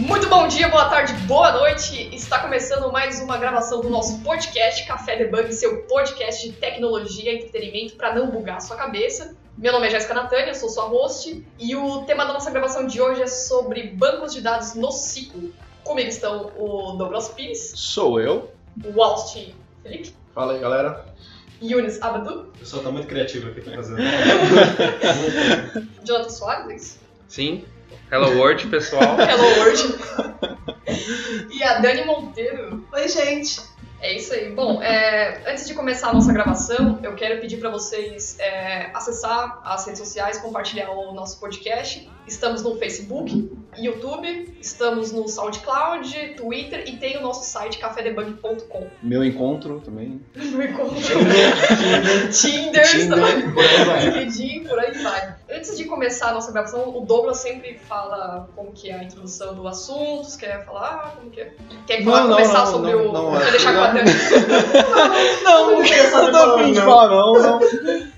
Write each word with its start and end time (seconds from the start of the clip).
Muito 0.00 0.28
bom 0.28 0.48
dia, 0.48 0.68
boa 0.68 0.88
tarde, 0.88 1.12
boa 1.26 1.52
noite. 1.52 2.08
Está 2.14 2.38
começando 2.38 2.90
mais 2.90 3.20
uma 3.20 3.36
gravação 3.36 3.80
do 3.82 3.90
nosso 3.90 4.20
podcast 4.20 4.86
Café 4.86 5.16
Debug, 5.16 5.52
seu 5.52 5.82
podcast 5.82 6.48
de 6.48 6.54
tecnologia 6.56 7.32
e 7.32 7.36
entretenimento 7.36 7.94
para 7.96 8.14
não 8.14 8.30
bugar 8.30 8.56
a 8.56 8.60
sua 8.60 8.76
cabeça. 8.76 9.36
Meu 9.58 9.72
nome 9.72 9.88
é 9.88 9.90
Jéssica 9.90 10.14
Natânia, 10.14 10.54
sou 10.54 10.70
sua 10.70 10.84
host 10.84 11.44
e 11.58 11.76
o 11.76 12.02
tema 12.04 12.24
da 12.24 12.32
nossa 12.32 12.50
gravação 12.50 12.86
de 12.86 13.00
hoje 13.00 13.20
é 13.22 13.26
sobre 13.26 13.88
bancos 13.88 14.32
de 14.32 14.40
dados 14.40 14.74
no 14.74 14.90
ciclo. 14.90 15.52
Comigo 15.84 16.08
estão 16.08 16.50
o 16.56 16.92
Douglas 16.92 17.28
Pires, 17.28 17.72
Sou 17.76 18.18
eu. 18.20 18.50
o 18.82 19.02
Austin 19.02 19.54
Felipe, 19.82 20.14
Fala 20.34 20.54
aí, 20.54 20.60
galera. 20.60 21.04
Yunis 21.62 22.00
Abadu, 22.00 22.50
O 22.54 22.58
pessoal 22.58 22.82
tá 22.82 22.90
muito 22.90 23.06
criativo 23.06 23.50
aqui 23.50 23.60
pra 23.60 23.74
fazer. 23.74 23.96
Jonathan 26.02 26.30
Soares, 26.30 26.70
é 26.70 26.74
isso? 26.74 26.98
Sim. 27.28 27.64
Hello 28.10 28.38
World, 28.38 28.66
pessoal. 28.68 29.16
Hello 29.20 29.58
World. 29.58 29.98
e 31.52 31.62
a 31.62 31.78
Dani 31.78 32.04
Monteiro. 32.04 32.84
Oi, 32.92 33.08
gente. 33.08 33.60
É 34.00 34.16
isso 34.16 34.32
aí. 34.32 34.50
Bom, 34.50 34.82
é, 34.82 35.42
antes 35.46 35.66
de 35.66 35.74
começar 35.74 36.08
a 36.08 36.14
nossa 36.14 36.32
gravação, 36.32 36.98
eu 37.02 37.14
quero 37.14 37.38
pedir 37.38 37.58
para 37.58 37.68
vocês 37.68 38.38
é, 38.38 38.90
acessar 38.94 39.60
as 39.62 39.84
redes 39.84 40.00
sociais, 40.00 40.38
compartilhar 40.38 40.90
o 40.90 41.12
nosso 41.12 41.38
podcast. 41.38 42.08
Estamos 42.26 42.62
no 42.62 42.76
Facebook, 42.78 43.52
YouTube, 43.76 44.56
estamos 44.58 45.12
no 45.12 45.28
SoundCloud, 45.28 46.34
Twitter 46.34 46.84
e 46.86 46.96
tem 46.96 47.18
o 47.18 47.20
nosso 47.20 47.44
site 47.44 47.78
cafedebug.com. 47.78 48.86
Meu 49.02 49.22
encontro 49.22 49.80
também. 49.80 50.22
No 50.34 50.62
encontro. 50.62 50.96
Tinder, 52.32 52.90
Tinder. 52.90 53.52
Por 53.52 53.64
aí 53.64 53.84
vai. 53.84 54.08
LinkedIn, 54.08 54.64
por 54.64 54.78
aí 54.78 54.92
vai. 55.02 55.36
Antes 55.52 55.76
de 55.76 55.84
começar 55.84 56.28
a 56.28 56.32
nossa 56.34 56.52
gravação, 56.52 56.96
o 56.96 57.00
Douglas 57.00 57.38
sempre 57.38 57.76
fala 57.88 58.48
como 58.54 58.70
que 58.72 58.88
é 58.88 58.94
a 58.94 59.02
introdução 59.02 59.52
do 59.54 59.66
assunto, 59.66 60.38
quer 60.38 60.64
falar, 60.64 60.88
ah, 61.06 61.10
como 61.18 61.30
que 61.30 61.40
é? 61.40 61.52
Quer 61.86 62.04
falar, 62.04 62.20
Não, 62.20 62.28
não, 62.28 62.36
começar 62.36 62.58
não, 62.58 62.66
sobre 62.66 62.92
não, 62.92 63.08
o... 63.08 63.12
não, 63.12 63.40
Quer 63.40 63.48
é. 63.48 63.50
deixar 63.50 63.72
com 63.74 63.80
a? 63.80 63.92
Não, 65.42 65.70
não 65.72 65.82
não 65.82 65.84
falar, 66.32 66.62
tem 66.62 66.72
de 66.72 66.78
não. 66.78 66.84
falar, 66.86 67.08
não, 67.08 67.32
não. 67.34 67.60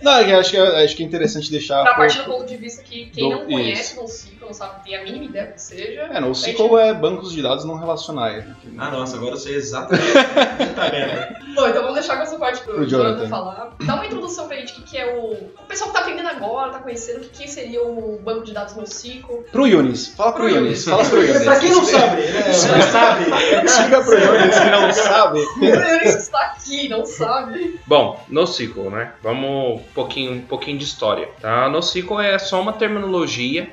Não, 0.02 0.12
acho 0.38 0.50
que 0.50 0.56
é, 0.56 0.84
acho 0.84 0.96
que 0.96 1.02
é 1.02 1.06
interessante 1.06 1.50
deixar. 1.50 1.82
Pra 1.84 1.92
um 1.92 1.96
partir 1.96 2.18
do 2.18 2.24
ponto 2.24 2.44
de 2.46 2.56
vista 2.56 2.82
que 2.82 3.06
quem 3.06 3.30
Do- 3.30 3.36
não 3.38 3.44
conhece 3.46 3.96
NoSQL, 3.96 4.36
não 4.40 4.41
sabe, 4.52 4.84
tem 4.84 4.96
a 4.96 5.02
mínima 5.02 5.24
ideia 5.24 5.46
do 5.46 5.52
que 5.54 5.60
seja. 5.62 6.00
É, 6.02 6.20
no 6.20 6.32
SQL 6.32 6.78
é 6.78 6.94
bancos 6.94 7.32
de 7.32 7.42
dados 7.42 7.64
não 7.64 7.76
relacionais. 7.76 8.44
né? 8.46 8.54
Ah, 8.78 8.90
nossa, 8.90 9.16
agora 9.16 9.32
eu 9.32 9.38
sei 9.38 9.54
exatamente 9.56 10.02
o 10.10 10.12
que 10.12 10.74
tá 10.74 10.88
vendo. 10.88 11.42
Bom, 11.54 11.68
então 11.68 11.82
vamos 11.82 11.94
deixar 11.94 12.16
com 12.16 12.22
essa 12.22 12.38
parte 12.38 12.62
pro, 12.62 12.74
Pro 12.74 12.86
Jonathan 12.86 13.08
Jonathan. 13.10 13.28
falar. 13.28 13.70
Dá 13.84 13.94
uma 13.94 14.06
introdução 14.06 14.48
pra 14.48 14.56
gente 14.56 14.72
o 14.72 14.76
que, 14.76 14.82
que 14.82 14.98
é 14.98 15.14
o. 15.16 15.32
O 15.32 15.66
pessoal 15.68 15.90
que 15.90 15.96
tá 15.96 16.00
aprendendo 16.02 16.28
agora, 16.28 16.70
tá 16.72 16.78
conhecendo, 16.78 17.18
o 17.18 17.20
que, 17.28 17.42
que 17.44 17.50
seria 17.50 17.82
o 17.82 18.18
banco 18.22 18.44
de 18.44 18.52
dados 18.52 18.74
NoSQL. 18.74 19.44
Pro 19.52 19.66
Yunis. 19.66 20.08
Fala 20.16 20.32
pro 20.32 20.42
Pro 20.44 20.50
Yunis. 20.54 20.84
Fala 20.84 21.04
pro 21.04 21.22
Yunis. 21.22 21.44
pra 21.44 21.60
quem 21.60 21.70
não 21.70 21.84
sabe, 21.84 22.22
né? 22.22 22.44
Não 22.46 22.82
sabe. 22.90 23.24
Explica 23.66 24.02
pro 24.02 24.18
Yunis 24.18 24.58
que 24.58 24.70
não 24.70 24.92
sabe. 24.92 25.40
O 25.62 25.64
Yunis 25.64 26.14
está 26.16 26.38
aqui, 26.40 26.88
não 26.88 27.04
sabe. 27.04 27.78
Bom, 27.86 28.18
NoSQL, 28.28 28.90
né? 28.90 29.12
Vamos 29.22 29.80
um 29.80 29.84
pouquinho, 29.94 30.32
um 30.32 30.40
pouquinho 30.42 30.78
de 30.78 30.84
história, 30.84 31.28
tá? 31.40 31.68
NoSQL 31.68 32.20
é 32.20 32.38
só 32.38 32.60
uma 32.60 32.72
terminologia 32.72 33.70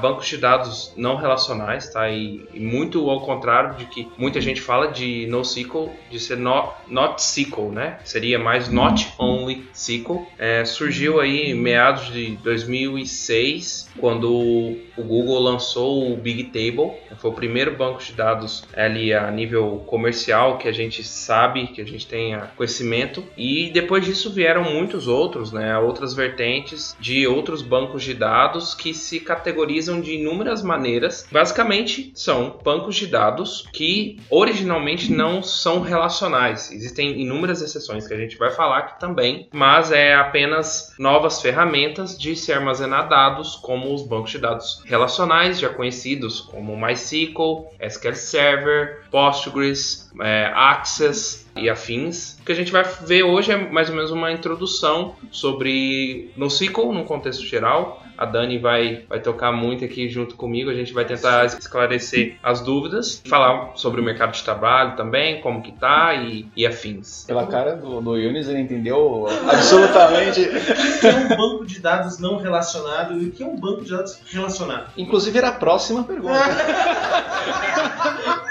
bancos 0.00 0.26
de 0.26 0.36
dados 0.36 0.92
não 0.96 1.16
relacionais, 1.16 1.92
tá? 1.92 2.08
E, 2.08 2.46
e 2.52 2.60
muito 2.60 3.08
ao 3.08 3.20
contrário 3.20 3.76
de 3.76 3.86
que 3.86 4.08
muita 4.16 4.40
gente 4.40 4.60
fala 4.60 4.88
de 4.88 5.26
NoSQL, 5.28 5.90
de 6.10 6.20
ser 6.20 6.36
no, 6.36 6.72
not 6.86 7.20
SQL, 7.22 7.70
né? 7.70 7.98
Seria 8.04 8.38
mais 8.38 8.68
not 8.68 9.14
only 9.18 9.66
SQL. 9.72 10.26
É, 10.38 10.64
surgiu 10.64 11.20
aí 11.20 11.50
em 11.50 11.54
meados 11.54 12.12
de 12.12 12.36
2006, 12.36 13.90
quando 13.98 14.30
o 14.30 15.02
Google 15.02 15.38
lançou 15.38 16.12
o 16.12 16.16
Big 16.16 16.44
Table. 16.44 16.92
Foi 17.16 17.30
o 17.30 17.34
primeiro 17.34 17.76
banco 17.76 18.02
de 18.02 18.12
dados 18.12 18.64
ali 18.76 19.12
a 19.12 19.30
nível 19.30 19.82
comercial 19.86 20.58
que 20.58 20.68
a 20.68 20.72
gente 20.72 21.02
sabe, 21.04 21.68
que 21.68 21.80
a 21.80 21.86
gente 21.86 22.06
tenha 22.06 22.50
conhecimento. 22.56 23.24
E 23.36 23.70
depois 23.70 24.04
disso 24.04 24.32
vieram 24.32 24.64
muitos 24.64 25.08
outros, 25.08 25.52
né? 25.52 25.76
Outras 25.78 26.14
vertentes 26.14 26.96
de 27.00 27.26
outros 27.26 27.62
bancos 27.62 28.02
de 28.02 28.14
dados 28.14 28.74
que 28.74 28.94
se 28.94 29.20
categorizam 29.20 29.57
de 29.66 30.14
inúmeras 30.14 30.62
maneiras. 30.62 31.26
Basicamente, 31.30 32.12
são 32.14 32.58
bancos 32.62 32.96
de 32.96 33.06
dados 33.06 33.68
que 33.72 34.20
originalmente 34.30 35.12
não 35.12 35.42
são 35.42 35.80
relacionais. 35.80 36.70
Existem 36.70 37.20
inúmeras 37.20 37.62
exceções 37.62 38.06
que 38.06 38.14
a 38.14 38.16
gente 38.16 38.36
vai 38.36 38.50
falar 38.50 38.78
aqui 38.78 39.00
também, 39.00 39.48
mas 39.52 39.90
é 39.90 40.14
apenas 40.14 40.94
novas 40.98 41.40
ferramentas 41.40 42.18
de 42.18 42.36
se 42.36 42.52
armazenar 42.52 43.08
dados, 43.08 43.56
como 43.56 43.94
os 43.94 44.02
bancos 44.02 44.30
de 44.30 44.38
dados 44.38 44.82
relacionais, 44.84 45.58
já 45.58 45.68
conhecidos 45.68 46.40
como 46.40 46.76
MySQL, 46.76 47.66
SQL 47.80 48.14
Server, 48.14 49.02
Postgres, 49.10 50.10
é, 50.20 50.50
Access 50.54 51.46
e 51.56 51.68
afins. 51.68 52.38
O 52.40 52.44
que 52.44 52.52
a 52.52 52.54
gente 52.54 52.72
vai 52.72 52.84
ver 52.84 53.22
hoje 53.22 53.52
é 53.52 53.56
mais 53.56 53.88
ou 53.88 53.96
menos 53.96 54.10
uma 54.10 54.32
introdução 54.32 55.16
sobre 55.30 56.30
NoSQL 56.36 56.92
no 56.92 57.04
contexto 57.04 57.44
geral. 57.44 58.02
A 58.18 58.24
Dani 58.24 58.58
vai, 58.58 59.04
vai 59.08 59.20
tocar 59.20 59.52
muito 59.52 59.84
aqui 59.84 60.08
junto 60.08 60.34
comigo, 60.34 60.70
a 60.70 60.74
gente 60.74 60.92
vai 60.92 61.04
tentar 61.04 61.46
esclarecer 61.46 62.36
as 62.42 62.60
dúvidas, 62.60 63.22
falar 63.26 63.72
sobre 63.76 64.00
o 64.00 64.04
mercado 64.04 64.32
de 64.32 64.42
trabalho 64.42 64.96
também, 64.96 65.40
como 65.40 65.62
que 65.62 65.70
tá 65.70 66.14
e, 66.14 66.46
e 66.56 66.66
afins. 66.66 67.24
Pela 67.26 67.46
cara 67.46 67.76
do, 67.76 68.00
do 68.00 68.16
Yunis, 68.16 68.48
ele 68.48 68.60
entendeu 68.60 69.26
absolutamente. 69.48 70.48
O 70.98 71.00
que 71.00 71.06
é 71.06 71.14
um 71.14 71.28
banco 71.28 71.64
de 71.64 71.80
dados 71.80 72.18
não 72.18 72.38
relacionado 72.38 73.20
e 73.20 73.26
o 73.26 73.30
que 73.30 73.42
é 73.42 73.46
um 73.46 73.56
banco 73.56 73.84
de 73.84 73.90
dados 73.90 74.18
relacionado? 74.30 74.90
Inclusive 74.96 75.38
era 75.38 75.48
a 75.48 75.52
próxima 75.52 76.02
pergunta. 76.02 76.34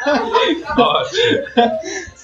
Ótimo. 0.78 1.44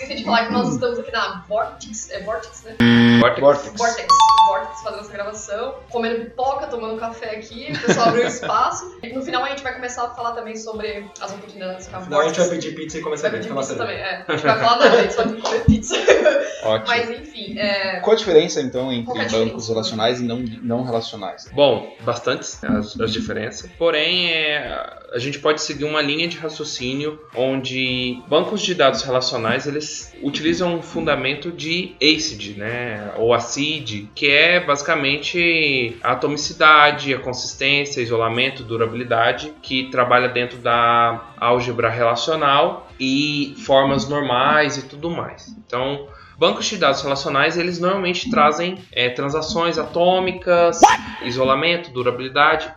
Esqueci 0.04 0.20
de 0.20 0.26
falar 0.26 0.48
que 0.48 0.52
nós 0.52 0.74
estamos 0.74 1.00
aqui 1.00 1.12
na 1.14 1.46
Vortex. 1.48 2.12
É 2.12 2.22
Vortex, 2.24 2.64
né? 2.64 2.76
Vortex. 3.22 3.72
Vortex. 3.78 4.08
Vortex 4.46 4.82
fazendo 4.82 5.00
essa 5.00 5.12
gravação, 5.14 5.76
comendo 5.90 6.26
pipoca, 6.26 6.68
tomando 6.68 7.00
café 7.00 7.38
aqui, 7.38 7.72
o 7.72 7.80
pessoal 7.80 8.10
abriu 8.10 8.28
espaço. 8.28 8.98
E 9.02 9.14
no 9.14 9.22
final 9.22 9.42
a 9.44 9.50
gente 9.50 9.64
vai 9.64 9.74
começar 9.74 10.04
a 10.04 10.10
falar 10.10 10.34
também 10.34 10.58
sobre 10.58 11.06
as 11.22 11.32
oportunidades 11.32 11.88
com 11.88 11.96
a 11.96 12.02
final 12.02 12.20
a 12.20 12.24
gente 12.28 12.36
Vortex. 12.36 12.50
vai 12.50 12.60
pedir 12.60 12.76
pizza 12.76 12.98
e 12.98 13.02
começar 13.02 13.30
Vai 13.30 13.40
a 13.40 13.42
pedir 13.42 13.56
pizza 13.56 13.76
também, 13.76 13.96
é. 13.96 14.26
A 14.28 14.32
gente 14.34 14.46
vai 14.46 14.60
falar 14.60 14.80
nada, 14.80 14.98
a 14.98 15.02
gente 15.02 15.14
só 15.14 15.24
tem 15.24 15.36
que 15.36 15.42
comer 15.42 15.66
pizza. 15.66 15.96
Ótimo. 16.64 16.88
Mas 16.88 17.10
enfim, 17.10 17.58
é. 17.58 18.00
Qual 18.02 18.14
a 18.14 18.18
diferença, 18.18 18.62
então, 18.62 18.92
entre 18.92 19.14
que 19.14 19.20
é 19.20 19.22
bancos 19.24 19.38
diferença? 19.38 19.72
relacionais 19.72 20.20
e 20.20 20.24
não, 20.24 20.40
não 20.62 20.84
relacionais? 20.84 21.50
Bom, 21.54 21.96
bastantes 22.02 22.62
as, 22.64 23.00
as 23.00 23.12
diferenças. 23.12 23.70
Porém, 23.78 24.32
é, 24.32 25.00
a 25.14 25.20
gente 25.20 25.40
pode 25.40 25.62
seguir 25.62 25.86
uma 25.86 26.02
linha 26.02 26.28
de 26.28 26.38
raciocínio 26.38 27.20
onde 27.36 28.22
bancos 28.28 28.62
de 28.62 28.74
dados 28.74 29.04
relacionais 29.04 29.68
eles 29.68 29.93
utilizam 30.22 30.76
um 30.76 30.82
fundamento 30.82 31.52
de 31.52 31.96
ACID, 32.02 32.56
né, 32.58 33.12
ou 33.18 33.34
ACID, 33.34 34.10
que 34.16 34.28
é 34.30 34.60
basicamente 34.60 35.98
a 36.04 36.12
atomicidade, 36.12 37.14
a 37.14 37.20
consistência, 37.20 38.02
isolamento, 38.02 38.64
durabilidade, 38.64 39.54
que 39.62 39.90
trabalha 39.90 40.30
dentro 40.30 40.58
da 40.58 41.34
álgebra 41.38 41.90
relacional 41.90 42.90
e 43.00 43.56
formas 43.66 44.08
normais 44.08 44.78
e 44.78 44.84
tudo 44.84 45.10
mais. 45.10 45.56
Então, 45.66 46.08
Bancos 46.38 46.66
de 46.66 46.78
dados 46.78 47.02
relacionais, 47.02 47.58
eles 47.58 47.80
normalmente 47.80 48.30
trazem 48.30 48.78
é, 48.92 49.10
transações 49.10 49.78
atômicas, 49.78 50.82
isolamento, 51.22 51.92
durabilidade. 51.92 52.74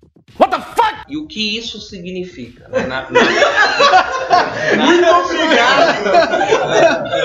E 1.08 1.16
o 1.16 1.26
que 1.26 1.56
isso 1.58 1.80
significa? 1.80 2.68
né? 2.68 2.86
Na- 2.86 3.08
na- 3.10 3.20
Muito 4.76 5.06
obrigado! 5.08 6.06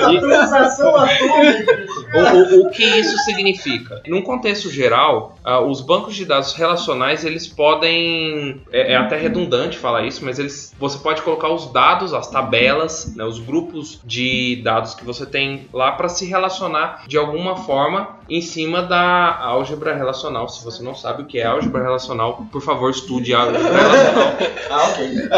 A 0.04 0.20
transação 0.20 0.96
atômica. 0.96 1.86
o, 2.14 2.18
o- 2.18 2.66
o 2.66 2.70
que 2.70 2.84
isso 2.84 3.16
significa? 3.24 4.00
Num 4.06 4.22
contexto 4.22 4.70
geral, 4.70 5.36
ah, 5.44 5.60
os 5.60 5.80
bancos 5.80 6.14
de 6.14 6.24
dados 6.24 6.52
relacionais 6.54 7.24
eles 7.24 7.46
podem 7.48 8.60
é, 8.72 8.92
é 8.92 8.96
até 8.96 9.16
redundante 9.16 9.78
falar 9.78 10.04
isso, 10.06 10.24
mas 10.24 10.38
eles 10.38 10.72
você 10.78 10.98
pode 10.98 11.22
colocar 11.22 11.48
os 11.48 11.72
dados, 11.72 12.14
as 12.14 12.28
tabelas, 12.30 13.12
né, 13.16 13.24
os 13.24 13.38
grupos 13.38 14.00
de 14.04 14.60
dados 14.62 14.94
que 14.94 15.04
você 15.04 15.26
tem 15.26 15.66
lá 15.72 15.92
para 15.92 16.08
se 16.08 16.26
relacionar 16.26 17.04
de 17.06 17.16
alguma 17.18 17.56
forma 17.56 18.16
em 18.28 18.40
cima 18.40 18.82
da 18.82 19.36
álgebra 19.40 19.94
relacional. 19.94 20.48
Se 20.48 20.64
você 20.64 20.82
não 20.82 20.94
sabe 20.94 21.22
o 21.22 21.26
que 21.26 21.38
é 21.38 21.46
álgebra 21.46 21.82
relacional, 21.82 22.46
por 22.50 22.62
favor 22.62 22.90
estude 22.90 23.34
álgebra. 23.34 23.71
Ah, 24.70 24.84
ok. 24.88 25.28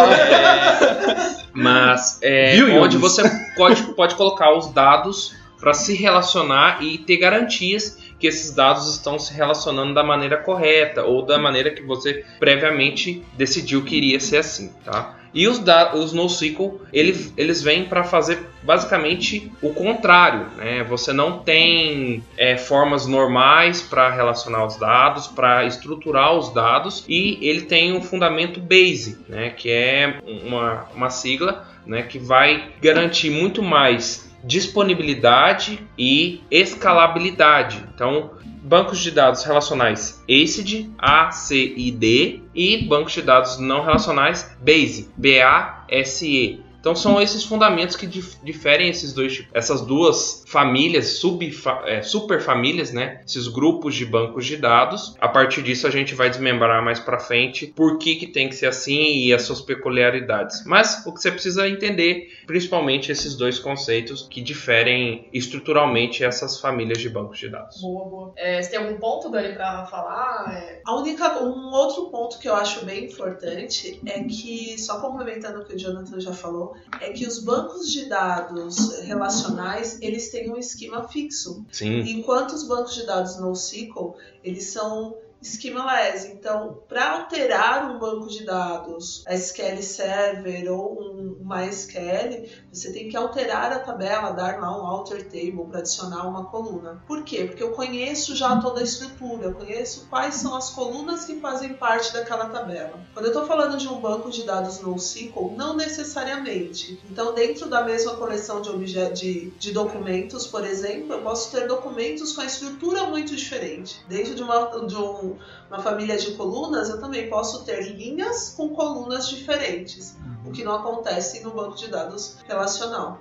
Mas 1.53 2.19
é, 2.23 2.57
Viu, 2.57 2.81
onde 2.81 2.97
você 2.97 3.23
pode, 3.57 3.83
pode 3.95 4.15
colocar 4.15 4.57
os 4.57 4.73
dados 4.73 5.35
para 5.61 5.73
se 5.73 5.95
relacionar 5.95 6.83
e 6.83 6.99
ter 6.99 7.17
garantias 7.17 7.99
que 8.19 8.27
esses 8.27 8.53
dados 8.53 8.91
estão 8.91 9.19
se 9.19 9.33
relacionando 9.35 9.95
da 9.95 10.03
maneira 10.03 10.37
correta 10.37 11.05
ou 11.05 11.23
da 11.23 11.39
maneira 11.39 11.71
que 11.71 11.83
você 11.83 12.25
previamente 12.39 13.25
decidiu 13.35 13.83
que 13.83 13.97
iria 13.97 14.21
ser 14.21 14.39
assim, 14.39 14.73
tá? 14.85 15.17
E 15.35 15.49
os, 15.49 15.59
da, 15.59 15.95
os 15.95 16.13
NoSQL, 16.13 16.81
ele, 16.93 17.33
eles 17.37 17.63
vêm 17.63 17.85
para 17.85 18.05
fazer 18.05 18.47
basicamente 18.63 19.51
o 19.61 19.75
contrário. 19.75 20.47
Né? 20.57 20.85
Você 20.85 21.13
não 21.13 21.39
tem 21.39 22.23
é, 22.37 22.57
formas 22.57 23.07
normais 23.07 23.83
para 23.83 24.11
relacionar 24.11 24.65
os 24.65 24.77
dados, 24.77 25.27
para 25.27 25.65
estruturar 25.65 26.33
os 26.35 26.55
dados, 26.55 27.05
e 27.09 27.39
ele 27.43 27.63
tem 27.63 27.93
um 27.93 28.01
fundamento 28.01 28.61
base, 28.61 29.19
né? 29.29 29.51
que 29.51 29.71
é 29.71 30.21
uma, 30.45 30.87
uma 30.95 31.11
sigla 31.11 31.67
né? 31.85 32.03
que 32.03 32.19
vai 32.19 32.71
garantir 32.81 33.31
muito 33.31 33.63
mais 33.63 34.33
disponibilidade 34.45 35.81
e 35.99 36.43
escalabilidade. 36.51 37.83
Então, 37.95 38.33
bancos 38.65 38.99
de 39.01 39.11
dados 39.11 39.45
relacionais 39.45 40.23
ACID, 40.29 40.91
ACID 40.99 42.43
e 42.55 42.87
bancos 42.89 43.13
de 43.13 43.23
dados 43.23 43.59
não 43.59 43.85
relacionais 43.85 44.51
BASE, 44.61 45.11
B-A-S-E. 45.17 46.61
Então 46.85 46.95
são 46.95 47.19
esses 47.19 47.43
fundamentos 47.43 47.97
que 47.97 48.07
dif 48.07 48.37
diferem 48.43 48.91
esses 48.91 49.15
dois, 49.15 49.43
essas 49.55 49.81
duas 49.81 50.45
famílias, 50.47 51.13
sub, 51.13 51.51
é, 51.87 52.03
super 52.03 52.43
famílias, 52.43 52.93
né? 52.93 53.23
Esses 53.27 53.49
grupos 53.49 53.95
de 53.95 54.05
bancos 54.05 54.45
de 54.45 54.59
dados. 54.59 55.17
A 55.19 55.27
partir 55.27 55.63
disso 55.63 55.87
a 55.87 55.91
gente 55.91 56.15
vai 56.15 56.29
desmembrar 56.29 56.85
mais 56.85 57.01
para 57.01 57.19
frente 57.19 57.69
por 57.69 57.97
que, 57.97 58.17
que 58.17 58.27
tem 58.27 58.51
que 58.51 58.55
ser 58.55 58.67
assim 58.67 59.17
e 59.17 59.33
as 59.33 59.41
suas 59.45 59.63
peculiaridades. 59.63 60.63
Mas 60.67 61.07
o 61.07 61.15
que 61.15 61.23
você 61.23 61.31
precisa 61.31 61.67
entender, 61.67 62.29
principalmente 62.47 63.11
esses 63.11 63.35
dois 63.35 63.59
conceitos 63.59 64.29
que 64.31 64.43
diferem 64.43 65.27
estruturalmente 65.33 66.23
essas 66.23 66.61
famílias 66.61 66.99
de 66.99 67.09
bancos 67.09 67.39
de 67.39 67.49
dados. 67.49 67.81
Boa, 67.81 68.05
boa. 68.11 68.33
É, 68.37 68.61
você 68.61 68.69
tem 68.69 68.79
algum 68.79 68.99
ponto, 68.99 69.31
Dani, 69.31 69.55
para 69.55 69.87
falar? 69.87 70.55
É... 70.55 70.83
A 70.85 70.95
única, 70.97 71.43
um 71.43 71.73
outro 71.73 72.11
ponto 72.11 72.39
que 72.39 72.47
eu 72.47 72.55
acho 72.55 72.85
bem 72.85 73.07
importante 73.07 73.99
é 74.05 74.23
que, 74.25 74.79
só 74.79 75.01
complementando 75.01 75.61
o 75.61 75.65
que 75.65 75.75
o 75.75 75.79
Jonathan 75.79 76.21
já 76.21 76.35
falou, 76.35 76.74
é 77.01 77.11
que 77.13 77.27
os 77.27 77.39
bancos 77.39 77.91
de 77.91 78.09
dados 78.09 79.01
relacionais 79.01 79.99
eles 80.01 80.31
têm 80.31 80.51
um 80.51 80.57
esquema 80.57 81.09
fixo. 81.09 81.65
Sim. 81.71 82.01
Enquanto 82.01 82.53
os 82.53 82.67
bancos 82.67 82.95
de 82.95 83.07
dados 83.07 83.39
NoSQL 83.39 84.15
eles 84.43 84.65
são 84.65 85.17
schemaless. 85.43 86.27
Então, 86.27 86.83
para 86.89 87.13
alterar 87.13 87.91
um 87.91 87.99
banco 87.99 88.29
de 88.29 88.45
dados, 88.45 89.25
SQL 89.29 89.83
Server 89.83 90.73
ou 90.73 91.01
um 91.01 91.37
MySQL, 91.45 92.49
você 92.73 92.93
tem 92.93 93.09
que 93.09 93.17
alterar 93.17 93.73
a 93.73 93.79
tabela, 93.79 94.33
dar 94.33 94.61
lá 94.61 94.77
um 94.77 94.87
alter 94.87 95.25
table 95.25 95.67
para 95.69 95.81
adicionar 95.81 96.27
uma 96.27 96.47
coluna. 96.47 97.03
Por 97.07 97.23
quê? 97.23 97.45
Porque 97.45 97.63
eu 97.63 97.73
conheço 97.73 98.35
já 98.35 98.59
toda 98.61 98.81
a 98.81 98.85
estrutura, 98.85 99.47
eu 99.47 99.55
conheço 99.55 100.07
quais 100.09 100.37
são 100.37 100.55
as 100.55 100.71
colunas 100.71 101.25
que 101.25 101.41
fazem 101.41 101.75
parte 101.75 102.13
daquela 102.13 102.49
tabela. 102.49 102.99
Quando 103.13 103.27
eu 103.27 103.33
estou 103.33 103.47
falando 103.47 103.77
de 103.77 103.89
um 103.89 104.01
banco 104.01 104.31
de 104.31 104.45
dados 104.45 104.81
NoSQL, 104.81 105.55
não 105.57 105.77
necessariamente. 105.77 107.01
Então, 107.11 107.35
dentro 107.35 107.69
da 107.69 107.85
mesma 107.85 108.15
coleção 108.17 108.63
de, 108.63 109.13
de, 109.13 109.51
de 109.51 109.73
documentos, 109.73 110.47
por 110.47 110.65
exemplo, 110.65 111.13
eu 111.13 111.23
posso 111.23 111.51
ter 111.51 111.67
documentos 111.67 112.33
com 112.33 112.41
a 112.41 112.47
estrutura 112.47 113.05
muito 113.05 113.35
diferente. 113.37 114.05
Desde 114.09 114.35
de, 114.35 114.43
uma, 114.43 114.87
de 114.87 114.97
um 114.97 115.34
uma 115.71 115.81
família 115.81 116.17
de 116.17 116.33
colunas, 116.33 116.89
eu 116.89 117.01
também 117.01 117.29
posso 117.29 117.65
ter 117.65 117.81
linhas 117.95 118.51
com 118.51 118.71
colunas 118.71 119.29
diferentes, 119.29 120.17
o 120.45 120.51
que 120.51 120.65
não 120.65 120.75
acontece 120.75 121.43
no 121.43 121.53
banco 121.53 121.77
de 121.77 121.89
dados 121.89 122.39
relacional. 122.47 123.19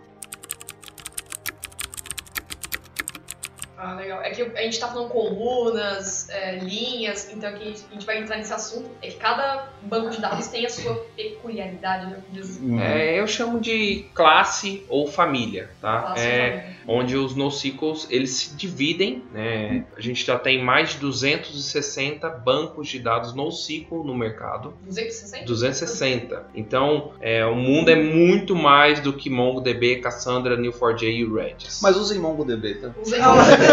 Ah, 3.84 3.96
legal. 3.96 4.22
É 4.22 4.30
que 4.30 4.42
a 4.42 4.62
gente 4.62 4.80
tá 4.80 4.88
falando 4.88 5.10
colunas, 5.10 6.30
é, 6.30 6.56
linhas, 6.60 7.30
então 7.34 7.50
aqui 7.50 7.74
a 7.90 7.94
gente 7.94 8.06
vai 8.06 8.20
entrar 8.20 8.38
nesse 8.38 8.54
assunto. 8.54 8.90
É 9.02 9.08
que 9.10 9.18
cada 9.18 9.68
banco 9.82 10.10
de 10.10 10.22
dados 10.22 10.48
tem 10.48 10.66
a 10.66 10.70
sua 10.70 10.96
peculiaridade, 11.18 12.06
né? 12.06 12.18
Uhum. 12.62 12.80
É, 12.80 13.20
eu 13.20 13.28
chamo 13.28 13.60
de 13.60 14.06
classe 14.14 14.86
ou 14.88 15.06
família, 15.06 15.70
tá? 15.82 16.02
Classe 16.02 16.26
é, 16.26 16.50
família. 16.50 16.74
Onde 16.88 17.18
os 17.18 17.36
NoSQLs, 17.36 18.08
eles 18.10 18.32
se 18.32 18.56
dividem, 18.56 19.24
né? 19.34 19.84
A 19.98 20.02
gente 20.02 20.26
já 20.26 20.40
tem 20.40 20.64
mais 20.64 20.92
de 20.92 21.00
260 21.00 22.30
bancos 22.30 22.88
de 22.88 23.00
dados 23.00 23.34
NoSQL 23.34 24.04
no 24.04 24.16
mercado. 24.16 24.74
260? 24.86 25.46
260. 25.46 26.46
Então, 26.56 27.12
é, 27.20 27.46
o 27.46 27.56
mundo 27.56 27.90
é 27.90 27.96
muito 27.96 28.56
mais 28.56 29.02
do 29.02 29.12
que 29.12 29.30
MongoDB, 29.30 29.98
Cassandra, 29.98 30.58
Neo4j 30.58 31.04
e 31.04 31.26
Redis. 31.26 31.82
Mas 31.82 31.98
usem 31.98 32.20
MongoDB, 32.20 32.76
tá? 32.76 32.92
Usem 33.02 33.22
MongoDB. 33.22 33.73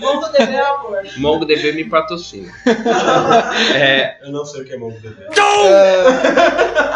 MongoDB 0.00 0.54
é 0.54 0.60
amor. 0.60 1.02
MongoDB 1.16 1.72
me 1.72 1.84
patrocina. 1.84 2.52
é... 3.74 4.18
Eu 4.22 4.32
não 4.32 4.44
sei 4.44 4.62
o 4.62 4.64
que 4.64 4.72
é 4.72 4.76
MongoDB. 4.76 5.26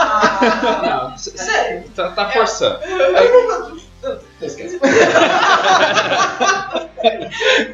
Ah, 0.01 1.11
não, 1.11 1.19
sério? 1.19 1.85
Tá, 1.95 2.11
tá 2.11 2.31
forçando. 2.31 2.79
Esquece. 4.41 4.79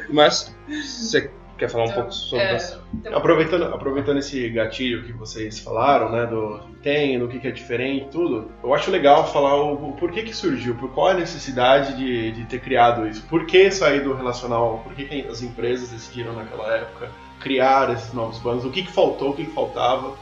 Mas 0.09 0.55
você 0.69 1.29
quer 1.57 1.69
falar 1.69 1.85
um 1.85 1.91
pouco 1.91 2.11
sobre 2.11 2.45
É, 2.45 2.55
isso? 2.57 2.81
tem- 3.03 3.13
Aproveitando, 3.13 3.63
aproveitando 3.73 4.17
esse 4.17 4.49
gatilho 4.49 5.03
que 5.03 5.13
vocês 5.13 5.59
falaram, 5.59 6.11
né, 6.11 6.25
do 6.25 6.59
que 6.67 6.75
tem, 6.83 7.17
do 7.19 7.27
que, 7.27 7.39
que 7.39 7.47
é 7.47 7.51
diferente, 7.51 8.07
tudo, 8.11 8.51
eu 8.63 8.73
acho 8.73 8.91
legal 8.91 9.25
falar 9.31 9.55
o, 9.55 9.89
o 9.89 9.93
porquê 9.93 10.21
que 10.23 10.35
surgiu, 10.35 10.75
por 10.75 10.89
qual 10.93 11.07
a 11.07 11.13
necessidade 11.13 11.95
de, 11.95 12.31
de 12.31 12.45
ter 12.45 12.59
criado 12.59 13.07
isso, 13.07 13.23
por 13.29 13.45
que 13.45 13.69
sair 13.71 14.01
do 14.01 14.13
relacional, 14.13 14.81
por 14.83 14.93
que, 14.93 15.05
que 15.05 15.27
as 15.27 15.41
empresas 15.41 15.89
decidiram 15.89 16.33
naquela 16.33 16.75
época 16.75 17.09
criar 17.39 17.91
esses 17.91 18.13
novos 18.13 18.39
bancos, 18.39 18.65
o 18.65 18.71
que, 18.71 18.83
que 18.83 18.91
faltou, 18.91 19.29
o 19.31 19.35
que, 19.35 19.45
que 19.45 19.51
faltava 19.51 20.13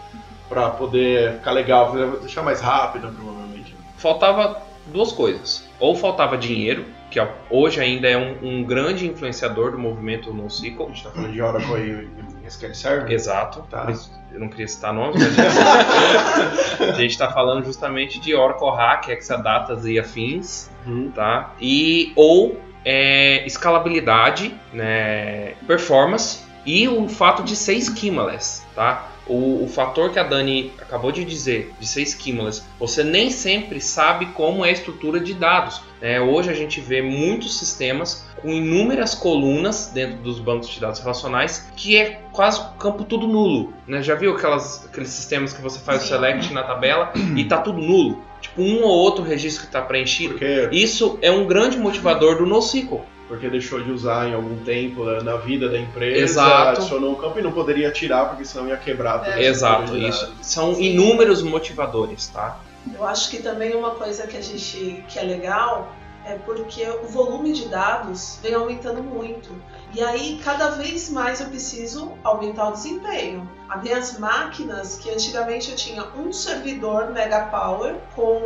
para 0.49 0.69
poder 0.71 1.33
ficar 1.33 1.51
legal, 1.51 1.91
deixar 2.19 2.43
mais 2.43 2.59
rápido, 2.61 3.07
provavelmente. 3.11 3.75
Faltava 3.97 4.61
duas 4.87 5.11
coisas. 5.11 5.67
Ou 5.79 5.95
faltava 5.95 6.37
dinheiro, 6.37 6.85
que 7.13 7.27
hoje 7.49 7.79
ainda 7.79 8.07
é 8.09 8.17
um, 8.17 8.37
um 8.41 8.63
grande 8.63 9.07
influenciador 9.07 9.71
do 9.71 9.77
movimento 9.77 10.31
A 10.31 10.33
NoSQL. 10.33 10.87
gente 10.87 11.03
tá 11.03 11.11
falando 11.11 11.31
de 11.31 11.41
Oracle 11.41 12.07
e 12.43 12.47
SQL 12.47 12.73
Server. 12.73 13.11
Exato. 13.11 13.63
Tá. 13.69 13.87
Eu 14.31 14.39
não 14.39 14.49
queria 14.49 14.67
citar 14.67 14.91
nomes, 14.93 15.21
mas 15.21 15.37
a 15.37 16.85
gente- 16.85 16.91
a 16.91 16.93
está 17.11 17.29
falando 17.31 17.63
justamente 17.65 18.19
de 18.19 18.33
Oracle 18.33 18.69
Hack, 18.71 19.09
Exadatas 19.09 19.85
e 19.85 19.99
afins, 19.99 20.69
Uhum. 20.87 21.11
tá? 21.13 21.53
E 21.61 22.11
ou 22.15 22.59
é, 22.85 23.45
escalabilidade, 23.45 24.53
né, 24.73 25.53
performance 25.67 26.43
e 26.65 26.87
o 26.87 27.07
fato 27.07 27.41
de 27.43 27.55
ser 27.55 27.79
schemaless, 27.79 28.65
tá? 28.75 29.07
O, 29.27 29.63
o 29.63 29.67
fator 29.67 30.11
que 30.11 30.19
a 30.19 30.23
Dani 30.23 30.71
acabou 30.79 31.11
de 31.11 31.23
dizer, 31.23 31.73
de 31.79 31.87
ser 31.87 32.05
schemaless, 32.05 32.63
você 32.79 33.03
nem 33.03 33.29
sempre 33.29 33.79
sabe 33.79 34.27
como 34.27 34.65
é 34.65 34.69
a 34.69 34.71
estrutura 34.71 35.19
de 35.19 35.33
dados. 35.33 35.81
né? 36.01 36.19
hoje 36.19 36.49
a 36.49 36.53
gente 36.53 36.81
vê 36.81 37.01
muitos 37.01 37.57
sistemas 37.57 38.25
com 38.41 38.49
inúmeras 38.49 39.15
colunas 39.15 39.91
dentro 39.93 40.17
dos 40.17 40.39
bancos 40.39 40.67
de 40.67 40.79
dados 40.79 40.99
relacionais 40.99 41.71
que 41.77 41.95
é 41.95 42.21
quase 42.31 42.59
o 42.59 42.65
campo 42.73 43.05
tudo 43.05 43.27
nulo. 43.27 43.73
Né? 43.87 44.01
Já 44.01 44.15
viu 44.15 44.35
aquelas, 44.35 44.85
aqueles 44.85 45.09
sistemas 45.09 45.53
que 45.53 45.61
você 45.61 45.79
faz 45.79 46.01
o 46.01 46.03
Sim. 46.03 46.09
select 46.09 46.53
na 46.53 46.63
tabela 46.63 47.13
e 47.35 47.45
tá 47.45 47.59
tudo 47.59 47.79
nulo? 47.79 48.21
Tipo, 48.41 48.61
um 48.61 48.83
ou 48.83 48.91
outro 48.91 49.23
registro 49.23 49.61
que 49.61 49.67
está 49.69 49.81
preenchido. 49.81 50.31
Porque, 50.33 50.69
Isso 50.73 51.17
é 51.21 51.31
um 51.31 51.47
grande 51.47 51.77
motivador 51.77 52.37
do 52.37 52.45
NoSQL. 52.45 53.01
Porque 53.27 53.49
deixou 53.49 53.81
de 53.81 53.91
usar 53.91 54.27
em 54.27 54.33
algum 54.33 54.57
tempo 54.63 55.05
né, 55.05 55.21
na 55.21 55.37
vida 55.37 55.69
da 55.69 55.79
empresa, 55.79 56.23
Exato. 56.23 56.79
adicionou 56.79 57.13
o 57.13 57.15
campo 57.15 57.39
e 57.39 57.41
não 57.41 57.51
poderia 57.51 57.91
tirar 57.91 58.29
porque 58.29 58.45
senão 58.45 58.67
ia 58.67 58.77
quebrar 58.77 59.23
É. 59.27 59.45
Exato, 59.45 59.97
isso. 59.97 60.33
São 60.41 60.79
inúmeros 60.79 61.41
motivadores, 61.41 62.27
tá? 62.27 62.59
Eu 62.93 63.05
acho 63.05 63.29
que 63.29 63.41
também 63.41 63.73
uma 63.75 63.91
coisa 63.91 64.27
que 64.27 64.35
a 64.35 64.41
gente 64.41 65.03
que 65.07 65.17
é 65.17 65.23
legal 65.23 65.93
é 66.25 66.35
porque 66.35 66.85
o 67.03 67.07
volume 67.07 67.51
de 67.51 67.67
dados 67.67 68.39
vem 68.41 68.53
aumentando 68.53 69.03
muito. 69.03 69.49
E 69.93 70.01
aí, 70.01 70.39
cada 70.43 70.69
vez 70.71 71.09
mais 71.09 71.41
eu 71.41 71.47
preciso 71.47 72.13
aumentar 72.23 72.69
o 72.69 72.71
desempenho. 72.71 73.49
As 73.73 73.81
minhas 73.81 74.19
máquinas, 74.19 74.97
que 74.97 75.09
antigamente 75.09 75.71
eu 75.71 75.75
tinha 75.75 76.03
um 76.15 76.31
servidor 76.31 77.09
Mega 77.09 77.47
Power 77.47 77.95
com 78.15 78.39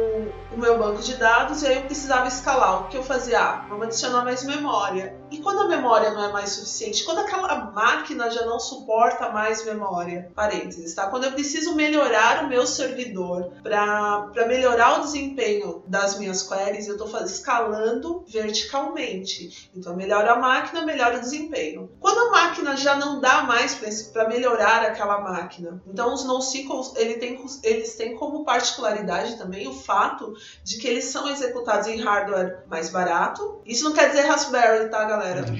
o 0.54 0.58
meu 0.58 0.80
banco 0.80 1.02
de 1.02 1.16
dados, 1.16 1.64
e 1.64 1.68
aí 1.68 1.76
eu 1.76 1.82
precisava 1.82 2.28
escalar. 2.28 2.84
O 2.84 2.88
que 2.88 2.98
eu 2.98 3.04
fazia? 3.04 3.40
Ah, 3.40 3.66
vamos 3.68 3.88
adicionar 3.88 4.24
mais 4.24 4.46
memória. 4.46 5.18
E 5.30 5.40
quando 5.40 5.62
a 5.62 5.68
memória 5.68 6.12
não 6.12 6.24
é 6.24 6.32
mais 6.32 6.52
suficiente? 6.52 7.04
Quando 7.04 7.20
aquela 7.20 7.72
máquina 7.72 8.30
já 8.32 8.46
não 8.46 8.58
suporta 8.58 9.30
mais 9.30 9.66
memória? 9.66 10.32
Parênteses, 10.34 10.96
tá? 10.96 11.08
Quando 11.08 11.26
eu 11.26 11.34
preciso 11.34 11.76
melhorar 11.76 12.46
o 12.46 12.48
meu 12.48 12.66
servidor 12.66 13.52
para 13.62 14.48
melhorar 14.48 15.00
o 15.00 15.02
desempenho 15.02 15.84
das 15.86 16.18
minhas 16.18 16.42
queries, 16.42 16.88
eu 16.88 16.96
estou 16.96 17.10
escalando 17.24 18.24
verticalmente. 18.30 19.70
Então, 19.76 19.94
melhora 19.94 20.32
a 20.32 20.40
máquina, 20.40 20.86
melhora 20.86 21.18
o 21.18 21.22
desempenho. 21.22 21.90
Quando 22.00 22.20
a 22.20 22.32
máquina 22.32 22.78
já 22.78 22.96
não 22.96 23.20
dá 23.20 23.44
mais 23.44 23.76
para 24.14 24.30
melhorar 24.30 24.84
aquela 24.84 25.17
máquina, 25.22 25.82
então 25.88 26.14
os 26.14 26.26
NoSQLs 26.26 26.94
ele 26.96 27.16
tem, 27.16 27.40
eles 27.64 27.96
têm 27.96 28.16
como 28.16 28.44
particularidade 28.44 29.38
também 29.38 29.68
o 29.68 29.74
fato 29.74 30.34
de 30.64 30.78
que 30.78 30.88
eles 30.88 31.06
são 31.06 31.28
executados 31.30 31.88
em 31.88 32.00
hardware 32.02 32.64
mais 32.68 32.90
barato. 32.90 33.62
Isso 33.66 33.84
não 33.84 33.94
quer 33.94 34.10
dizer 34.10 34.22
Raspberry, 34.22 34.90
tá, 34.90 35.06
galera? 35.06 35.42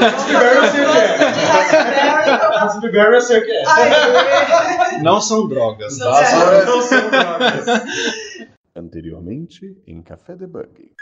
Raspberry 0.00 0.56
eu 0.56 0.70
sei 0.70 0.80
o 0.84 0.92
que 0.92 0.98
é. 0.98 1.16
Raspberry 2.58 3.14
eu 3.14 3.20
sei 3.20 3.38
o 3.38 3.44
que 3.44 3.52
é. 3.52 5.02
Não 5.02 5.20
são 5.20 5.46
drogas, 5.48 5.98
Não 5.98 6.10
tá? 6.10 6.22
é. 6.22 6.64
Não 6.64 6.82
são 6.82 7.10
drogas. 7.10 7.66
Anteriormente 8.74 9.76
em 9.86 10.02
Café 10.02 10.36
Debug. 10.36 10.92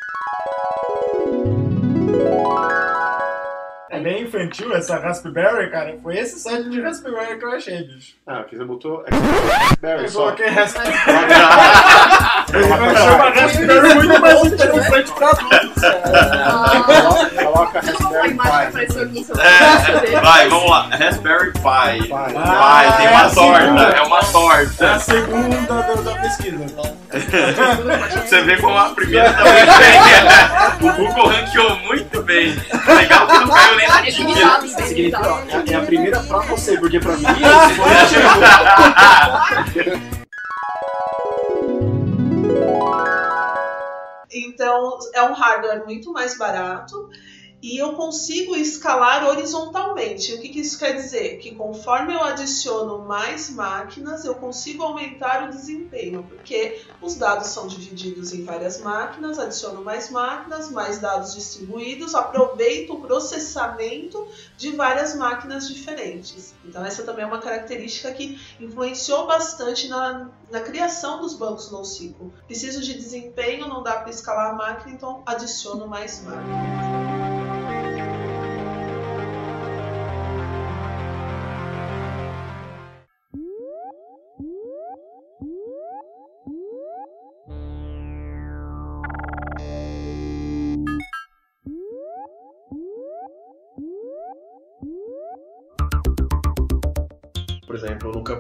É 3.97 4.01
bem 4.01 4.25
infantil 4.25 4.75
essa 4.75 4.99
Raspberry, 4.99 5.71
cara. 5.71 5.97
Foi 6.03 6.19
esse 6.19 6.39
site 6.39 6.69
de 6.69 6.83
Raspberry 6.83 7.39
que 7.39 7.45
eu 7.47 7.51
achei, 7.53 7.83
bicho. 7.85 8.13
Ah, 8.27 8.41
aqui 8.41 8.55
você 8.55 8.65
botou 8.65 9.03
Raspberry 9.11 10.03
Eu 10.03 10.09
só. 10.11 10.19
coloquei 10.25 10.49
Raspberry. 10.49 10.93
Eu 12.53 12.75
achei 12.75 13.09
uma 13.15 13.31
Raspberry 13.31 13.95
muito 13.95 14.21
mais 14.21 14.45
interessante 14.45 15.13
pra 15.13 15.31
adultos. 15.31 15.83
Coloca 17.43 17.81
Raspberry 17.81 18.35
Pi. 18.35 19.27
É, 19.41 20.21
vai, 20.21 20.49
vamos 20.49 20.71
lá. 20.71 20.89
Raspberry 20.91 21.53
Pi. 21.53 22.13
Ah, 22.13 22.95
tem 22.99 23.07
é 23.07 23.11
uma 23.11 23.31
torta, 23.31 23.61
segunda. 23.63 23.83
é 23.83 24.01
uma 24.03 24.19
É 24.19 24.21
a 24.21 24.25
torta. 24.27 24.99
segunda 25.01 25.83
da, 25.83 26.15
pesquisa. 26.21 26.67
Você 28.27 28.43
vê 28.43 28.57
como 28.59 28.77
a 28.77 28.91
primeira 28.91 29.33
também 29.33 29.65
bem. 29.65 30.91
O 30.91 30.93
Google 30.93 31.29
ranqueou 31.29 31.77
muito 31.87 32.23
bem. 32.23 32.55
Legal 32.87 33.27
que 33.27 33.39
não 33.39 33.49
caiu 33.49 33.77
nem 33.77 33.86
ó, 33.89 35.47
sabe. 35.49 35.73
é 35.73 35.77
a 35.77 35.83
primeira 35.83 36.21
pra 36.21 36.39
você, 36.41 36.79
porque 36.79 37.01
pra 37.01 37.17
mim 37.17 37.25
Então, 44.33 44.99
é 45.15 45.23
um 45.23 45.33
hardware 45.33 45.85
muito 45.85 46.13
mais 46.13 46.37
barato 46.37 47.09
e 47.67 47.79
eu 47.79 47.95
consigo 47.95 48.55
escalar 48.55 49.27
horizontalmente. 49.27 50.33
O 50.33 50.41
que, 50.41 50.51
que 50.51 50.61
isso 50.61 50.79
quer 50.79 50.93
dizer? 50.93 51.39
Que 51.39 51.53
conforme 51.53 52.15
eu 52.15 52.23
adiciono 52.23 53.01
mais 53.01 53.51
máquinas, 53.51 54.25
eu 54.25 54.37
consigo 54.37 54.85
aumentar 54.85 55.49
o 55.49 55.51
desempenho, 55.51 56.23
porque 56.23 56.81
os 57.03 57.17
dados 57.17 57.49
são 57.49 57.67
divididos 57.67 58.33
em 58.33 58.45
várias 58.45 58.81
máquinas, 58.81 59.37
adiciono 59.37 59.83
mais 59.83 60.11
máquinas, 60.11 60.71
mais 60.71 61.01
dados 61.01 61.35
distribuídos, 61.35 62.15
aproveito 62.15 62.93
o 62.93 63.01
processamento 63.01 64.29
de 64.57 64.71
várias 64.71 65.17
máquinas 65.17 65.67
diferentes. 65.67 66.55
Então, 66.65 66.87
essa 66.87 67.03
também 67.03 67.25
é 67.25 67.27
uma 67.27 67.41
característica 67.41 68.13
que 68.13 68.41
influenciou 68.61 69.27
bastante 69.27 69.89
na, 69.89 70.31
na 70.53 70.61
criação 70.61 71.21
dos 71.21 71.35
bancos 71.35 71.73
NoSQL. 71.73 72.33
Preciso 72.47 72.81
de 72.81 72.95
desempenho, 72.95 73.67
não 73.67 73.83
dá 73.83 73.95
para 73.95 74.11
escalar 74.11 74.51
a 74.51 74.55
máquina, 74.55 74.95
então 74.95 75.21
adiciono 75.27 75.89
mais 75.89 76.23
máquinas. 76.23 76.86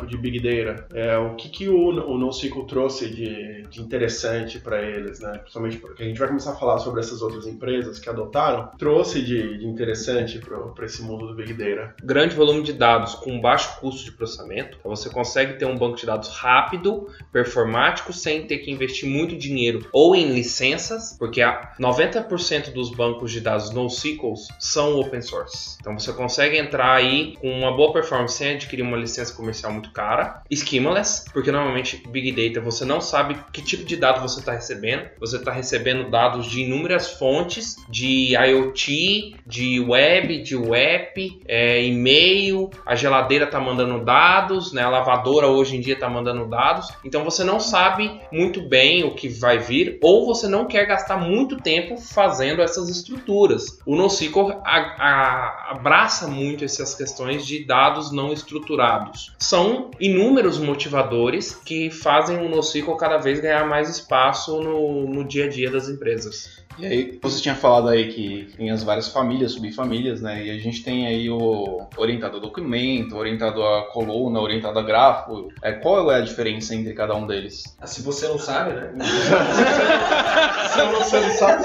De 0.06 0.16
Big 0.16 0.40
Data, 0.40 0.86
é, 0.94 1.16
o 1.18 1.34
que, 1.34 1.48
que 1.48 1.68
o, 1.68 1.88
o 1.88 2.18
NoSQL 2.18 2.66
trouxe 2.66 3.08
de, 3.08 3.55
de 3.68 3.80
interessante 3.80 4.58
para 4.58 4.82
eles, 4.82 5.20
né? 5.20 5.38
Principalmente 5.38 5.78
porque 5.78 6.02
a 6.02 6.06
gente 6.06 6.18
vai 6.18 6.28
começar 6.28 6.52
a 6.52 6.56
falar 6.56 6.78
sobre 6.78 7.00
essas 7.00 7.22
outras 7.22 7.46
empresas 7.46 7.98
que 7.98 8.08
adotaram, 8.08 8.70
trouxe 8.78 9.22
de, 9.22 9.58
de 9.58 9.66
interessante 9.66 10.38
para 10.38 10.86
esse 10.86 11.02
mundo 11.02 11.26
do 11.26 11.34
Big 11.34 11.52
Data. 11.52 11.94
grande 12.02 12.34
volume 12.34 12.62
de 12.62 12.72
dados 12.72 13.14
com 13.14 13.40
baixo 13.40 13.80
custo 13.80 14.04
de 14.04 14.12
processamento. 14.12 14.76
Então 14.78 14.94
você 14.94 15.10
consegue 15.10 15.54
ter 15.54 15.66
um 15.66 15.76
banco 15.76 15.96
de 15.96 16.06
dados 16.06 16.28
rápido, 16.28 17.08
performático, 17.32 18.12
sem 18.12 18.46
ter 18.46 18.58
que 18.58 18.70
investir 18.70 19.08
muito 19.08 19.36
dinheiro 19.36 19.88
ou 19.92 20.14
em 20.14 20.32
licenças, 20.32 21.16
porque 21.18 21.42
a 21.42 21.72
90% 21.78 22.72
dos 22.72 22.90
bancos 22.90 23.30
de 23.32 23.40
dados 23.40 23.70
NoSQL 23.70 24.34
são 24.58 24.98
open 24.98 25.22
source. 25.22 25.76
Então 25.80 25.98
você 25.98 26.12
consegue 26.12 26.56
entrar 26.58 26.94
aí 26.94 27.36
com 27.40 27.50
uma 27.50 27.74
boa 27.74 27.92
performance 27.92 28.36
sem 28.36 28.54
adquirir 28.54 28.82
uma 28.82 28.96
licença 28.96 29.32
comercial 29.34 29.72
muito 29.72 29.90
cara. 29.90 30.42
Schemaless, 30.52 31.24
porque 31.32 31.50
normalmente 31.50 32.02
Big 32.08 32.32
Data 32.32 32.64
você 32.64 32.84
não 32.84 33.00
sabe 33.00 33.36
que 33.56 33.62
tipo 33.62 33.84
de 33.84 33.96
dado 33.96 34.20
você 34.20 34.40
está 34.40 34.52
recebendo. 34.52 35.08
Você 35.18 35.36
está 35.36 35.50
recebendo 35.50 36.10
dados 36.10 36.44
de 36.44 36.60
inúmeras 36.60 37.12
fontes, 37.12 37.76
de 37.88 38.36
IoT, 38.36 39.36
de 39.46 39.80
web, 39.80 40.42
de 40.42 40.54
web, 40.54 41.40
é, 41.48 41.82
e-mail, 41.82 42.68
a 42.84 42.94
geladeira 42.94 43.46
está 43.46 43.58
mandando 43.58 44.04
dados, 44.04 44.74
né? 44.74 44.82
a 44.82 44.90
lavadora 44.90 45.46
hoje 45.46 45.74
em 45.74 45.80
dia 45.80 45.94
está 45.94 46.06
mandando 46.06 46.46
dados. 46.46 46.88
Então 47.02 47.24
você 47.24 47.42
não 47.42 47.58
sabe 47.58 48.20
muito 48.30 48.60
bem 48.60 49.04
o 49.04 49.14
que 49.14 49.26
vai 49.26 49.58
vir, 49.58 49.98
ou 50.02 50.26
você 50.26 50.46
não 50.46 50.66
quer 50.66 50.84
gastar 50.84 51.16
muito 51.16 51.56
tempo 51.56 51.96
fazendo 51.96 52.60
essas 52.60 52.90
estruturas. 52.90 53.78
O 53.86 53.96
NoSQL 53.96 54.60
abraça 54.64 56.26
muito 56.26 56.62
essas 56.62 56.94
questões 56.94 57.46
de 57.46 57.64
dados 57.64 58.12
não 58.12 58.34
estruturados. 58.34 59.34
São 59.38 59.90
inúmeros 59.98 60.58
motivadores 60.58 61.54
que 61.54 61.90
fazem 61.90 62.36
o 62.36 62.50
NoSQL 62.50 62.96
cada 62.96 63.16
vez 63.16 63.40
ganhar 63.46 63.66
mais 63.66 63.88
espaço 63.88 64.60
no, 64.60 65.08
no 65.08 65.24
dia 65.24 65.46
a 65.46 65.48
dia 65.48 65.70
das 65.70 65.88
empresas. 65.88 66.64
E 66.78 66.84
aí, 66.84 67.18
você 67.22 67.40
tinha 67.40 67.54
falado 67.54 67.88
aí 67.88 68.12
que 68.12 68.52
tem 68.54 68.70
as 68.70 68.82
várias 68.82 69.08
famílias, 69.08 69.52
subfamílias, 69.52 70.20
né? 70.20 70.44
E 70.44 70.50
a 70.50 70.58
gente 70.58 70.82
tem 70.82 71.06
aí 71.06 71.30
o 71.30 71.86
orientado 71.96 72.36
a 72.36 72.40
documento, 72.40 73.16
orientado 73.16 73.62
a 73.62 73.86
coluna, 73.86 74.40
orientado 74.40 74.78
a 74.78 74.82
grafo. 74.82 75.48
É, 75.62 75.72
qual 75.72 76.12
é 76.12 76.16
a 76.16 76.20
diferença 76.20 76.74
entre 76.74 76.92
cada 76.92 77.14
um 77.14 77.26
deles? 77.26 77.74
Ah, 77.80 77.86
Se 77.86 78.02
você 78.02 78.28
não 78.28 78.38
sabe, 78.38 78.74
né? 78.74 78.92
Se 80.68 80.82
você 80.82 81.20
não 81.20 81.30
sabe, 81.30 81.64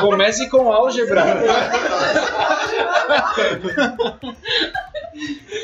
Comece 0.00 0.48
com 0.48 0.72
álgebra. 0.72 1.22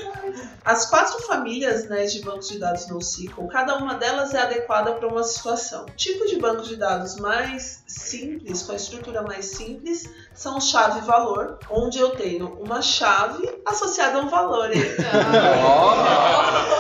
As 0.67 0.85
quatro 0.87 1.21
famílias 1.21 1.89
né, 1.89 2.07
de 2.07 2.21
bancos 2.23 2.49
de 2.49 2.59
dados 2.59 2.89
NoSQL, 2.89 3.47
cada 3.47 3.77
uma 3.77 3.95
delas 3.95 4.35
é 4.35 4.41
adequada 4.41 4.95
para 4.95 5.07
uma 5.07 5.23
situação. 5.23 5.85
O 5.85 5.91
tipo 5.93 6.27
de 6.27 6.41
banco 6.41 6.63
de 6.63 6.75
dados 6.75 7.15
mais 7.15 7.85
simples, 7.87 8.63
com 8.63 8.73
a 8.73 8.75
estrutura 8.75 9.23
mais 9.23 9.47
simples, 9.47 10.11
são 10.35 10.61
chave-valor, 10.61 11.61
onde 11.71 12.01
eu 12.01 12.17
tenho 12.17 12.59
uma 12.61 12.83
chave 12.83 13.49
associada 13.65 14.19
a 14.19 14.23
um 14.23 14.29
valor. 14.29 14.73
hein? 14.73 14.83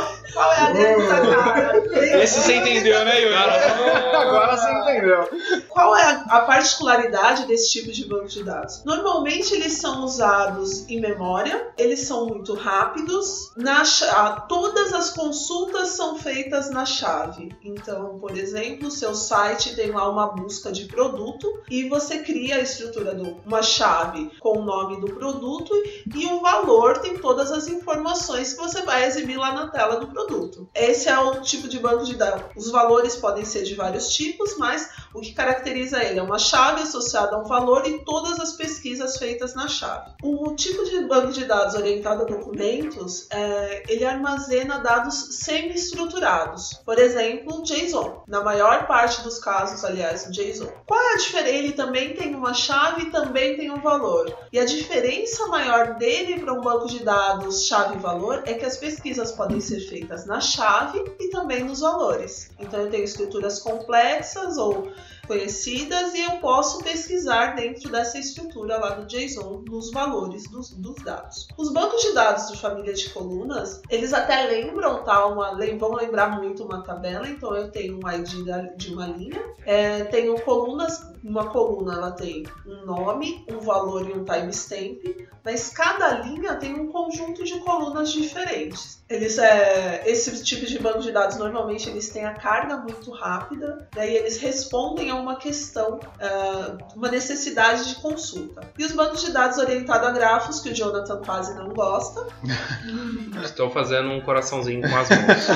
Qual 0.33 0.53
é 0.53 0.61
a 0.61 0.73
cara? 1.07 2.23
Esse 2.23 2.41
você 2.41 2.57
entendeu, 2.57 3.05
né, 3.05 3.21
Yuri? 3.21 3.35
Agora 3.35 4.57
você 4.57 4.71
entendeu. 4.73 5.29
Qual 5.69 5.97
é 5.97 6.25
a, 6.29 6.41
particularidade 6.41 7.47
desse 7.47 7.71
tipo 7.71 7.93
de 7.93 8.05
banco 8.07 8.29
de 8.29 8.43
dados? 8.43 8.83
Normalmente 8.85 9.55
eles 9.55 9.75
são 9.75 10.05
usados 10.05 10.89
em 10.89 11.01
memória, 11.01 11.69
eles 11.77 12.01
são 12.01 12.27
muito 12.27 12.55
rápidos, 12.55 13.53
na 13.57 13.85
todas 14.49 14.93
as 14.93 15.11
consultas 15.11 15.91
são 15.91 16.19
feitas 16.19 16.71
na 16.71 16.85
chave. 16.85 17.55
Então, 17.63 18.19
por 18.19 18.37
exemplo, 18.37 18.91
seu 18.91 19.15
site 19.15 19.75
tem 19.75 19.91
lá 19.91 20.09
uma 20.09 20.29
busca 20.29 20.73
de 20.73 20.87
produto 20.87 21.61
e 21.71 21.89
você 21.89 22.19
cria 22.19 22.57
a 22.57 22.61
estrutura 22.61 23.15
de 23.15 23.37
uma 23.45 23.63
chave 23.63 24.31
com 24.41 24.59
o 24.59 24.65
nome 24.65 25.01
do 25.01 25.15
produto 25.15 25.73
e 26.15 26.27
o 26.27 26.41
valor 26.41 26.99
tem 26.99 27.19
todas 27.19 27.51
as 27.51 27.69
informações 27.69 28.55
que 28.55 28.61
você 28.61 28.83
vai 28.83 29.05
exibir 29.05 29.37
lá 29.37 29.53
na 29.53 29.69
tela 29.69 29.97
do 29.97 30.07
produto. 30.07 30.16
Esse 30.75 31.09
é 31.09 31.19
o 31.19 31.41
tipo 31.43 31.69
de 31.69 31.79
banco 31.79 32.05
de 32.05 32.15
dados. 32.15 32.45
Os 32.57 32.71
valores 32.71 33.17
podem 33.17 33.45
ser 33.45 33.63
de 33.65 33.75
vários 33.75 34.15
tipos, 34.15 34.57
mas 34.57 34.91
o 35.13 35.21
que 35.21 35.33
caracteriza 35.33 36.03
ele 36.03 36.19
é 36.19 36.23
uma 36.23 36.39
chave 36.39 36.83
associada 36.83 37.37
a 37.37 37.39
um 37.39 37.45
valor 37.45 37.87
e 37.87 38.05
todas 38.05 38.41
as 38.41 38.53
pesquisas 38.53 39.17
feitas 39.19 39.55
na 39.55 39.69
chave. 39.69 40.13
O 40.23 40.55
tipo 40.55 40.85
de 40.85 41.01
banco 41.07 41.33
de 41.33 41.45
dados 41.45 41.75
orientado 41.75 42.23
a 42.23 42.27
documentos, 42.27 43.27
é, 43.31 43.83
ele 43.89 44.05
armazena 44.05 44.79
dados 44.79 45.37
semi-estruturados. 45.41 46.75
Por 46.85 46.99
exemplo, 46.99 47.63
JSON. 47.63 48.23
Na 48.27 48.43
maior 48.43 48.87
parte 48.87 49.23
dos 49.23 49.39
casos, 49.39 49.85
aliás, 49.85 50.27
o 50.27 50.31
JSON. 50.31 50.71
Qual 50.87 51.01
é 51.01 51.15
a 51.15 51.17
diferença? 51.19 51.47
Ele 51.47 51.73
também 51.73 52.15
tem 52.15 52.35
uma 52.35 52.55
chave 52.55 53.03
e 53.03 53.11
também 53.11 53.57
tem 53.57 53.71
um 53.71 53.81
valor. 53.81 54.35
E 54.53 54.59
a 54.59 54.65
diferença 54.65 55.47
maior 55.47 55.95
dele 55.95 56.41
para 56.41 56.53
um 56.53 56.61
banco 56.61 56.87
de 56.87 57.05
dados 57.05 57.67
chave 57.67 57.97
e 57.97 57.99
valor 57.99 58.43
é 58.47 58.55
que 58.55 58.65
as 58.65 58.77
pesquisas 58.77 59.33
podem 59.33 59.61
ser 59.61 59.81
feitas 59.81 60.06
na 60.27 60.41
chave 60.41 61.05
e 61.19 61.29
também 61.31 61.65
nos 61.65 61.81
valores. 61.81 62.51
Então 62.59 62.81
eu 62.81 62.91
tenho 62.91 63.05
estruturas 63.05 63.59
complexas 63.59 64.57
ou 64.57 64.93
conhecidas 65.27 66.15
e 66.15 66.23
eu 66.23 66.39
posso 66.39 66.83
pesquisar 66.83 67.57
dentro 67.57 67.91
dessa 67.91 68.19
estrutura 68.19 68.79
lá 68.79 68.91
do 68.91 69.07
JSON 69.07 69.65
nos 69.69 69.91
valores 69.91 70.49
dos, 70.51 70.71
dos 70.71 70.97
dados. 70.97 71.49
Os 71.57 71.73
bancos 71.73 72.01
de 72.03 72.13
dados 72.13 72.49
de 72.49 72.59
família 72.59 72.95
de 72.95 73.11
colunas, 73.11 73.83
eles 73.91 74.13
até 74.13 74.47
lembram, 74.47 75.03
tá? 75.05 75.27
Uma, 75.27 75.57
vão 75.79 75.95
lembrar 75.95 76.41
muito 76.41 76.65
uma 76.65 76.83
tabela, 76.83 77.29
então 77.29 77.55
eu 77.55 77.71
tenho 77.71 77.99
um 78.03 78.11
ID 78.11 78.77
de 78.77 78.95
uma 78.95 79.07
linha, 79.07 79.43
é, 79.65 80.05
tenho 80.05 80.41
colunas, 80.43 81.05
uma 81.23 81.49
coluna 81.49 81.95
ela 81.95 82.11
tem 82.13 82.45
um 82.65 82.87
nome, 82.87 83.45
um 83.51 83.59
valor 83.59 84.09
e 84.09 84.13
um 84.13 84.25
timestamp, 84.25 85.03
mas 85.47 85.71
cada 85.71 86.23
linha 86.23 86.57
tem 86.57 86.75
um 86.75 86.89
conjunto 86.89 87.45
de 87.45 87.61
colunas 87.61 88.11
diferentes. 88.11 89.01
Eles, 89.09 89.39
é, 89.39 90.03
esse 90.05 90.43
tipo 90.43 90.67
de 90.67 90.77
banco 90.81 90.99
de 90.99 91.13
dados 91.13 91.37
normalmente 91.37 91.89
eles 91.89 92.09
têm 92.09 92.25
a 92.25 92.35
carga 92.35 92.79
muito 92.79 93.13
rápida, 93.13 93.87
daí 93.95 94.13
eles 94.17 94.39
respondem 94.39 95.09
a 95.09 95.15
uma 95.15 95.37
questão, 95.37 96.01
ah, 96.21 96.77
uma 96.97 97.09
necessidade 97.09 97.89
de 97.91 97.95
consulta. 98.03 98.63
E 98.77 98.85
os 98.85 98.91
bancos 98.91 99.21
de 99.21 99.31
dados 99.31 99.59
orientados 99.59 100.09
a 100.09 100.11
grafos, 100.11 100.59
que 100.59 100.71
o 100.71 100.75
Jonathan 100.75 101.23
quase 101.25 101.55
não 101.55 101.69
gosta, 101.69 102.27
Estou 103.45 103.71
fazendo 103.71 104.11
um 104.11 104.21
coraçãozinho 104.21 104.81
com 104.81 104.97
as 104.97 105.09
mãos. 105.09 105.47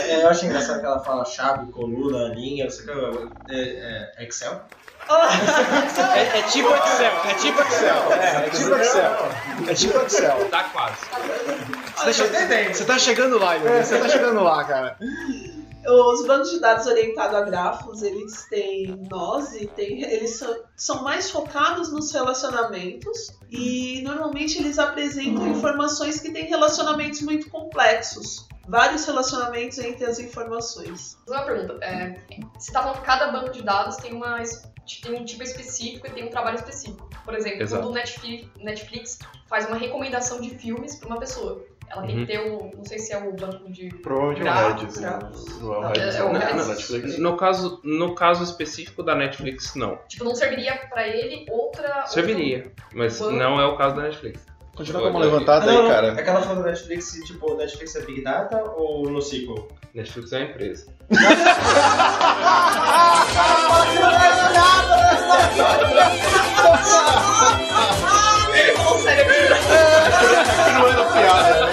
É, 0.10 0.22
Eu 0.22 0.28
acho 0.28 0.44
engraçado 0.44 0.80
que 0.80 0.86
ela 0.86 1.00
fala 1.00 1.24
chave, 1.24 1.72
coluna, 1.72 2.34
linha, 2.34 2.64
não 2.64 2.70
sei 2.70 2.84
o 2.84 3.28
que. 3.46 3.54
É, 3.54 4.12
é 4.18 4.24
Excel? 4.26 4.60
É, 5.08 6.38
é 6.38 6.42
tipo 6.42 6.68
Excel, 6.74 7.12
é 7.24 7.34
tipo 7.34 7.60
Excel. 7.62 8.12
É, 8.12 8.46
é 8.46 8.50
tipo 8.50 8.74
Excel. 8.76 9.28
É 9.68 9.74
tipo 9.74 9.98
Excel. 9.98 10.48
tá 10.50 10.64
quase. 10.64 10.96
Você 11.96 12.04
tá, 12.04 12.12
che- 12.12 12.74
você 12.74 12.84
tá 12.84 12.98
chegando 12.98 13.38
lá, 13.38 13.54
Yuri. 13.54 13.84
Você 13.84 13.98
tá 13.98 14.08
chegando 14.08 14.42
lá, 14.42 14.64
cara. 14.64 14.96
Os 15.86 16.26
bancos 16.26 16.50
de 16.50 16.60
dados 16.60 16.86
orientados 16.86 17.34
a 17.36 17.40
grafos, 17.40 18.02
eles 18.02 18.44
têm 18.50 19.06
nós 19.10 19.54
e 19.54 19.66
tem, 19.66 20.02
eles 20.02 20.36
são, 20.38 20.54
são 20.76 21.02
mais 21.02 21.30
focados 21.30 21.90
nos 21.90 22.12
relacionamentos 22.12 23.32
e 23.50 24.02
normalmente 24.02 24.58
eles 24.58 24.78
apresentam 24.78 25.48
informações 25.48 26.20
que 26.20 26.30
têm 26.32 26.44
relacionamentos 26.44 27.22
muito 27.22 27.48
complexos. 27.50 28.46
Vários 28.68 29.04
relacionamentos 29.06 29.78
entre 29.78 30.04
as 30.04 30.18
informações. 30.18 31.16
Uma 31.26 31.42
pergunta, 31.42 31.78
é, 31.82 32.20
você 32.58 32.70
tá 32.70 32.82
falando 32.82 32.98
que 33.00 33.06
cada 33.06 33.32
banco 33.32 33.50
de 33.50 33.62
dados 33.62 33.96
tem, 33.96 34.12
uma, 34.12 34.38
tem 35.00 35.14
um 35.14 35.24
tipo 35.24 35.42
específico 35.42 36.06
e 36.06 36.10
tem 36.10 36.24
um 36.24 36.30
trabalho 36.30 36.56
específico. 36.56 37.08
Por 37.24 37.34
exemplo, 37.34 37.62
Exato. 37.62 37.82
quando 37.82 37.92
o 37.92 37.94
Netflix, 37.94 38.48
Netflix 38.58 39.18
faz 39.46 39.66
uma 39.66 39.76
recomendação 39.76 40.40
de 40.40 40.50
filmes 40.50 40.96
para 40.96 41.08
uma 41.08 41.18
pessoa, 41.18 41.64
ela 41.88 42.06
tem 42.06 42.16
Uhum. 42.18 42.26
que 42.26 42.32
ter 42.32 42.38
o, 42.40 42.70
não 42.76 42.84
sei 42.84 42.98
se 42.98 43.12
é 43.12 43.18
o 43.18 43.32
banco 43.32 43.70
de... 43.70 43.88
Provavelmente 43.96 44.46
é 44.46 44.50
o? 44.50 44.72
Não 45.02 45.60
Não, 45.60 45.90
é. 45.90 47.18
No 47.18 47.36
caso, 47.36 47.80
no 47.82 48.14
caso 48.14 48.44
específico 48.44 49.02
da 49.02 49.14
Netflix, 49.14 49.74
não. 49.74 49.98
Tipo, 50.08 50.24
não 50.24 50.34
serviria 50.34 50.76
para 50.88 51.06
ele 51.06 51.46
outra... 51.50 52.06
Serviria, 52.06 52.72
mas 52.94 53.18
Banco. 53.18 53.32
não 53.32 53.60
é 53.60 53.66
o 53.66 53.76
caso 53.76 53.96
da 53.96 54.02
Netflix. 54.02 54.49
Continua 54.80 55.02
com 55.02 55.08
a 55.08 55.10
mão 55.10 55.20
levantada 55.20 55.66
não, 55.66 55.72
aí, 55.72 55.82
não, 55.82 55.90
cara. 55.90 56.12
Aquela 56.12 56.40
fala 56.40 56.62
do 56.62 56.62
Netflix, 56.62 57.12
tipo, 57.26 57.54
Netflix 57.54 57.96
é 57.96 58.00
Big 58.00 58.24
Data 58.24 58.64
ou 58.78 59.10
no 59.10 59.18
SQL? 59.18 59.68
Netflix 59.92 60.32
é 60.32 60.38
uma 60.38 60.46
empresa. 60.46 60.86
Aqui. 61.10 61.22
Não 70.72 70.88
era 70.88 71.04
piada, 71.12 71.50
era 71.50 71.68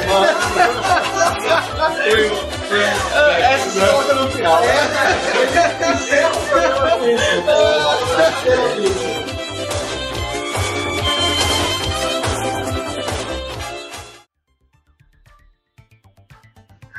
Essa 3.53 3.69
só 3.69 4.03
tá 4.03 4.13
no 4.15 4.29
final. 4.31 4.61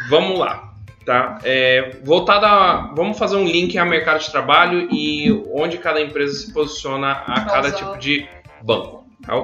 Vamos 0.08 0.38
lá, 0.38 0.72
tá? 1.04 1.38
É, 1.44 1.96
voltada, 2.04 2.46
a- 2.46 2.92
vamos 2.94 3.18
fazer 3.18 3.36
um 3.36 3.44
link 3.44 3.76
ao 3.78 3.86
mercado 3.86 4.20
de 4.20 4.30
trabalho 4.30 4.88
e 4.92 5.30
onde 5.52 5.78
cada 5.78 6.00
empresa 6.00 6.34
se 6.38 6.52
posiciona 6.52 7.12
a 7.12 7.40
cada 7.42 7.70
tipo 7.72 7.96
de 7.98 8.26
banco. 8.62 9.04
tá? 9.26 9.34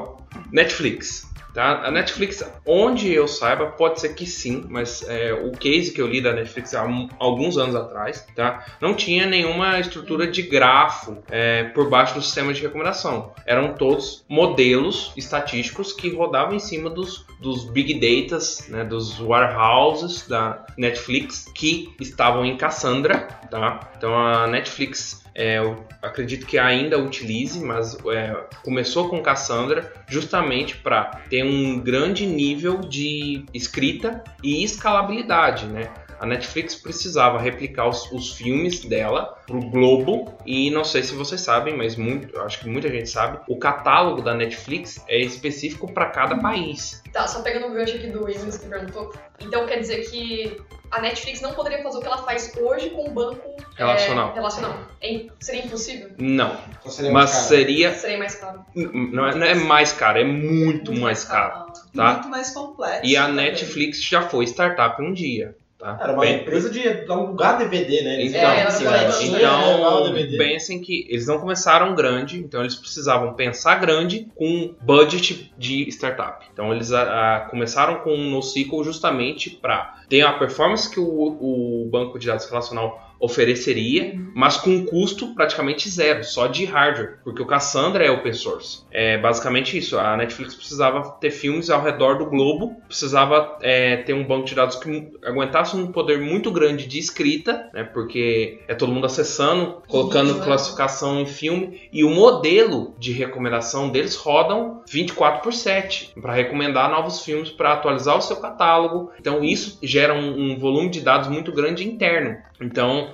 Netflix, 0.51 1.31
tá? 1.55 1.83
A 1.87 1.91
Netflix, 1.91 2.45
onde 2.67 3.13
eu 3.13 3.27
saiba, 3.29 3.67
pode 3.67 4.01
ser 4.01 4.15
que 4.15 4.27
sim, 4.27 4.65
mas 4.69 5.05
é, 5.09 5.33
o 5.33 5.53
case 5.53 5.93
que 5.93 6.01
eu 6.01 6.07
li 6.07 6.21
da 6.21 6.33
Netflix 6.33 6.75
há 6.75 6.85
alguns 7.19 7.57
anos 7.57 7.75
atrás, 7.77 8.27
tá? 8.35 8.65
Não 8.81 8.95
tinha 8.95 9.27
nenhuma 9.27 9.79
estrutura 9.79 10.27
de 10.27 10.43
grafo 10.43 11.19
é, 11.31 11.65
por 11.65 11.89
baixo 11.89 12.15
do 12.15 12.23
sistema 12.23 12.53
de 12.53 12.61
recomendação. 12.63 13.33
Eram 13.47 13.75
todos 13.75 14.25
modelos 14.29 15.13
estatísticos 15.17 15.93
que 15.93 16.09
rodavam 16.15 16.55
em 16.55 16.61
cima 16.61 16.91
dos, 16.91 17.25
dos 17.45 17.65
big 17.65 17.95
datas, 17.95 18.67
né, 18.69 18.83
dos 18.85 19.21
warehouses 19.21 20.27
da 20.27 20.65
Netflix 20.79 21.45
que 21.55 21.95
estavam 22.01 22.45
em 22.45 22.57
Cassandra, 22.57 23.29
tá? 23.51 23.93
Então 23.97 24.17
a 24.17 24.47
Netflix 24.47 25.23
é, 25.35 25.59
eu 25.59 25.85
acredito 26.01 26.47
que 26.47 26.57
ainda 26.57 26.99
utilize, 26.99 27.63
mas 27.63 27.99
é, 28.07 28.35
começou 28.65 29.09
com 29.11 29.21
Cassandra 29.21 29.93
justamente 30.09 30.77
para 30.77 31.05
ter 31.29 31.45
um 31.45 31.79
grande 31.81 32.25
nível 32.25 32.79
de 32.79 33.45
escrita 33.53 34.25
e 34.43 34.65
escalabilidade, 34.65 35.67
né? 35.67 35.91
A 36.25 36.27
Netflix 36.27 36.75
precisava 36.75 37.39
replicar 37.39 37.87
os, 37.87 38.11
os 38.11 38.33
filmes 38.33 38.81
dela 38.83 39.37
pro 39.47 39.61
Globo 39.61 40.33
e 40.47 40.71
não 40.71 40.83
sei 40.83 41.03
se 41.03 41.15
vocês 41.15 41.39
sabem, 41.43 41.77
mas 41.77 41.97
muito, 41.97 42.41
acho 42.41 42.61
que 42.61 42.67
muita 42.67 42.89
gente 42.89 43.11
sabe, 43.11 43.41
o 43.47 43.59
catálogo 43.59 44.23
da 44.23 44.33
Netflix 44.33 45.05
é 45.07 45.19
específico 45.21 45.93
para 45.93 46.07
cada 46.07 46.39
país. 46.39 47.03
Tá, 47.13 47.29
só 47.29 47.43
pegando 47.43 47.67
o 47.67 47.75
gancho 47.75 47.97
aqui 47.97 48.07
do 48.07 48.25
Williams 48.25 48.57
que 48.57 48.67
perguntou. 48.67 49.13
Então 49.39 49.67
quer 49.67 49.81
dizer 49.81 50.09
que 50.11 50.57
a 50.91 51.03
Netflix 51.03 51.43
não 51.43 51.53
poderia 51.53 51.83
fazer 51.83 51.99
o 51.99 52.01
que 52.01 52.07
ela 52.07 52.23
faz 52.23 52.57
hoje 52.59 52.89
com 52.89 53.07
o 53.07 53.11
banco 53.11 53.47
é, 53.77 53.85
Relacional. 53.85 54.33
relacional. 54.33 54.79
É 55.03 55.27
seria 55.41 55.67
impossível? 55.67 56.09
Não, 56.17 56.57
Ou 56.87 56.91
seria 56.91 57.13
mas 57.13 57.25
mais 57.25 57.33
caro? 57.35 57.49
seria 57.49 57.95
Seria 57.95 58.19
mais 58.19 58.35
caro. 58.37 58.65
não 58.75 59.27
é, 59.27 59.35
não 59.35 59.47
é 59.47 59.55
mais 59.57 59.93
caro, 59.93 60.19
é 60.21 60.25
muito 60.25 60.91
mais 60.95 61.23
caro. 61.23 61.67
E 61.93 61.97
Tá. 61.99 62.13
muito 62.15 62.29
mais 62.29 62.51
complexo. 62.51 63.05
E 63.05 63.15
a 63.15 63.27
também. 63.27 63.45
Netflix 63.45 64.03
já 64.03 64.23
foi 64.23 64.47
startup 64.47 65.03
um 65.03 65.13
dia. 65.13 65.55
Tá? 65.79 65.99
Era 66.01 66.13
uma 66.13 66.21
Bem- 66.21 66.41
empresa 66.41 66.71
de 66.71 66.81
alugar 67.11 67.59
DVD, 67.59 68.03
né? 68.03 68.21
Eles 68.21 68.33
Então, 68.35 68.51
É, 68.51 68.63
assim, 68.63 68.85
Então, 68.85 70.39
pensem 70.39 70.81
que 70.81 71.07
eles 71.09 71.27
não 71.27 71.39
começaram 71.39 71.95
grande, 71.95 72.39
então 72.39 72.61
eles 72.61 72.75
precisavam 72.77 73.35
pensar 73.35 73.75
grande 73.77 74.29
com 74.37 74.75
budget 74.81 75.53
de 75.59 75.89
startup. 75.91 76.47
Então 76.53 76.73
eles 76.73 76.93
ah, 76.93 77.03
ah, 77.03 77.41
começaram 77.51 77.97
com 77.97 78.15
o 78.15 78.31
NoSQL 78.31 78.85
justamente 78.85 79.51
para 79.51 79.97
ter 80.09 80.23
a 80.23 80.33
performance 80.33 80.89
que 80.89 81.01
o, 81.01 81.05
o 81.05 81.89
banco 81.91 82.19
de 82.19 82.29
dados 82.29 82.49
relacional 82.49 83.14
ofereceria, 83.25 84.15
mas 84.35 84.57
com 84.57 84.71
um 84.71 84.85
custo 84.85 85.35
praticamente 85.35 85.89
zero, 85.89 86.23
só 86.25 86.47
de 86.47 86.65
hardware, 86.65 87.19
porque 87.25 87.43
o 87.43 87.47
Cassandra 87.47 88.05
é 88.05 88.11
open 88.11 88.33
source. 88.33 88.83
É 88.91 89.17
basicamente 89.17 89.79
isso. 89.79 89.99
A 89.99 90.17
Netflix 90.17 90.55
precisava 90.55 91.03
ter 91.21 91.31
filmes 91.31 91.71
ao 91.71 91.83
redor 91.83 92.19
do 92.19 92.27
globo, 92.27 92.77
precisava 92.87 93.59
é, 93.63 93.99
ter 93.99 94.13
um 94.13 94.25
banco 94.25 94.47
de 94.47 94.55
dados 94.55 94.77
que 94.77 95.13
aguentasse 95.25 95.77
um 95.77 95.91
poder 95.91 96.21
muito 96.21 96.51
grande 96.51 96.87
de 96.87 96.99
escrita, 96.99 97.71
né, 97.73 97.85
porque 97.85 98.61
é 98.69 98.75
todo 98.75 98.93
mundo 98.93 99.07
acessando, 99.07 99.83
colocando 99.89 100.35
né? 100.35 100.45
classificação 100.45 101.21
em 101.21 101.27
filme, 101.27 101.81
e 101.93 102.05
o 102.05 102.11
modelo 102.11 102.95
de 102.99 103.13
recomendação 103.13 103.89
deles 103.89 104.17
rodam 104.17 104.83
24 104.89 105.43
por 105.43 105.53
7 105.53 106.13
para 106.21 106.35
recomendar 106.35 106.91
novos 106.91 107.25
filmes 107.25 107.51
para 107.51 107.73
atualizar 107.73 108.17
o 108.19 108.23
seu 108.23 108.37
catálogo. 108.37 109.11
Então 109.19 109.43
isso 109.43 109.79
gera 109.83 110.15
um, 110.15 110.53
um 110.53 110.59
volume 110.59 110.91
de 110.91 111.01
dados 111.01 111.29
muito 111.29 111.53
grande 111.53 111.87
interno. 111.87 112.37
Então, 112.61 113.14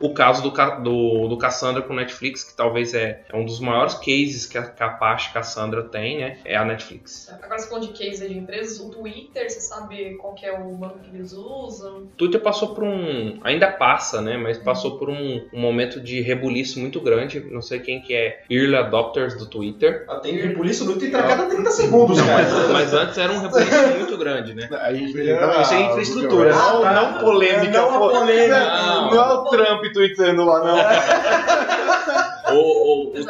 o 0.00 0.14
caso 0.14 0.42
do, 0.42 0.50
do, 0.82 1.28
do 1.28 1.36
Cassandra 1.38 1.82
com 1.82 1.92
Netflix, 1.94 2.42
que 2.42 2.56
talvez 2.56 2.94
é, 2.94 3.20
é 3.30 3.36
um 3.36 3.44
dos 3.44 3.60
maiores 3.60 3.94
cases 3.94 4.46
que 4.46 4.56
a, 4.56 4.62
que 4.62 4.82
a 4.82 4.86
Apache 4.86 5.32
Cassandra 5.32 5.82
tem, 5.82 6.18
né? 6.18 6.38
É 6.44 6.56
a 6.56 6.64
Netflix. 6.64 7.28
Agora 7.42 7.58
você 7.58 7.68
falando 7.68 7.86
de 7.86 7.92
case 7.92 8.26
de 8.26 8.36
empresas, 8.38 8.80
o 8.80 8.90
Twitter, 8.90 9.48
você 9.50 9.60
sabe 9.60 10.14
qual 10.16 10.34
que 10.34 10.46
é 10.46 10.52
o 10.58 10.64
banco 10.72 10.98
que 11.00 11.14
eles 11.14 11.32
usam? 11.32 11.98
O 11.98 12.06
Twitter 12.16 12.40
passou 12.40 12.74
por 12.74 12.82
um. 12.84 13.38
Ainda 13.44 13.70
passa, 13.70 14.20
né? 14.22 14.36
Mas 14.36 14.56
passou 14.58 14.98
por 14.98 15.10
um, 15.10 15.46
um 15.52 15.60
momento 15.60 16.00
de 16.00 16.20
rebuliço 16.20 16.80
muito 16.80 17.00
grande. 17.00 17.40
Não 17.40 17.60
sei 17.62 17.78
quem 17.80 18.00
que 18.00 18.14
é 18.14 18.42
early 18.48 18.76
adopters 18.76 19.36
do 19.36 19.46
Twitter. 19.46 20.06
Ah, 20.08 20.16
Tem 20.16 20.34
rebuliço 20.36 20.84
no 20.84 20.98
Twitter 20.98 21.20
a 21.20 21.26
cada 21.28 21.46
30 21.46 21.70
segundos, 21.70 22.16
Não, 22.18 22.26
cara. 22.26 22.42
mas, 22.50 22.70
mas 22.70 22.94
antes 22.94 23.18
era 23.18 23.32
um 23.32 23.40
rebuliço 23.40 23.70
muito 23.98 24.16
grande, 24.16 24.54
né? 24.54 24.68
Aí, 24.80 25.12
Não, 25.12 25.60
isso 25.62 25.74
é 25.74 25.80
infraestrutura, 25.82 26.54
Ah, 26.54 26.92
não, 26.94 27.12
não 27.12 27.18
polêmica. 27.20 27.70
Não 27.70 27.94
a 27.94 27.98
pô. 27.98 28.08
polêmica. 28.10 28.58
Não, 28.60 29.10
não 29.10 29.24
é 29.24 29.28
não. 29.28 29.50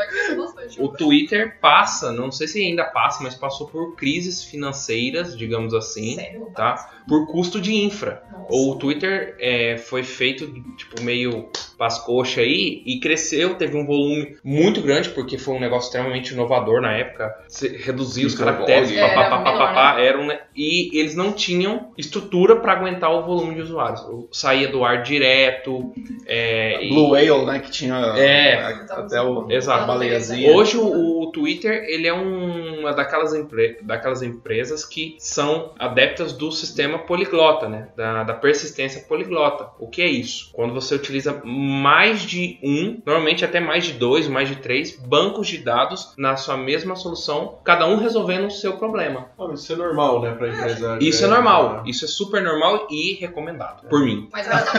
Cresceu 0.07 0.37
bastante. 0.37 0.61
objetivo. 0.81 0.85
o 0.85 0.89
Twitter 0.97 1.59
passa, 1.61 2.13
não 2.13 2.31
sei 2.31 2.47
se 2.49 2.63
ainda 2.63 2.85
passa, 2.85 3.23
mas 3.23 3.35
passou 3.35 3.67
por 3.67 3.95
crises 3.97 4.43
financeiras, 4.45 5.37
digamos 5.37 5.75
assim, 5.75 6.15
Sério? 6.17 6.51
tá? 6.55 7.00
Por 7.11 7.27
custo 7.27 7.61
de 7.61 7.75
infra. 7.75 8.23
Nossa. 8.33 8.47
O 8.53 8.75
Twitter 8.77 9.37
é, 9.39 9.77
foi 9.77 10.03
feito 10.03 10.47
tipo 10.77 11.03
meio 11.03 11.51
pras 11.77 11.99
coxas 11.99 12.39
aí 12.39 12.83
e 12.87 12.99
cresceu, 13.01 13.55
teve 13.55 13.77
um 13.77 13.87
volume 13.87 14.37
muito 14.45 14.81
grande 14.83 15.09
porque 15.11 15.39
foi 15.39 15.55
um 15.55 15.61
negócio 15.61 15.87
extremamente 15.89 16.33
inovador 16.33 16.81
na 16.81 16.93
época. 16.93 17.33
Se 17.49 17.69
reduzir 17.69 18.27
os 18.27 18.35
caracteres, 18.35 18.91
Era 18.93 19.09
papapá, 19.09 19.39
menor, 19.39 19.59
papapá, 19.59 20.01
era 20.01 20.21
um 20.21 20.27
ne- 20.27 20.39
e 20.55 20.99
eles 20.99 21.15
não 21.15 21.33
tinham 21.33 21.93
estrutura 21.99 22.57
para 22.57 22.73
aguentar 22.73 23.11
o 23.13 23.23
volume 23.25 23.55
de 23.57 23.63
usuários. 23.63 24.03
Saía 24.33 24.69
do 24.69 24.85
ar 24.85 25.03
direto. 25.03 25.93
é, 26.27 26.85
e- 26.85 26.89
Blue 26.91 27.11
Whale, 27.11 27.45
né? 27.47 27.59
Que 27.59 27.71
tinha 27.71 27.95
É. 28.17 28.55
até 28.91 29.21
o 29.21 29.51
Exato. 29.51 29.83
a 29.85 29.87
baleiazinha. 29.87 30.53
Hoje 30.55 30.77
o, 30.77 31.23
o 31.23 31.31
Twitter 31.33 31.85
ele 31.89 32.07
é 32.07 32.15
um- 32.15 32.81
uma 32.81 32.93
daquelas, 32.93 33.35
empre- 33.35 33.79
daquelas 33.83 34.23
empresas 34.23 34.85
que 34.85 35.17
são 35.19 35.73
adeptas 35.79 36.33
do 36.33 36.51
sistema 36.53 36.99
poliglota, 37.01 37.69
né? 37.69 37.89
Da, 37.97 38.23
da 38.25 38.35
persistência 38.35 39.03
poliglota. 39.09 39.69
O 39.79 39.89
que 39.89 40.03
é 40.03 40.07
isso? 40.09 40.51
Quando 40.53 40.73
você 40.75 40.95
utiliza 40.95 41.41
mais 41.45 42.23
de 42.23 42.59
um, 42.63 43.01
normalmente 43.05 43.45
até 43.45 43.61
mais 43.61 43.85
de 43.85 43.93
dois, 43.95 44.27
mais 44.29 44.49
de 44.49 44.57
três 44.57 44.97
bancos 44.97 45.47
de 45.49 45.59
dados 45.59 46.13
na 46.17 46.37
sua 46.37 46.57
mesma 46.57 46.97
solução, 46.97 47.59
cada 47.65 47.87
um 47.87 47.97
resolvendo 47.97 48.47
o 48.47 48.51
seu 48.51 48.75
problema. 48.77 49.27
Ah, 49.39 49.49
isso 49.53 49.73
é 49.73 49.77
normal, 49.77 50.21
né, 50.23 50.33
pra 50.33 50.49
empresa. 50.49 50.99
Isso 51.01 51.25
é 51.25 51.29
normal, 51.29 51.73
né? 51.75 51.83
isso 51.87 52.05
é 52.05 52.09
super 52.09 52.43
normal 52.43 52.87
e 52.91 53.15
recomendado 53.21 53.89
por 53.89 54.01
mim. 54.01 54.29
Mas 54.33 54.47
ela 54.47 54.63
tá 54.63 54.73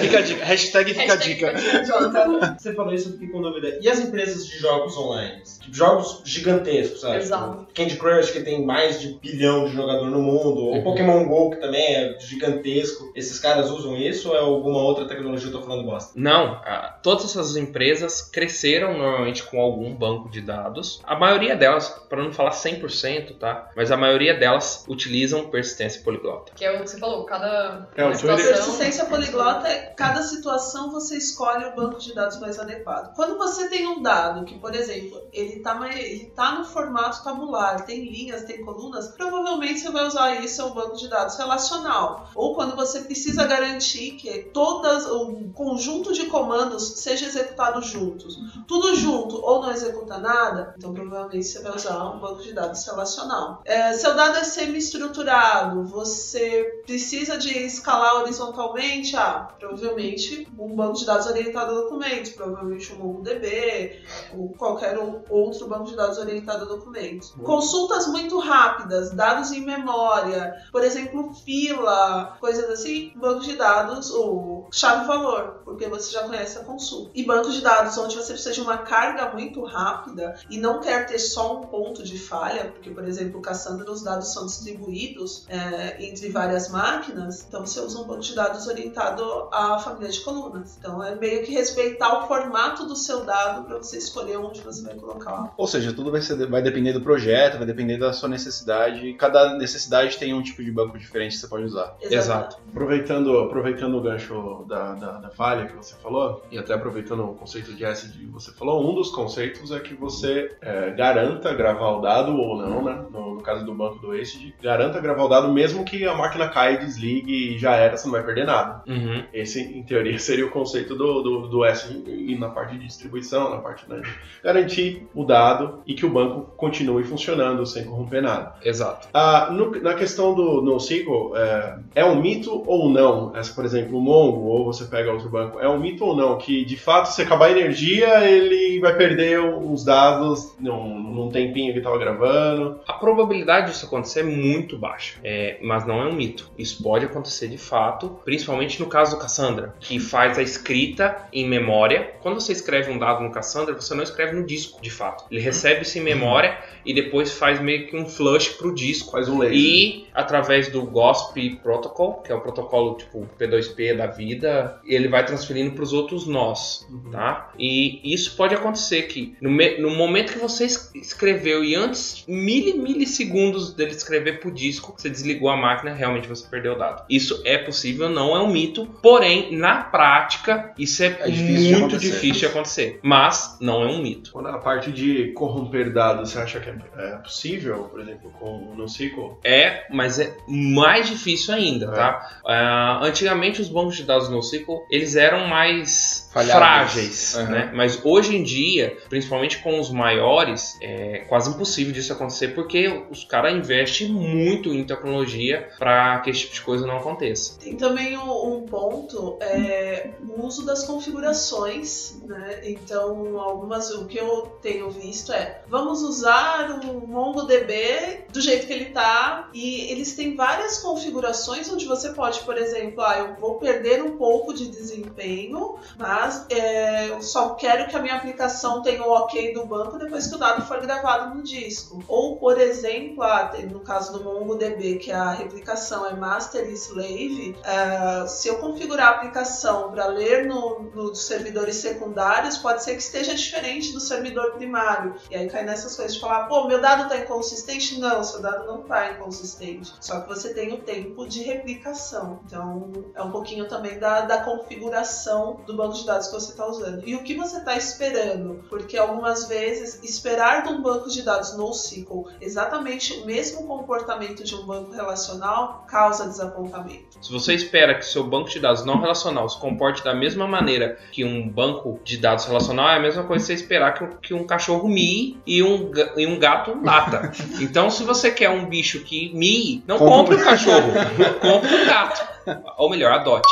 Fica 0.00 0.18
a 0.18 0.22
dica. 0.22 0.44
Hashtag 0.44 0.94
fica 0.94 1.12
a 1.12 1.16
Hashtag 1.16 1.34
dica. 1.34 1.58
fica 1.58 1.78
a 1.78 2.04
dica. 2.06 2.56
Você 2.58 2.74
falou 2.74 2.92
isso, 2.94 3.08
eu 3.08 3.12
fiquei 3.14 3.28
com 3.28 3.40
dúvida. 3.42 3.78
E 3.80 3.88
as 3.88 4.00
empresas 4.00 4.46
de 4.46 4.58
jogos 4.58 4.96
online? 4.96 5.42
Tipo, 5.60 5.74
jogos 5.74 6.22
gigantescos, 6.24 7.00
sabe? 7.00 7.16
Exato. 7.18 7.60
Tipo, 7.60 7.74
Candy 7.74 7.96
Crush, 7.96 8.30
que 8.32 8.40
tem 8.40 8.64
mais 8.64 9.00
de 9.00 9.18
bilhão 9.20 9.64
de 9.66 9.72
jogador 9.74 10.06
no 10.10 10.20
mundo, 10.20 10.58
ou 10.58 10.70
Uhum. 10.80 10.84
Pokémon 11.00 11.24
GO, 11.26 11.50
que 11.50 11.56
também 11.56 11.82
é 11.82 12.18
gigantesco. 12.18 13.12
Esses 13.14 13.38
caras 13.38 13.70
usam 13.70 13.96
isso 13.96 14.30
ou 14.30 14.36
é 14.36 14.40
alguma 14.40 14.82
outra 14.82 15.06
tecnologia 15.06 15.50
que 15.50 15.56
eu 15.56 15.60
tô 15.60 15.66
falando 15.66 15.84
bosta? 15.84 16.12
Não, 16.14 16.60
ah, 16.64 16.98
todas 17.02 17.24
essas 17.24 17.56
empresas 17.56 18.22
cresceram 18.22 18.96
normalmente 18.96 19.42
com 19.44 19.60
algum 19.60 19.94
banco 19.94 20.28
de 20.28 20.40
dados. 20.40 21.00
A 21.04 21.18
maioria 21.18 21.56
delas, 21.56 21.88
para 22.08 22.22
não 22.22 22.32
falar 22.32 22.50
100%, 22.50 23.38
tá? 23.38 23.70
Mas 23.76 23.90
a 23.90 23.96
maioria 23.96 24.34
delas 24.34 24.84
utilizam 24.88 25.48
persistência 25.48 26.02
poliglota. 26.02 26.52
Que 26.54 26.64
é 26.64 26.72
o 26.72 26.82
que 26.82 26.90
você 26.90 26.98
falou, 26.98 27.24
cada, 27.24 27.88
É, 27.96 28.14
situação... 28.14 28.46
Persistência 28.46 29.04
poliglota 29.06 29.68
é 29.68 29.80
cada 29.96 30.22
situação 30.22 30.90
você 30.90 31.16
escolhe 31.16 31.64
o 31.66 31.74
banco 31.74 31.98
de 31.98 32.14
dados 32.14 32.38
mais 32.38 32.58
adequado. 32.58 33.14
Quando 33.14 33.38
você 33.38 33.68
tem 33.68 33.86
um 33.86 34.02
dado 34.02 34.44
que, 34.44 34.58
por 34.58 34.74
exemplo, 34.74 35.20
ele 35.32 35.56
está 35.56 35.80
ele 35.90 36.32
tá 36.36 36.58
no 36.58 36.64
formato 36.64 37.22
tabular, 37.24 37.84
tem 37.84 38.04
linhas, 38.04 38.44
tem 38.44 38.64
colunas, 38.64 39.08
provavelmente 39.08 39.80
você 39.80 39.90
vai 39.90 40.06
usar 40.06 40.34
isso 40.44 40.60
um 40.66 40.74
banco 40.74 40.89
de 40.96 41.08
dados 41.08 41.36
relacional. 41.36 42.28
Ou 42.34 42.54
quando 42.54 42.76
você 42.76 43.00
precisa 43.00 43.46
garantir 43.46 44.12
que 44.12 44.44
todas 44.52 45.06
o 45.06 45.50
conjunto 45.54 46.12
de 46.12 46.26
comandos 46.26 47.00
seja 47.00 47.26
executado 47.26 47.82
juntos. 47.82 48.38
Tudo 48.66 48.94
junto 48.94 49.36
ou 49.36 49.62
não 49.62 49.70
executa 49.70 50.18
nada, 50.18 50.74
então 50.76 50.92
provavelmente 50.92 51.44
você 51.44 51.62
vai 51.62 51.74
usar 51.74 52.10
um 52.10 52.18
banco 52.18 52.42
de 52.42 52.52
dados 52.52 52.84
relacional. 52.84 53.62
É, 53.64 53.92
seu 53.92 54.14
dado 54.14 54.38
é 54.38 54.44
semi-estruturado, 54.44 55.84
você 55.84 56.82
precisa 56.86 57.36
de 57.36 57.56
escalar 57.58 58.16
horizontalmente, 58.16 59.16
ah, 59.16 59.48
provavelmente 59.58 60.48
um 60.58 60.74
banco 60.74 60.98
de 60.98 61.06
dados 61.06 61.26
orientado 61.26 61.72
a 61.72 61.80
documentos, 61.82 62.30
provavelmente 62.30 62.92
um 62.92 62.98
MongoDB, 62.98 64.02
ou 64.36 64.48
qualquer 64.50 64.98
outro 65.28 65.68
banco 65.68 65.86
de 65.86 65.96
dados 65.96 66.18
orientado 66.18 66.64
a 66.64 66.68
documentos. 66.68 67.34
Consultas 67.42 68.06
muito 68.06 68.38
rápidas, 68.38 69.10
dados 69.10 69.52
em 69.52 69.64
memória, 69.64 70.54
por 70.70 70.79
exemplo, 70.84 71.32
fila, 71.34 72.36
coisas 72.40 72.68
assim, 72.70 73.12
banco 73.16 73.40
de 73.40 73.56
dados 73.56 74.10
ou 74.10 74.68
chave-valor, 74.70 75.60
porque 75.64 75.88
você 75.88 76.12
já 76.12 76.22
conhece 76.24 76.58
a 76.58 76.64
consulta. 76.64 77.10
E 77.14 77.24
banco 77.24 77.50
de 77.50 77.60
dados 77.60 77.96
onde 77.98 78.16
você 78.16 78.32
precisa 78.32 78.52
de 78.52 78.60
uma 78.60 78.78
carga 78.78 79.30
muito 79.32 79.62
rápida 79.64 80.34
e 80.48 80.58
não 80.58 80.80
quer 80.80 81.06
ter 81.06 81.18
só 81.18 81.60
um 81.60 81.66
ponto 81.66 82.02
de 82.02 82.18
falha, 82.18 82.66
porque, 82.66 82.90
por 82.90 83.04
exemplo, 83.04 83.38
o 83.38 83.42
Cassandra, 83.42 83.90
os 83.90 84.02
dados 84.02 84.32
são 84.32 84.46
distribuídos 84.46 85.46
é, 85.48 86.04
entre 86.04 86.28
várias 86.30 86.68
máquinas, 86.68 87.44
então 87.46 87.64
você 87.64 87.80
usa 87.80 87.98
um 87.98 88.04
banco 88.04 88.22
de 88.22 88.34
dados 88.34 88.66
orientado 88.66 89.48
à 89.52 89.78
família 89.78 90.10
de 90.10 90.20
colunas. 90.20 90.76
Então 90.78 91.02
é 91.02 91.14
meio 91.14 91.44
que 91.44 91.52
respeitar 91.52 92.24
o 92.24 92.28
formato 92.28 92.86
do 92.86 92.96
seu 92.96 93.24
dado 93.24 93.64
para 93.64 93.78
você 93.78 93.98
escolher 93.98 94.38
onde 94.38 94.60
você 94.60 94.82
vai 94.82 94.94
colocar. 94.94 95.52
Ou 95.56 95.66
seja, 95.66 95.92
tudo 95.92 96.10
vai, 96.10 96.22
ser, 96.22 96.46
vai 96.48 96.62
depender 96.62 96.92
do 96.92 97.00
projeto, 97.00 97.58
vai 97.58 97.66
depender 97.66 97.98
da 97.98 98.12
sua 98.12 98.28
necessidade. 98.28 99.14
Cada 99.14 99.56
necessidade 99.56 100.18
tem 100.18 100.34
um 100.34 100.42
tipo 100.42 100.62
de 100.62 100.69
banco 100.70 100.98
diferente 100.98 101.32
que 101.34 101.38
você 101.40 101.48
pode 101.48 101.64
usar. 101.64 101.96
Exato. 102.02 102.56
Aproveitando, 102.70 103.38
aproveitando 103.38 103.96
o 103.96 104.00
gancho 104.00 104.64
da, 104.68 104.94
da, 104.94 105.12
da 105.18 105.30
falha 105.30 105.66
que 105.66 105.74
você 105.76 105.94
falou, 105.96 106.42
e 106.50 106.58
até 106.58 106.74
aproveitando 106.74 107.24
o 107.24 107.34
conceito 107.34 107.72
de 107.74 107.84
ACID 107.84 108.18
que 108.18 108.26
você 108.26 108.52
falou, 108.52 108.88
um 108.90 108.94
dos 108.94 109.10
conceitos 109.10 109.70
é 109.72 109.80
que 109.80 109.94
você 109.94 110.56
é, 110.60 110.90
garanta 110.92 111.52
gravar 111.54 111.90
o 111.92 112.00
dado 112.00 112.34
ou 112.36 112.56
não, 112.56 112.82
né? 112.84 113.04
No, 113.10 113.34
no 113.36 113.42
caso 113.42 113.64
do 113.64 113.74
banco 113.74 113.98
do 113.98 114.12
ACID, 114.12 114.54
garanta 114.62 115.00
gravar 115.00 115.24
o 115.24 115.28
dado 115.28 115.52
mesmo 115.52 115.84
que 115.84 116.04
a 116.06 116.14
máquina 116.14 116.48
caia 116.48 116.78
desligue 116.78 117.54
e 117.54 117.58
já 117.58 117.74
era, 117.76 117.96
você 117.96 118.04
não 118.06 118.12
vai 118.12 118.22
perder 118.24 118.44
nada. 118.46 118.82
Uhum. 118.86 119.24
Esse, 119.32 119.60
em 119.60 119.82
teoria, 119.82 120.18
seria 120.20 120.46
o 120.46 120.50
conceito 120.50 120.94
do, 120.96 121.22
do, 121.22 121.48
do 121.48 121.64
ACID 121.64 122.04
e 122.08 122.38
na 122.38 122.48
parte 122.48 122.76
de 122.76 122.86
distribuição, 122.86 123.50
na 123.50 123.58
parte 123.58 123.88
né, 123.88 124.00
de 124.00 124.10
garantir 124.42 125.06
o 125.14 125.24
dado 125.24 125.82
e 125.86 125.94
que 125.94 126.04
o 126.06 126.10
banco 126.10 126.50
continue 126.56 127.04
funcionando 127.04 127.64
sem 127.66 127.84
corromper 127.84 128.22
nada. 128.22 128.54
Exato. 128.62 129.08
Ah, 129.12 129.48
no- 129.50 129.70
na 129.80 129.94
questão 129.94 130.34
do 130.34 130.59
NoSQL, 130.62 131.36
é, 131.36 131.78
é 131.96 132.04
um 132.04 132.20
mito 132.20 132.62
ou 132.66 132.88
não? 132.88 133.36
Essa, 133.36 133.52
por 133.54 133.64
exemplo, 133.64 133.98
o 133.98 134.00
Mongo, 134.00 134.46
ou 134.46 134.64
você 134.64 134.84
pega 134.84 135.12
outro 135.12 135.28
banco, 135.28 135.58
é 135.58 135.68
um 135.68 135.78
mito 135.78 136.04
ou 136.04 136.16
não? 136.16 136.38
Que 136.38 136.64
de 136.64 136.76
fato, 136.76 137.06
se 137.06 137.22
acabar 137.22 137.46
a 137.46 137.50
energia, 137.52 138.28
ele 138.28 138.80
vai 138.80 138.96
perder 138.96 139.40
os 139.40 139.84
dados 139.84 140.54
num, 140.58 140.98
num 140.98 141.30
tempinho 141.30 141.72
que 141.72 141.78
estava 141.78 141.98
gravando. 141.98 142.80
A 142.86 142.94
probabilidade 142.94 143.70
disso 143.70 143.86
acontecer 143.86 144.20
é 144.20 144.24
muito 144.24 144.78
baixa, 144.78 145.18
é, 145.22 145.58
mas 145.62 145.86
não 145.86 146.00
é 146.00 146.06
um 146.06 146.12
mito. 146.12 146.50
Isso 146.58 146.82
pode 146.82 147.04
acontecer 147.04 147.48
de 147.48 147.58
fato, 147.58 148.20
principalmente 148.24 148.80
no 148.80 148.86
caso 148.86 149.16
do 149.16 149.20
Cassandra, 149.20 149.74
que 149.80 149.98
faz 149.98 150.38
a 150.38 150.42
escrita 150.42 151.28
em 151.32 151.48
memória. 151.48 152.12
Quando 152.20 152.40
você 152.40 152.52
escreve 152.52 152.90
um 152.90 152.98
dado 152.98 153.22
no 153.22 153.30
Cassandra, 153.30 153.74
você 153.74 153.94
não 153.94 154.02
escreve 154.02 154.36
no 154.36 154.46
disco, 154.46 154.80
de 154.80 154.90
fato. 154.90 155.24
Ele 155.30 155.40
recebe 155.40 155.82
isso 155.82 155.98
em 155.98 156.02
memória 156.02 156.58
e 156.84 156.94
depois 156.94 157.32
faz 157.32 157.60
meio 157.60 157.86
que 157.86 157.96
um 157.96 158.06
flush 158.06 158.50
pro 158.50 158.74
disco. 158.74 159.12
Faz 159.12 159.28
um 159.28 159.38
laser. 159.38 159.56
E 159.56 160.06
através 160.14 160.49
do 160.70 160.82
GOSP 160.82 161.56
Protocol, 161.62 162.22
que 162.22 162.32
é 162.32 162.34
o 162.34 162.40
protocolo 162.40 162.96
tipo 162.96 163.28
P2P 163.38 163.96
da 163.96 164.06
vida, 164.06 164.80
ele 164.84 165.08
vai 165.08 165.24
transferindo 165.24 165.72
para 165.72 165.82
os 165.84 165.92
outros 165.92 166.26
nós, 166.26 166.86
tá? 167.10 167.52
E 167.58 168.00
isso 168.12 168.36
pode 168.36 168.54
acontecer 168.54 169.02
que 169.02 169.36
no, 169.40 169.50
me- 169.50 169.78
no 169.78 169.90
momento 169.90 170.32
que 170.32 170.38
você 170.38 170.64
es- 170.66 170.90
escreveu 170.94 171.62
e 171.64 171.74
antes 171.74 172.24
mili 172.28 172.74
milissegundos 172.74 173.72
dele 173.74 173.90
escrever 173.92 174.40
pro 174.40 174.50
disco, 174.50 174.94
você 174.96 175.08
desligou 175.08 175.48
a 175.48 175.56
máquina, 175.56 175.92
realmente 175.92 176.28
você 176.28 176.46
perdeu 176.48 176.72
o 176.74 176.78
dado. 176.78 177.04
Isso 177.08 177.42
é 177.44 177.58
possível, 177.58 178.08
não 178.08 178.34
é 178.36 178.40
um 178.42 178.50
mito, 178.50 178.86
porém 179.02 179.56
na 179.56 179.82
prática 179.84 180.72
isso 180.78 181.02
é, 181.02 181.06
É 181.20 181.30
difícil 181.30 181.54
de 181.56 181.70
muito 181.72 181.86
acontecer. 181.96 182.10
difícil 182.12 182.40
de 182.40 182.46
acontecer, 182.46 183.00
mas 183.02 183.56
não 183.60 183.82
é 183.82 183.86
um 183.86 184.02
mito. 184.02 184.32
Quando 184.32 184.48
a 184.48 184.58
parte 184.58 184.90
de 184.92 185.32
corromper 185.32 185.92
dados, 185.92 186.30
você 186.30 186.38
acha 186.38 186.60
que 186.60 186.68
é, 186.70 186.74
é 186.96 187.16
possível, 187.16 187.84
por 187.84 188.00
exemplo, 188.00 188.30
com 188.38 188.70
o 188.72 188.74
NoSQL? 188.76 189.38
É, 189.44 189.86
mas 189.90 190.18
é 190.18 190.36
mais 190.46 191.06
difícil 191.08 191.54
ainda, 191.54 191.88
tá? 191.88 192.40
Ah, 192.46 193.00
antigamente 193.02 193.60
os 193.60 193.68
bancos 193.68 193.96
de 193.96 194.04
dados 194.04 194.28
NoSQL, 194.28 194.84
eles 194.90 195.16
eram 195.16 195.46
mais 195.46 196.28
frágeis, 196.32 197.34
Uhum. 197.34 197.46
né? 197.46 197.70
Mas 197.74 198.00
hoje 198.04 198.36
em 198.36 198.42
dia, 198.42 198.96
principalmente 199.08 199.58
com 199.58 199.78
os 199.80 199.90
maiores, 199.90 200.76
é 200.80 201.24
quase 201.28 201.50
impossível 201.50 201.92
disso 201.92 202.12
acontecer 202.12 202.48
porque 202.48 203.04
os 203.10 203.24
caras 203.24 203.54
investem 203.54 204.08
muito 204.08 204.72
em 204.72 204.84
tecnologia 204.84 205.68
para 205.78 206.20
que 206.20 206.30
esse 206.30 206.40
tipo 206.40 206.54
de 206.54 206.60
coisa 206.62 206.86
não 206.86 206.98
aconteça. 206.98 207.58
Tem 207.58 207.76
também 207.76 208.16
um, 208.16 208.54
um 208.56 208.62
ponto, 208.62 209.36
é, 209.40 210.10
o 210.28 210.46
uso 210.46 210.64
das 210.64 210.84
configurações, 210.84 212.20
né? 212.26 212.60
Então, 212.64 213.38
algumas, 213.40 213.90
o 213.90 214.06
que 214.06 214.18
eu 214.18 214.58
tenho 214.62 214.90
visto 214.90 215.32
é, 215.32 215.60
vamos 215.68 216.02
usar 216.02 216.80
o 216.84 217.06
MongoDB 217.06 218.24
do 218.32 218.40
jeito 218.40 218.66
que 218.66 218.72
ele 218.72 218.86
tá, 218.86 219.48
e 219.52 219.90
eles 219.90 220.14
têm 220.14 220.29
várias 220.34 220.78
configurações 220.78 221.70
onde 221.70 221.86
você 221.86 222.12
pode, 222.12 222.40
por 222.40 222.56
exemplo, 222.56 223.02
ah, 223.02 223.18
eu 223.18 223.34
vou 223.34 223.58
perder 223.58 224.02
um 224.02 224.16
pouco 224.16 224.39
de 224.52 224.68
desempenho, 224.68 225.76
mas 225.98 226.46
é, 226.50 227.08
eu 227.10 227.22
só 227.22 227.50
quero 227.54 227.88
que 227.88 227.96
a 227.96 228.00
minha 228.00 228.14
aplicação 228.14 228.82
tenha 228.82 229.02
o 229.02 229.10
ok 229.10 229.52
do 229.54 229.66
banco 229.66 229.98
depois 229.98 230.26
que 230.26 230.34
o 230.34 230.38
dado 230.38 230.64
for 230.66 230.80
gravado 230.80 231.34
no 231.34 231.42
disco. 231.42 232.02
Ou, 232.08 232.36
por 232.36 232.60
exemplo, 232.60 233.22
ah, 233.22 233.52
no 233.70 233.80
caso 233.80 234.12
do 234.12 234.24
MongoDB, 234.24 234.98
que 234.98 235.12
a 235.12 235.30
replicação 235.30 236.06
é 236.06 236.14
master 236.14 236.68
e 236.68 236.74
slave, 236.74 237.56
ah, 237.64 238.26
se 238.26 238.48
eu 238.48 238.58
configurar 238.58 239.08
a 239.08 239.10
aplicação 239.16 239.90
para 239.90 240.06
ler 240.06 240.46
no, 240.46 240.90
nos 240.94 241.26
servidores 241.26 241.76
secundários, 241.76 242.56
pode 242.58 242.82
ser 242.82 242.94
que 242.94 243.02
esteja 243.02 243.34
diferente 243.34 243.92
do 243.92 244.00
servidor 244.00 244.52
primário. 244.52 245.14
E 245.30 245.36
aí 245.36 245.48
cai 245.48 245.64
nessas 245.64 245.94
coisas 245.94 246.14
de 246.14 246.20
falar, 246.20 246.46
pô, 246.46 246.66
meu 246.66 246.80
dado 246.80 247.08
tá 247.08 247.16
inconsistente? 247.16 247.98
Não, 247.98 248.22
seu 248.22 248.40
dado 248.40 248.66
não 248.66 248.82
tá 248.82 249.12
inconsistente. 249.12 249.92
Só 250.00 250.20
que 250.20 250.28
você 250.28 250.54
tem 250.54 250.72
o 250.72 250.78
tempo 250.78 251.26
de 251.26 251.42
replicação. 251.42 252.40
Então, 252.46 252.92
é 253.14 253.22
um 253.22 253.30
pouquinho 253.30 253.68
também 253.68 253.98
da, 253.98 254.22
da 254.22 254.39
configuração 254.40 255.60
do 255.66 255.76
banco 255.76 255.94
de 255.94 256.04
dados 256.06 256.28
que 256.28 256.34
você 256.34 256.52
está 256.52 256.66
usando. 256.66 257.06
E 257.06 257.14
o 257.14 257.22
que 257.22 257.34
você 257.34 257.58
está 257.58 257.76
esperando? 257.76 258.64
Porque 258.68 258.96
algumas 258.96 259.48
vezes, 259.48 260.00
esperar 260.02 260.64
de 260.64 260.70
um 260.70 260.82
banco 260.82 261.08
de 261.08 261.22
dados 261.22 261.56
NoSQL 261.56 262.28
exatamente 262.40 263.12
o 263.14 263.26
mesmo 263.26 263.66
comportamento 263.66 264.42
de 264.44 264.54
um 264.54 264.64
banco 264.64 264.92
relacional 264.92 265.84
causa 265.88 266.28
desapontamento. 266.28 267.18
Se 267.20 267.32
você 267.32 267.54
espera 267.54 267.94
que 267.94 268.04
seu 268.04 268.24
banco 268.24 268.48
de 268.48 268.58
dados 268.58 268.84
não 268.84 269.00
relacional 269.00 269.48
se 269.48 269.58
comporte 269.58 270.02
da 270.02 270.14
mesma 270.14 270.46
maneira 270.46 270.98
que 271.12 271.24
um 271.24 271.48
banco 271.48 272.00
de 272.04 272.16
dados 272.16 272.44
relacional, 272.44 272.88
é 272.88 272.96
a 272.96 273.00
mesma 273.00 273.24
coisa 273.24 273.44
que 273.44 273.46
você 273.46 273.54
esperar 273.54 273.94
que, 273.94 274.06
que 274.28 274.34
um 274.34 274.46
cachorro 274.46 274.88
mie 274.88 275.38
e 275.46 275.62
um, 275.62 275.90
e 276.16 276.26
um 276.26 276.38
gato 276.38 276.78
lata. 276.82 277.30
Então, 277.60 277.90
se 277.90 278.04
você 278.04 278.30
quer 278.30 278.48
um 278.48 278.66
bicho 278.68 279.00
que 279.00 279.32
mie, 279.34 279.82
não 279.86 279.98
compre 279.98 280.36
um 280.36 280.42
cachorro, 280.42 280.92
compre 281.40 281.74
um 281.74 281.86
gato. 281.86 282.39
Ou 282.78 282.90
melhor, 282.90 283.12
adote. 283.12 283.48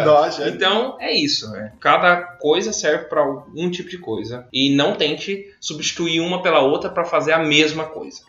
Adote, 0.00 0.42
é. 0.42 0.48
Então, 0.48 0.96
é 1.00 1.12
isso. 1.12 1.50
né? 1.50 1.72
Cada 1.80 2.16
coisa 2.16 2.72
serve 2.72 3.04
para 3.06 3.24
um 3.54 3.70
tipo 3.70 3.88
de 3.88 3.98
coisa. 3.98 4.46
E 4.52 4.74
não 4.74 4.94
tente 4.94 5.44
substituir 5.60 6.20
uma 6.20 6.42
pela 6.42 6.60
outra 6.60 6.90
para 6.90 7.04
fazer 7.04 7.32
a 7.32 7.38
mesma 7.38 7.84
coisa. 7.84 8.22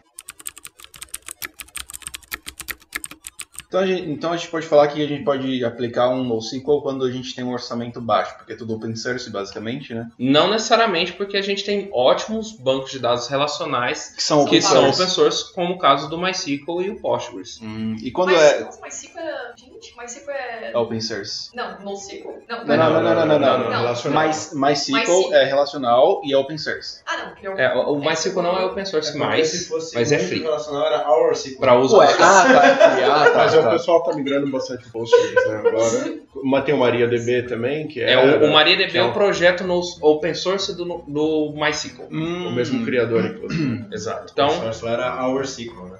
Então 3.74 3.82
a, 3.82 3.88
gente, 3.88 4.08
então 4.08 4.32
a 4.32 4.38
gente 4.38 4.50
pode 4.50 4.68
falar 4.68 4.88
que 4.88 5.02
a 5.02 5.08
gente 5.08 5.24
pode 5.24 5.66
aplicar 5.66 6.08
um 6.10 6.24
NoSQL 6.24 6.80
quando 6.84 7.04
a 7.06 7.12
gente 7.12 7.34
tem 7.34 7.44
um 7.44 7.52
orçamento 7.52 8.00
baixo, 8.00 8.36
porque 8.38 8.54
é 8.54 8.56
tudo 8.56 8.76
open 8.76 8.96
source 8.96 9.32
basicamente, 9.32 9.96
né? 9.96 10.12
Não 10.20 10.52
necessariamente 10.52 11.14
porque 11.14 11.36
a 11.36 11.42
gente 11.42 11.66
tem 11.66 11.90
ótimos 11.92 12.52
bancos 12.52 12.92
de 12.92 13.00
dados 13.00 13.28
relacionais 13.28 14.10
Que 14.16 14.22
são 14.22 14.46
que 14.46 14.58
open 14.58 14.62
são 14.62 14.72
source. 14.84 15.02
open 15.02 15.12
source, 15.12 15.54
como 15.56 15.74
o 15.74 15.80
caso 15.80 16.08
do 16.08 16.20
MySQL 16.20 16.82
e 16.84 16.90
o 16.92 17.00
Postgres. 17.02 17.60
Hum, 17.64 17.96
e 18.00 18.12
quando 18.12 18.34
Mas, 18.34 18.44
é, 18.44 18.70
MySQL 18.80 19.20
é. 19.20 19.54
Gente, 19.58 19.98
MySQL 19.98 20.32
é. 20.32 20.72
é 20.72 20.78
open 20.78 21.02
source? 21.02 21.50
Não, 21.56 21.80
NoSQL? 21.82 22.44
Não, 22.48 22.66
Não, 22.66 22.78
não, 22.78 22.78
não, 22.78 23.02
não, 23.02 23.26
não, 23.26 23.40
não, 23.40 23.58
não. 23.58 23.70
relacional. 23.82 24.30
MySQL 24.54 25.34
é 25.34 25.46
relacional 25.46 26.22
e 26.24 26.32
é 26.32 26.38
open 26.38 26.60
source. 26.60 27.02
Ah, 27.08 27.18
não, 27.18 27.30
porque 27.30 27.48
eu. 27.48 27.58
É, 27.58 27.76
o 27.76 27.94
o 27.94 28.00
MySQL 28.00 28.44
não 28.44 28.56
é 28.56 28.66
open 28.66 28.86
source 28.86 29.18
mais, 29.18 29.48
se 29.48 29.68
fosse 29.68 29.96
mas 29.96 30.12
é 30.12 30.20
free. 30.20 30.44
relacional, 30.44 30.86
era 30.86 31.10
our 31.10 31.32
SQL. 31.32 31.60
Para 31.60 31.76
uso 31.80 31.98
Ué, 31.98 32.14
ah, 32.14 32.16
tá, 32.18 32.66
é 32.68 32.76
free. 32.76 33.04
Ah, 33.04 33.30
tá, 33.32 33.38
Mas 33.38 33.63
o 33.64 33.70
tá. 33.70 33.72
pessoal 33.72 34.04
tá 34.04 34.14
migrando 34.14 34.50
bastante 34.52 34.90
Postgres, 34.90 35.34
né, 35.48 35.56
agora. 35.66 36.24
Mas 36.46 36.66
tem 36.66 36.74
o 36.76 36.80
MariaDB 36.80 37.44
também, 37.44 37.88
que 37.88 38.02
é, 38.02 38.18
o, 38.18 38.50
o 38.50 38.52
MariaDB 38.54 38.98
é 38.98 39.02
é 39.02 39.04
um 39.04 39.10
o- 39.12 39.14
projeto 39.14 39.64
no 39.64 39.80
open 40.02 40.34
source 40.34 40.76
do, 40.76 40.84
do 41.08 41.54
MySQL. 41.56 42.08
Hum, 42.12 42.48
o 42.48 42.52
mesmo 42.52 42.84
criador, 42.84 43.24
inclusive. 43.26 43.86
Exato. 43.94 44.32
Então, 44.34 44.50
Então, 44.54 44.74
só 44.74 44.90
era 44.90 45.26
our 45.26 45.42
SQL, 45.44 45.86
né? 45.86 45.98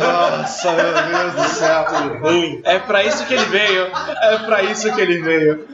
Nossa, 0.00 0.72
meu 0.72 0.92
Deus 0.92 1.34
do 1.34 1.54
céu. 1.54 1.84
Ruim. 2.20 2.60
É 2.64 2.78
pra 2.78 3.04
isso 3.04 3.26
que 3.26 3.34
ele 3.34 3.44
veio. 3.46 3.82
É 4.22 4.38
pra 4.44 4.62
isso 4.62 4.92
que 4.94 5.00
ele 5.00 5.22
veio. 5.22 5.66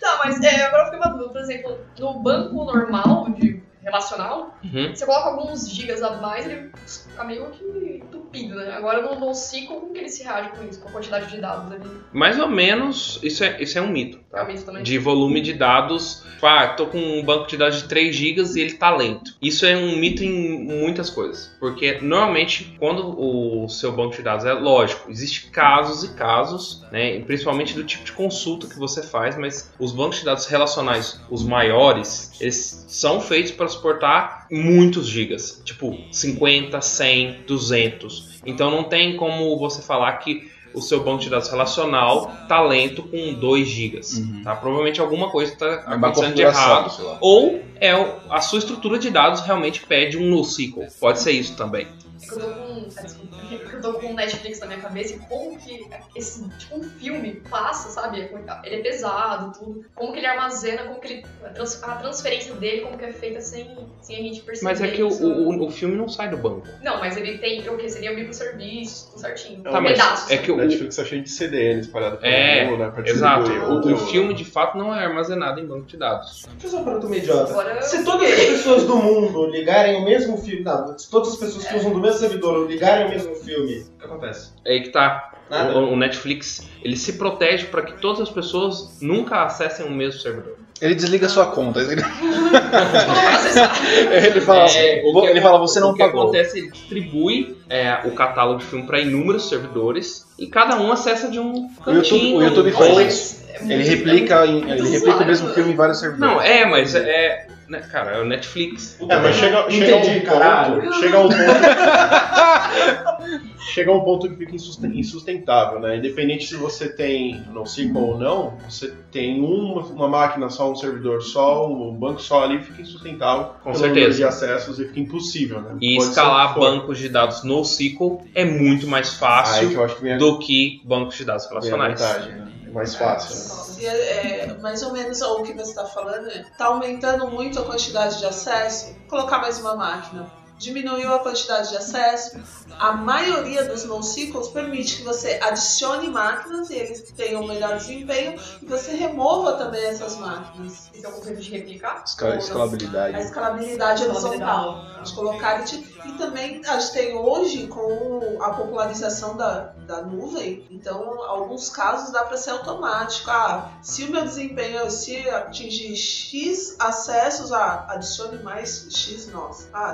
Tá, 0.00 0.20
mas 0.24 0.40
é, 0.42 0.62
agora 0.64 0.82
eu 0.82 0.84
fiquei 0.86 0.98
uma 1.00 1.10
dúvida. 1.16 1.32
Por 1.32 1.40
exemplo, 1.40 1.78
no 1.98 2.14
banco 2.22 2.64
normal 2.64 3.30
de 3.30 3.60
relacional, 3.82 4.54
uhum. 4.62 4.94
você 4.94 5.06
coloca 5.06 5.30
alguns 5.30 5.70
gigas 5.70 6.02
a 6.02 6.16
mais, 6.18 6.46
ele 6.46 6.70
fica 6.86 7.24
meio 7.24 7.46
que 7.50 8.02
entupido, 8.28 8.54
né? 8.54 8.72
Agora 8.72 9.02
no 9.02 9.18
NoSQL, 9.18 9.66
como 9.66 9.92
que 9.92 9.98
ele 9.98 10.08
se 10.08 10.22
reage 10.22 10.50
com 10.50 10.64
isso? 10.68 10.80
Com 10.80 10.88
a 10.88 10.92
quantidade 10.92 11.30
de 11.30 11.40
dados 11.40 11.72
ali? 11.72 11.84
mais 12.12 12.38
ou 12.38 12.48
menos, 12.48 13.18
isso 13.22 13.42
é, 13.44 13.60
isso 13.62 13.78
é 13.78 13.82
um 13.82 13.88
mito. 13.88 14.18
É 14.32 14.36
Tá? 14.36 14.44
o 14.44 14.46
mesmo 14.46 14.66
também? 14.66 14.82
de 14.82 14.98
volume 14.98 15.40
de 15.40 15.54
dados. 15.54 16.22
Tipo, 16.34 16.46
ah, 16.46 16.68
tô 16.68 16.86
com 16.86 16.98
um 16.98 17.24
banco 17.24 17.48
de 17.48 17.56
dados 17.56 17.82
de 17.82 17.88
3 17.88 18.14
GB 18.14 18.42
e 18.56 18.60
ele 18.60 18.74
tá 18.74 18.94
lento. 18.94 19.34
Isso 19.42 19.66
é 19.66 19.76
um 19.76 19.96
mito 19.96 20.22
em 20.22 20.58
muitas 20.64 21.10
coisas. 21.10 21.50
Porque 21.58 21.98
normalmente, 22.02 22.76
quando 22.78 23.18
o 23.18 23.68
seu 23.68 23.90
banco 23.92 24.14
de 24.14 24.22
dados 24.22 24.44
é 24.44 24.52
lógico, 24.52 25.10
existe 25.10 25.50
casos 25.50 26.04
e 26.08 26.14
casos, 26.14 26.84
né? 26.92 27.18
Principalmente 27.20 27.74
do 27.74 27.82
tipo 27.84 28.04
de 28.04 28.12
consulta 28.12 28.66
que 28.68 28.78
você 28.78 29.02
faz, 29.02 29.36
mas 29.36 29.72
os 29.78 29.92
bancos 29.92 30.18
de 30.18 30.24
dados 30.26 30.46
relacionais, 30.46 31.20
os 31.30 31.42
maiores, 31.44 32.32
eles 32.40 32.84
são 32.88 33.20
feitos 33.20 33.50
para 33.52 33.66
suportar 33.66 34.46
muitos 34.50 35.08
gigas. 35.08 35.60
Tipo, 35.64 35.96
50, 36.12 36.80
100, 36.80 37.42
200. 37.46 38.17
Então 38.44 38.70
não 38.70 38.84
tem 38.84 39.16
como 39.16 39.56
você 39.58 39.82
falar 39.82 40.12
que 40.18 40.50
o 40.74 40.80
seu 40.80 41.02
banco 41.02 41.20
de 41.20 41.30
dados 41.30 41.48
relacional 41.48 42.30
tá 42.46 42.60
lento 42.60 43.02
com 43.02 43.34
2 43.34 43.68
GB. 43.68 44.00
Uhum. 44.16 44.42
Tá? 44.44 44.54
Provavelmente 44.54 45.00
alguma 45.00 45.30
coisa 45.30 45.52
está 45.52 45.66
É 45.66 45.94
acontecendo 45.94 46.34
de 46.34 46.42
errado. 46.42 47.18
Ou 47.20 47.62
é 47.80 47.92
a 48.30 48.40
sua 48.40 48.58
estrutura 48.58 48.98
de 48.98 49.10
dados 49.10 49.40
realmente 49.40 49.84
pede 49.86 50.18
um 50.18 50.28
NoSQL. 50.28 50.86
Pode 51.00 51.20
ser 51.20 51.32
isso 51.32 51.56
também. 51.56 51.86
É 52.22 52.26
que 52.26 52.32
eu 52.34 52.38
tô 52.40 52.46
com. 52.46 52.86
ah, 52.96 53.02
desculpa, 53.02 53.36
é 53.52 53.58
que 53.58 53.74
eu 53.74 53.80
tô 53.80 53.92
com 53.94 54.14
Netflix 54.14 54.60
na 54.60 54.66
minha 54.66 54.78
cabeça 54.80 55.14
e 55.14 55.18
como 55.20 55.58
que 55.58 55.88
esse 56.16 56.48
tipo 56.58 56.78
um 56.78 56.82
filme 56.82 57.42
passa, 57.50 57.88
sabe? 57.90 58.28
Ele 58.64 58.76
é 58.76 58.78
pesado, 58.82 59.58
tudo. 59.58 59.84
Como 59.94 60.12
que 60.12 60.18
ele 60.18 60.26
armazena, 60.26 60.82
como 60.84 61.00
que 61.00 61.12
ele. 61.12 61.26
A, 61.44 61.48
trans- 61.50 61.82
a 61.82 61.94
transferência 61.96 62.54
dele, 62.54 62.82
como 62.82 62.98
que 62.98 63.04
é 63.04 63.12
feita 63.12 63.40
sem, 63.40 63.76
sem 64.02 64.16
a 64.16 64.22
gente 64.22 64.40
perceber. 64.42 64.70
Mas 64.70 64.80
é 64.82 64.88
que 64.88 65.02
o, 65.02 65.08
isso. 65.08 65.26
o, 65.26 65.66
o 65.66 65.70
filme 65.70 65.96
não 65.96 66.08
sai 66.08 66.28
do 66.30 66.36
banco. 66.36 66.66
Não, 66.82 66.98
mas 66.98 67.16
ele 67.16 67.38
tem 67.38 67.66
o 67.68 67.76
que? 67.76 67.88
Seria 67.88 68.12
microserviços, 68.14 69.04
tudo 69.10 69.20
certinho. 69.20 69.62
Tá, 69.62 69.80
mas 69.80 69.92
Pedaços. 69.92 70.30
é 70.30 70.36
que 70.38 70.50
o- 70.50 70.56
Netflix 70.56 70.96
tá 70.96 71.04
cheio 71.04 71.22
de 71.22 71.30
CDN 71.30 71.80
espalhado 71.80 72.18
pelo 72.18 72.32
É, 72.32 72.64
mundo, 72.66 72.78
né? 72.78 72.90
pra 72.90 73.08
Exato. 73.08 73.50
O, 73.50 73.92
o 73.94 73.96
filme 73.96 74.34
de 74.34 74.44
fato 74.44 74.76
não 74.76 74.94
é 74.94 75.04
armazenado 75.04 75.60
em 75.60 75.66
banco 75.66 75.86
de 75.86 75.96
dados. 75.96 76.46
Deixa 76.52 76.66
eu 76.66 76.70
só 76.70 76.76
uma 76.82 76.92
pergunta 76.92 77.16
idiota. 77.16 77.82
Se 77.82 78.04
todas 78.04 78.30
as 78.30 78.36
pessoas 78.46 78.84
do 78.84 78.96
mundo 78.96 79.46
ligarem 79.46 79.96
o 80.02 80.04
mesmo 80.04 80.36
filme. 80.38 80.62
Não, 80.62 80.98
se 80.98 81.08
todas 81.10 81.28
as 81.34 81.36
pessoas 81.36 81.66
que 81.66 81.76
usam 81.76 81.92
do 81.92 82.00
mesmo 82.00 82.07
servidor 82.12 82.68
ligarem 82.68 83.06
o 83.06 83.10
mesmo 83.10 83.34
filme, 83.36 83.84
o 83.96 83.98
que 83.98 84.04
acontece? 84.04 84.50
É 84.64 84.72
aí 84.72 84.82
que 84.82 84.90
tá. 84.90 85.32
O, 85.74 85.78
o 85.92 85.96
Netflix 85.96 86.68
ele 86.84 86.96
se 86.96 87.14
protege 87.14 87.66
para 87.66 87.82
que 87.82 87.98
todas 88.00 88.20
as 88.20 88.30
pessoas 88.30 88.98
nunca 89.00 89.44
acessem 89.44 89.86
o 89.86 89.90
mesmo 89.90 90.20
servidor. 90.20 90.56
Ele 90.80 90.94
desliga 90.94 91.28
sua 91.28 91.46
conta. 91.46 91.80
Ele, 91.80 92.00
ele 94.12 94.40
fala 94.40 94.64
assim, 94.64 94.78
É, 94.78 95.02
o 95.04 95.20
que- 95.20 95.26
ele 95.28 95.40
fala, 95.40 95.58
você 95.58 95.80
não 95.80 95.90
o 95.90 95.94
que 95.94 95.98
pagou. 96.00 96.22
acontece, 96.22 96.58
ele 96.58 96.70
distribui 96.70 97.56
é, 97.68 97.98
o 98.04 98.12
catálogo 98.12 98.60
de 98.60 98.66
filme 98.66 98.86
para 98.86 99.00
inúmeros 99.00 99.48
servidores 99.48 100.26
e 100.38 100.46
cada 100.46 100.76
um 100.80 100.92
acessa 100.92 101.28
de 101.28 101.38
um 101.40 101.68
O 101.86 101.90
YouTube, 101.90 101.94
cantinho. 101.94 102.38
o 102.38 102.42
YouTube 102.44 102.72
ou- 102.72 102.94
faz 102.94 103.12
isso. 103.14 103.38
É 103.54 103.72
Ele 103.72 103.82
replica, 103.82 104.46
em- 104.46 104.70
ele 104.70 104.82
muito 104.82 104.92
replica 104.92 105.24
o 105.24 105.26
mesmo 105.26 105.48
filme 105.54 105.72
em 105.72 105.76
vários 105.76 105.98
servidores. 105.98 106.32
Não, 106.34 106.40
é, 106.40 106.64
mas 106.64 106.94
é. 106.94 107.48
Né, 107.68 107.80
cara, 107.80 108.12
é 108.16 108.20
o 108.20 108.24
Netflix. 108.24 108.96
É, 109.08 109.16
mas 109.20 109.36
chega, 109.36 109.70
chega 109.70 109.94
a 109.94 109.96
um 109.96 110.00
Entendi, 110.00 110.20
ponto. 110.20 110.26
caralho. 110.26 110.92
Chega 110.94 111.16
a 111.16 111.20
um 111.20 111.28
ponto. 111.28 111.36
chega 113.74 113.90
a 113.90 113.94
um 113.94 114.00
ponto 114.00 114.28
que 114.28 114.36
fica 114.36 114.54
insusten- 114.54 114.98
insustentável, 114.98 115.80
né? 115.80 115.96
Independente 115.96 116.46
se 116.46 116.54
você 116.54 116.88
tem 116.88 117.42
NoSQL 117.52 117.98
ou 117.98 118.18
não, 118.18 118.54
você 118.68 118.92
tem 119.10 119.40
uma, 119.40 119.82
uma 119.82 120.08
máquina 120.08 120.48
só, 120.48 120.70
um 120.70 120.76
servidor 120.76 121.22
só, 121.22 121.66
um 121.68 121.92
banco 121.94 122.20
só 122.22 122.44
ali, 122.44 122.62
fica 122.62 122.80
insustentável. 122.82 123.52
Com 123.62 123.74
certeza. 123.74 124.16
de 124.16 124.24
acessos 124.24 124.78
e 124.78 124.86
fica 124.86 125.00
impossível, 125.00 125.60
né? 125.60 125.76
E 125.80 125.96
Pode 125.96 126.08
escalar 126.08 126.54
bancos 126.58 126.98
de 126.98 127.08
dados 127.08 127.42
no 127.44 127.62
SQL 127.62 128.22
é 128.34 128.44
muito 128.44 128.86
mais 128.86 129.14
fácil 129.14 129.72
eu 129.72 129.84
acho 129.84 129.96
que 129.96 130.02
vem 130.02 130.14
a, 130.14 130.18
do 130.18 130.38
que 130.38 130.80
bancos 130.84 131.16
de 131.16 131.24
dados 131.24 131.46
relacionais. 131.48 132.00
vantagem, 132.00 132.32
né? 132.34 132.48
É 132.66 132.70
mais 132.70 132.94
fácil. 132.94 133.34
né? 133.34 133.67
E 133.78 133.86
é, 133.86 134.40
é, 134.40 134.54
mais 134.58 134.82
ou 134.82 134.92
menos 134.92 135.20
o 135.22 135.42
que 135.42 135.52
você 135.52 135.70
está 135.70 135.84
falando, 135.84 136.28
é, 136.28 136.44
tá 136.56 136.66
aumentando 136.66 137.28
muito 137.28 137.60
a 137.60 137.64
quantidade 137.64 138.18
de 138.18 138.26
acesso, 138.26 138.94
colocar 139.08 139.38
mais 139.38 139.58
uma 139.58 139.76
máquina. 139.76 140.37
Diminuiu 140.58 141.12
a 141.14 141.20
quantidade 141.20 141.70
de 141.70 141.76
acesso. 141.76 142.38
A 142.78 142.92
maioria 142.92 143.64
dos 143.64 143.84
NoSQLs 143.84 144.48
permite 144.52 144.96
que 144.98 145.02
você 145.04 145.38
adicione 145.42 146.08
máquinas 146.08 146.70
e 146.70 146.74
eles 146.74 147.02
tenham 147.16 147.42
um 147.42 147.46
melhor 147.46 147.76
desempenho 147.76 148.38
e 148.62 148.66
você 148.66 148.92
remova 148.92 149.52
também 149.54 149.84
essas 149.84 150.16
máquinas. 150.16 150.88
Esse 150.94 151.04
é 151.04 151.08
o 151.08 151.12
conceito 151.12 151.40
de 151.40 151.50
replicar? 151.50 152.02
Esca- 152.04 152.26
Ou 152.26 152.30
não? 152.32 152.38
A 152.38 152.42
escalabilidade. 152.44 153.18
escalabilidade 153.20 154.04
horizontal. 154.04 154.84
De 155.02 155.14
colocar 155.14 155.64
e 156.04 156.12
também 156.12 156.60
a 156.66 156.78
gente 156.78 156.92
tem 156.92 157.16
hoje 157.16 157.66
com 157.68 158.38
a 158.42 158.50
popularização 158.54 159.36
da, 159.36 159.72
da 159.86 160.02
nuvem, 160.02 160.66
então 160.70 161.22
alguns 161.22 161.70
casos 161.70 162.12
dá 162.12 162.24
para 162.24 162.36
ser 162.36 162.50
automático. 162.50 163.30
Ah, 163.30 163.72
se 163.82 164.04
o 164.04 164.10
meu 164.10 164.22
desempenho 164.24 164.90
se 164.90 165.28
atingir 165.28 165.94
X 165.96 166.76
acessos, 166.78 167.52
ah, 167.52 167.86
adicione 167.88 168.42
mais 168.42 168.86
X 168.90 169.28
nós. 169.32 169.68
Ah, 169.72 169.92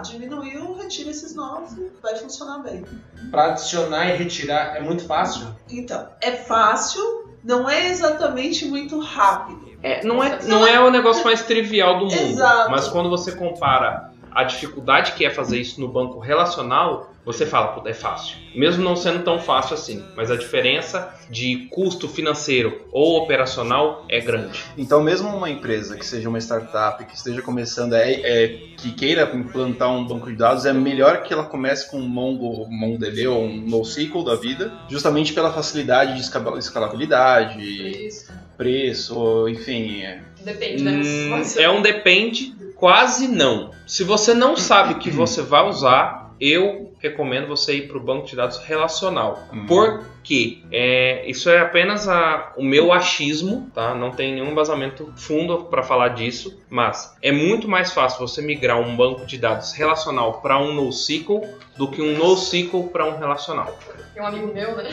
diminuiu, 0.54 0.74
retira 0.74 1.10
esses 1.10 1.34
nós 1.34 1.72
e 1.76 1.90
vai 2.02 2.16
funcionar 2.16 2.58
bem. 2.58 2.84
Pra 3.30 3.46
adicionar 3.46 4.08
e 4.08 4.16
retirar 4.16 4.76
é 4.76 4.80
muito 4.80 5.04
fácil. 5.04 5.46
Então, 5.68 6.08
é 6.20 6.32
fácil, 6.32 7.28
não 7.42 7.68
é 7.68 7.88
exatamente 7.88 8.64
muito 8.66 8.98
rápido. 9.00 9.74
É, 9.82 10.04
não, 10.04 10.22
é, 10.22 10.42
não 10.44 10.66
é 10.66 10.80
o 10.80 10.90
negócio 10.90 11.24
mais 11.24 11.42
trivial 11.42 11.98
do 11.98 12.06
mundo. 12.06 12.14
Exato. 12.14 12.70
Mas 12.70 12.88
quando 12.88 13.10
você 13.10 13.32
compara 13.32 14.13
a 14.34 14.44
dificuldade 14.44 15.12
que 15.12 15.24
é 15.24 15.30
fazer 15.30 15.58
isso 15.60 15.80
no 15.80 15.88
banco 15.88 16.18
relacional, 16.18 17.12
você 17.24 17.46
fala, 17.46 17.68
"Puta, 17.68 17.88
é 17.88 17.94
fácil. 17.94 18.36
Mesmo 18.54 18.84
não 18.84 18.94
sendo 18.96 19.22
tão 19.24 19.38
fácil 19.38 19.74
assim. 19.74 20.04
Mas 20.14 20.30
a 20.30 20.36
diferença 20.36 21.14
de 21.30 21.68
custo 21.70 22.06
financeiro 22.08 22.82
ou 22.92 23.16
operacional 23.22 24.04
é 24.10 24.20
grande. 24.20 24.62
Então, 24.76 25.02
mesmo 25.02 25.28
uma 25.34 25.48
empresa 25.48 25.96
que 25.96 26.04
seja 26.04 26.28
uma 26.28 26.38
startup, 26.38 27.02
que 27.06 27.14
esteja 27.16 27.40
começando, 27.40 27.94
é, 27.94 28.12
é- 28.12 28.48
que 28.76 28.92
queira 28.92 29.22
implantar 29.34 29.90
um 29.90 30.04
banco 30.06 30.26
de 30.30 30.36
dados, 30.36 30.66
é 30.66 30.72
melhor 30.72 31.22
que 31.22 31.32
ela 31.32 31.44
comece 31.44 31.90
com 31.90 31.96
um 31.98 32.06
Mongo, 32.08 32.66
MongoDB 32.70 33.26
ou 33.26 33.42
um 33.44 33.56
NoSQL 33.68 34.22
da 34.22 34.34
vida, 34.34 34.70
justamente 34.88 35.32
pela 35.32 35.50
facilidade 35.50 36.14
de 36.14 36.20
escala- 36.20 36.58
escalabilidade, 36.58 38.06
Isso. 38.06 38.30
preço, 38.56 39.48
enfim. 39.48 40.02
é. 40.02 40.20
Depende, 40.44 40.82
né? 40.82 40.92
Hum, 40.92 41.42
é 41.56 41.70
um 41.70 41.80
depende, 41.80 42.54
quase 42.84 43.28
não. 43.28 43.70
Se 43.86 44.04
você 44.04 44.34
não 44.34 44.56
sabe 44.58 44.92
o 44.92 44.98
que 44.98 45.10
você 45.10 45.40
vai 45.40 45.66
usar, 45.66 46.34
eu 46.38 46.92
recomendo 46.98 47.46
você 47.48 47.76
ir 47.76 47.88
para 47.88 47.96
o 47.96 48.00
banco 48.00 48.26
de 48.26 48.36
dados 48.36 48.58
relacional. 48.58 49.42
Hum. 49.50 49.64
Por 49.64 50.04
quê? 50.22 50.58
É, 50.70 51.24
isso 51.26 51.48
é 51.48 51.60
apenas 51.60 52.06
a- 52.06 52.52
o 52.58 52.62
meu 52.62 52.92
achismo, 52.92 53.70
tá? 53.74 53.94
Não 53.94 54.10
tem 54.10 54.34
nenhum 54.34 54.50
embasamento 54.50 55.10
fundo 55.16 55.64
para 55.64 55.82
falar 55.82 56.08
disso, 56.08 56.60
mas 56.68 57.16
é 57.22 57.32
muito 57.32 57.66
mais 57.66 57.90
fácil 57.94 58.18
você 58.26 58.42
migrar 58.42 58.78
um 58.78 58.94
banco 58.94 59.24
de 59.24 59.38
dados 59.38 59.72
relacional 59.72 60.42
para 60.42 60.58
um 60.58 60.74
NoSQL 60.74 61.40
do 61.78 61.88
que 61.90 62.02
um 62.02 62.18
NoSQL 62.18 62.88
para 62.92 63.06
um 63.06 63.16
relacional. 63.16 63.78
Tem 64.12 64.22
um 64.22 64.26
amigo 64.26 64.52
meu, 64.52 64.76
né? 64.76 64.90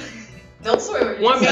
Não 0.64 0.80
sou 0.80 0.98
eu. 0.98 1.22
Um 1.22 1.30
amigo 1.30 1.52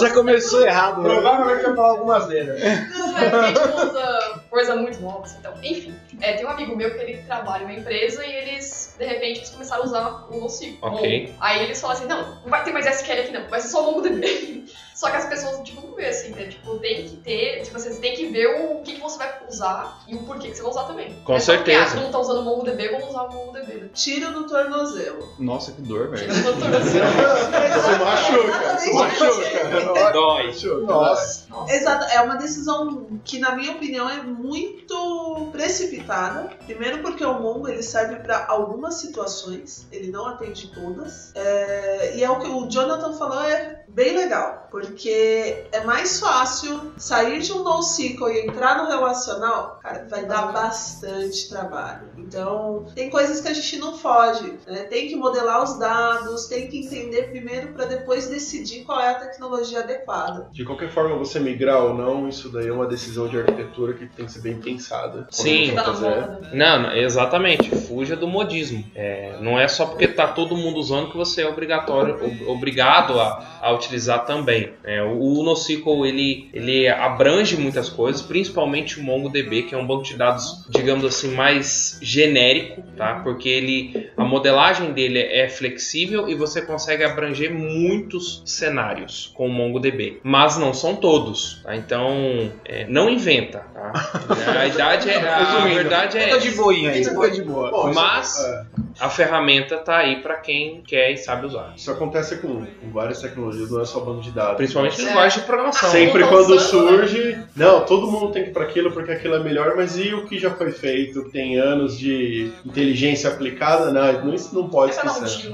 Já 0.00 0.10
começou 0.12 0.64
errado. 0.66 1.02
né? 1.02 1.08
Provavelmente 1.08 1.62
vai 1.64 1.74
falar 1.76 1.88
algumas 1.88 2.26
delas. 2.26 2.60
A 2.62 3.46
gente 3.46 3.58
usa 3.86 4.40
coisa 4.50 4.76
muito 4.76 5.00
nova, 5.00 5.24
assim, 5.24 5.38
então. 5.38 5.54
Enfim, 5.62 5.94
é, 6.20 6.34
tem 6.34 6.46
um 6.46 6.50
amigo 6.50 6.76
meu 6.76 6.92
que 6.94 7.00
ele 7.00 7.22
trabalha 7.22 7.62
em 7.62 7.66
uma 7.66 7.74
empresa 7.74 8.24
e 8.24 8.32
eles, 8.32 8.94
de 8.98 9.04
repente, 9.04 9.38
eles 9.38 9.50
começaram 9.50 9.82
a 9.82 9.86
usar 9.86 10.26
o 10.30 10.40
NoSQL. 10.40 10.78
Ok. 10.82 11.26
Mongo. 11.26 11.34
Aí 11.40 11.64
eles 11.64 11.80
falam 11.80 11.96
assim, 11.96 12.06
não, 12.06 12.34
não 12.36 12.48
vai 12.48 12.64
ter 12.64 12.72
mais 12.72 12.86
SQL 12.86 13.20
aqui 13.20 13.32
não, 13.32 13.48
vai 13.48 13.60
ser 13.60 13.68
só 13.68 13.82
o 13.82 13.86
MongoDB. 13.86 14.64
Só 14.98 15.08
que 15.10 15.16
as 15.16 15.26
pessoas, 15.26 15.60
tipo, 15.60 15.86
não 15.86 15.94
vê 15.94 16.06
assim, 16.06 16.30
né? 16.30 16.46
Tipo, 16.46 16.76
tem 16.80 17.06
que 17.06 17.16
ter, 17.18 17.62
tipo, 17.62 17.78
você 17.78 17.94
tem 18.00 18.16
que 18.16 18.26
ver 18.26 18.48
o 18.48 18.82
que, 18.82 18.94
que 18.96 19.00
você 19.00 19.16
vai 19.16 19.32
usar 19.48 20.02
e 20.08 20.16
o 20.16 20.24
porquê 20.24 20.48
que 20.48 20.56
você 20.56 20.62
vai 20.62 20.72
usar 20.72 20.84
também. 20.86 21.14
Com 21.24 21.30
Não 21.30 21.36
é 21.36 21.40
só 21.40 21.54
porque, 21.54 21.70
certeza. 21.70 21.96
Ah, 21.96 22.00
mundo 22.00 22.10
tá 22.10 22.18
usando 22.18 22.40
o 22.40 22.44
MongoDB, 22.44 22.88
vamos 22.88 23.10
usar 23.10 23.22
o 23.22 23.32
MongoDB. 23.32 23.74
né? 23.74 23.88
Tiro 23.94 24.32
do 24.32 24.48
tornozelo. 24.48 25.34
Nossa, 25.38 25.70
que 25.70 25.82
dor, 25.82 26.10
velho. 26.10 26.34
Tira 26.34 26.50
o 26.50 26.58
tornozelo. 26.58 27.06
Você 27.78 27.96
machuca, 27.96 28.76
você 28.76 28.92
machuca. 28.92 30.10
Dói. 30.12 30.46
Nossa. 30.84 31.46
Nossa. 31.48 31.72
Exato, 31.72 32.06
é 32.12 32.20
uma 32.20 32.34
decisão 32.34 33.20
que, 33.24 33.38
na 33.38 33.54
minha 33.54 33.72
opinião, 33.72 34.10
é 34.10 34.16
muito 34.38 35.48
precipitada. 35.52 36.50
Primeiro 36.66 37.02
porque 37.02 37.24
o 37.24 37.40
Mongo 37.40 37.68
ele 37.68 37.82
serve 37.82 38.16
para 38.16 38.46
algumas 38.48 38.94
situações, 38.94 39.86
ele 39.90 40.10
não 40.10 40.26
atende 40.26 40.68
todas. 40.72 41.32
É, 41.34 42.16
e 42.16 42.24
é 42.24 42.30
o 42.30 42.38
que 42.38 42.46
o 42.46 42.68
Jonathan 42.68 43.12
falou 43.14 43.42
é 43.42 43.84
bem 43.88 44.16
legal, 44.16 44.68
porque 44.70 45.64
é 45.72 45.82
mais 45.84 46.20
fácil 46.20 46.92
sair 46.96 47.40
de 47.40 47.52
um 47.52 47.62
NoSQL 47.62 48.28
e 48.30 48.46
entrar 48.46 48.78
no 48.82 48.88
relacional, 48.88 49.78
cara, 49.82 50.06
vai 50.08 50.24
dar 50.26 50.52
bastante 50.52 51.48
trabalho. 51.48 52.08
Então, 52.18 52.86
tem 52.94 53.10
coisas 53.10 53.40
que 53.40 53.48
a 53.48 53.52
gente 53.54 53.78
não 53.78 53.96
foge, 53.96 54.58
né? 54.66 54.84
Tem 54.84 55.08
que 55.08 55.16
modelar 55.16 55.62
os 55.62 55.78
dados, 55.78 56.46
tem 56.46 56.68
que 56.68 56.78
entender 56.86 57.30
primeiro 57.30 57.68
para 57.72 57.86
depois 57.86 58.28
decidir 58.28 58.84
qual 58.84 59.00
é 59.00 59.10
a 59.10 59.14
tecnologia 59.14 59.80
adequada. 59.80 60.48
De 60.52 60.64
qualquer 60.64 60.90
forma, 60.90 61.16
você 61.16 61.40
migrar 61.40 61.82
ou 61.82 61.94
não, 61.94 62.28
isso 62.28 62.48
daí 62.50 62.68
é 62.68 62.72
uma 62.72 62.86
decisão 62.86 63.26
de 63.28 63.38
arquitetura 63.38 63.94
que 63.94 64.06
tem 64.06 64.26
que 64.26 64.32
ser 64.32 64.40
bem 64.40 64.60
pensada. 64.60 65.26
Sim. 65.30 65.74
Tá 65.74 65.92
né? 65.94 66.38
Não, 66.52 66.82
não, 66.82 66.92
exatamente. 66.96 67.74
Fuja 67.74 68.14
do 68.16 68.26
modismo. 68.28 68.84
É, 68.94 69.38
não 69.40 69.58
é 69.58 69.66
só 69.66 69.86
porque 69.86 70.08
tá 70.08 70.26
todo 70.28 70.56
mundo 70.56 70.78
usando 70.78 71.10
que 71.10 71.16
você 71.16 71.42
é 71.42 71.48
obrigatório, 71.48 72.14
ob- 72.22 72.48
obrigado 72.48 73.18
a, 73.20 73.57
a 73.60 73.72
utilizar 73.72 74.24
também. 74.24 74.70
É, 74.84 75.02
o, 75.02 75.18
o 75.18 75.42
NoSQL 75.42 76.06
ele, 76.06 76.48
ele 76.52 76.88
abrange 76.88 77.56
muitas 77.56 77.88
coisas, 77.88 78.22
principalmente 78.22 78.98
o 78.98 79.02
MongoDB, 79.02 79.62
que 79.62 79.74
é 79.74 79.78
um 79.78 79.86
banco 79.86 80.02
de 80.02 80.16
dados, 80.16 80.64
digamos 80.70 81.04
assim, 81.04 81.34
mais 81.34 81.98
genérico, 82.02 82.82
tá? 82.96 83.20
Porque 83.22 83.48
ele, 83.48 84.10
a 84.16 84.24
modelagem 84.24 84.92
dele 84.92 85.18
é 85.18 85.48
flexível 85.48 86.28
e 86.28 86.34
você 86.34 86.62
consegue 86.62 87.04
abranger 87.04 87.52
muitos 87.52 88.42
cenários 88.44 89.32
com 89.34 89.46
o 89.46 89.52
MongoDB, 89.52 90.20
mas 90.22 90.56
não 90.56 90.72
são 90.72 90.96
todos, 90.96 91.60
tá? 91.62 91.76
Então, 91.76 92.50
é, 92.64 92.86
não 92.88 93.08
inventa, 93.10 93.64
tá? 93.74 93.92
A 94.58 94.66
idade 94.66 95.08
é 95.10 95.16
a 95.16 95.38
Resumindo, 95.38 95.74
verdade 95.74 96.18
é 96.18 96.22
Fica 96.24 96.38
de 96.38 96.50
boinha 96.52 96.90
aí, 96.90 97.04
fica 97.04 97.30
de 97.30 97.42
boa. 97.42 97.92
Mas- 97.92 98.38
é, 98.38 98.64
a 99.00 99.08
ferramenta 99.08 99.76
tá 99.78 99.98
aí 99.98 100.20
para 100.22 100.36
quem 100.36 100.82
quer 100.82 101.12
e 101.12 101.16
sabe 101.16 101.46
usar. 101.46 101.72
isso 101.76 101.90
acontece 101.90 102.36
com, 102.38 102.64
com 102.66 102.90
várias 102.92 103.20
tecnologias, 103.20 103.70
não 103.70 103.80
é 103.80 103.84
só 103.84 104.00
banco 104.00 104.20
de 104.20 104.30
dados. 104.30 104.56
Principalmente 104.56 105.00
em 105.00 105.04
É. 105.04 105.08
linguagem 105.08 105.40
de 105.40 105.46
programação. 105.46 105.90
Sempre 105.90 106.20
Não 106.22 106.28
quando 106.28 106.58
surge, 106.60 107.38
não, 107.56 107.84
todo 107.84 108.10
mundo 108.10 108.32
tem 108.32 108.44
que 108.44 108.50
ir 108.50 108.52
para 108.52 108.64
aquilo 108.64 108.90
porque 108.92 109.12
aquilo 109.12 109.34
é 109.34 109.38
melhor, 109.40 109.74
mas 109.76 109.96
e 109.98 110.12
o 110.14 110.26
que 110.26 110.38
já 110.38 110.50
foi 110.50 110.72
feito? 110.72 111.30
Tem 111.30 111.58
anos 111.58 111.98
de 111.98 112.52
inteligência 112.64 113.30
aplicada? 113.30 113.92
Não, 113.92 114.24
não- 114.24 114.34
isso 114.34 114.54
não 114.54 114.68
pode 114.68 114.92
É 114.92 114.94
ser. 115.08 115.48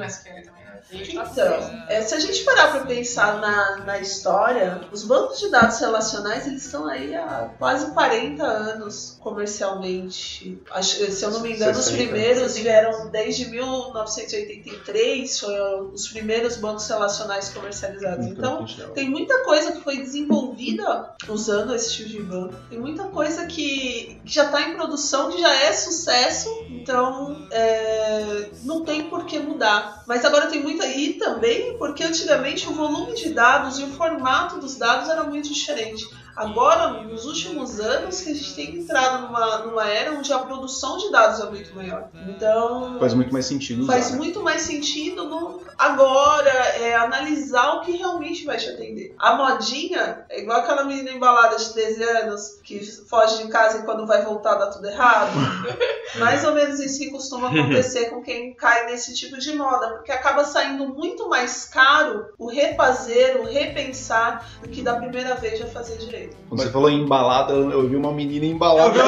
Né? 0.94 1.04
Então, 1.32 1.84
é, 1.88 2.02
se 2.02 2.14
a 2.14 2.20
gente 2.20 2.42
parar 2.44 2.72
para 2.72 2.86
pensar 2.86 3.40
na, 3.40 3.76
na 3.84 3.98
história, 3.98 4.80
os 4.92 5.04
bancos 5.04 5.38
de 5.40 5.50
dados 5.50 5.78
relacionais 5.80 6.46
eles 6.46 6.64
estão 6.64 6.86
aí 6.86 7.14
há 7.14 7.50
quase 7.58 7.90
40 7.92 8.42
anos 8.44 9.16
comercialmente. 9.20 10.58
Acho- 10.70 11.10
se 11.10 11.24
eu 11.24 11.30
não 11.30 11.40
me 11.40 11.52
engano, 11.52 11.72
os 11.78 11.84
60. 11.84 12.02
primeiros 12.02 12.54
vieram 12.56 13.10
desde 13.10 13.46
1983, 13.48 15.38
foram 15.40 15.90
os 15.92 16.08
primeiros 16.08 16.56
bancos 16.56 16.86
relacionais 16.88 17.48
comercializados. 17.50 18.26
Então, 18.26 18.64
tem 18.94 19.08
muita 19.08 19.42
coisa 19.44 19.72
que 19.72 19.80
foi 19.82 19.96
desenvolvida 19.98 21.14
usando 21.28 21.74
esse 21.74 21.92
tipo 21.94 22.08
de 22.10 22.22
banco. 22.22 22.54
Tem 22.70 22.78
muita 22.78 23.04
coisa 23.04 23.46
que, 23.46 24.20
que 24.24 24.32
já 24.32 24.44
está 24.46 24.60
em 24.62 24.74
produção, 24.74 25.30
que 25.30 25.40
já 25.40 25.52
é 25.54 25.72
sucesso. 25.72 26.48
Então, 26.70 27.46
é, 27.50 28.50
não 28.62 28.84
tem 28.84 29.04
por 29.08 29.24
que 29.24 29.38
mudar. 29.38 30.02
Mas 30.06 30.24
agora 30.24 30.46
tem 30.48 30.62
muita. 30.62 30.83
E 30.86 31.14
também 31.14 31.76
porque 31.78 32.04
antigamente 32.04 32.68
o 32.68 32.72
volume 32.72 33.14
de 33.14 33.30
dados 33.30 33.78
e 33.78 33.84
o 33.84 33.88
formato 33.88 34.58
dos 34.58 34.76
dados 34.76 35.08
era 35.08 35.24
muito 35.24 35.52
diferente. 35.52 36.08
Agora, 36.36 37.02
nos 37.04 37.26
últimos 37.26 37.78
anos, 37.78 38.20
que 38.20 38.30
a 38.30 38.34
gente 38.34 38.54
tem 38.54 38.76
entrado 38.76 39.26
numa, 39.26 39.58
numa 39.58 39.88
era 39.88 40.12
onde 40.12 40.32
a 40.32 40.38
produção 40.38 40.98
de 40.98 41.10
dados 41.10 41.40
é 41.40 41.48
muito 41.48 41.74
maior. 41.74 42.08
Então. 42.28 42.98
Faz 42.98 43.14
muito 43.14 43.32
mais 43.32 43.46
sentido 43.46 43.82
usar. 43.82 43.92
Faz 43.92 44.10
né? 44.10 44.16
muito 44.16 44.42
mais 44.42 44.62
sentido 44.62 45.24
no 45.24 45.64
agora 45.78 46.50
é 46.50 46.94
analisar 46.94 47.74
o 47.74 47.80
que 47.80 47.92
realmente 47.92 48.44
vai 48.44 48.56
te 48.56 48.68
atender. 48.68 49.14
A 49.18 49.36
modinha 49.36 50.24
é 50.28 50.40
igual 50.40 50.60
aquela 50.60 50.84
menina 50.84 51.10
embalada 51.10 51.56
de 51.56 51.72
13 51.72 52.02
anos 52.02 52.60
que 52.62 52.80
foge 53.08 53.44
de 53.44 53.48
casa 53.48 53.78
e 53.78 53.82
quando 53.82 54.06
vai 54.06 54.22
voltar 54.22 54.54
dá 54.54 54.68
tudo 54.68 54.86
errado. 54.86 55.32
mais 56.18 56.44
ou 56.44 56.54
menos 56.54 56.78
isso 56.80 56.98
que 56.98 57.10
costuma 57.10 57.48
acontecer 57.48 58.10
com 58.10 58.22
quem 58.22 58.54
cai 58.54 58.86
nesse 58.86 59.14
tipo 59.14 59.38
de 59.38 59.52
moda, 59.54 59.90
porque 59.94 60.12
acaba 60.12 60.44
saindo 60.44 60.86
muito 60.88 61.28
mais 61.28 61.64
caro 61.64 62.26
o 62.38 62.46
refazer, 62.46 63.40
o 63.40 63.44
repensar, 63.44 64.46
do 64.62 64.68
que 64.68 64.82
da 64.82 64.96
primeira 64.96 65.34
vez 65.34 65.58
já 65.58 65.66
fazer 65.66 65.96
direito. 65.98 66.23
Quando 66.48 66.62
você 66.62 66.70
falou 66.70 66.90
em 66.90 67.02
embalada, 67.02 67.52
eu 67.52 67.70
eu 67.70 67.88
vi 67.88 67.96
uma 67.96 68.12
menina 68.12 68.46
embalada. 68.46 68.98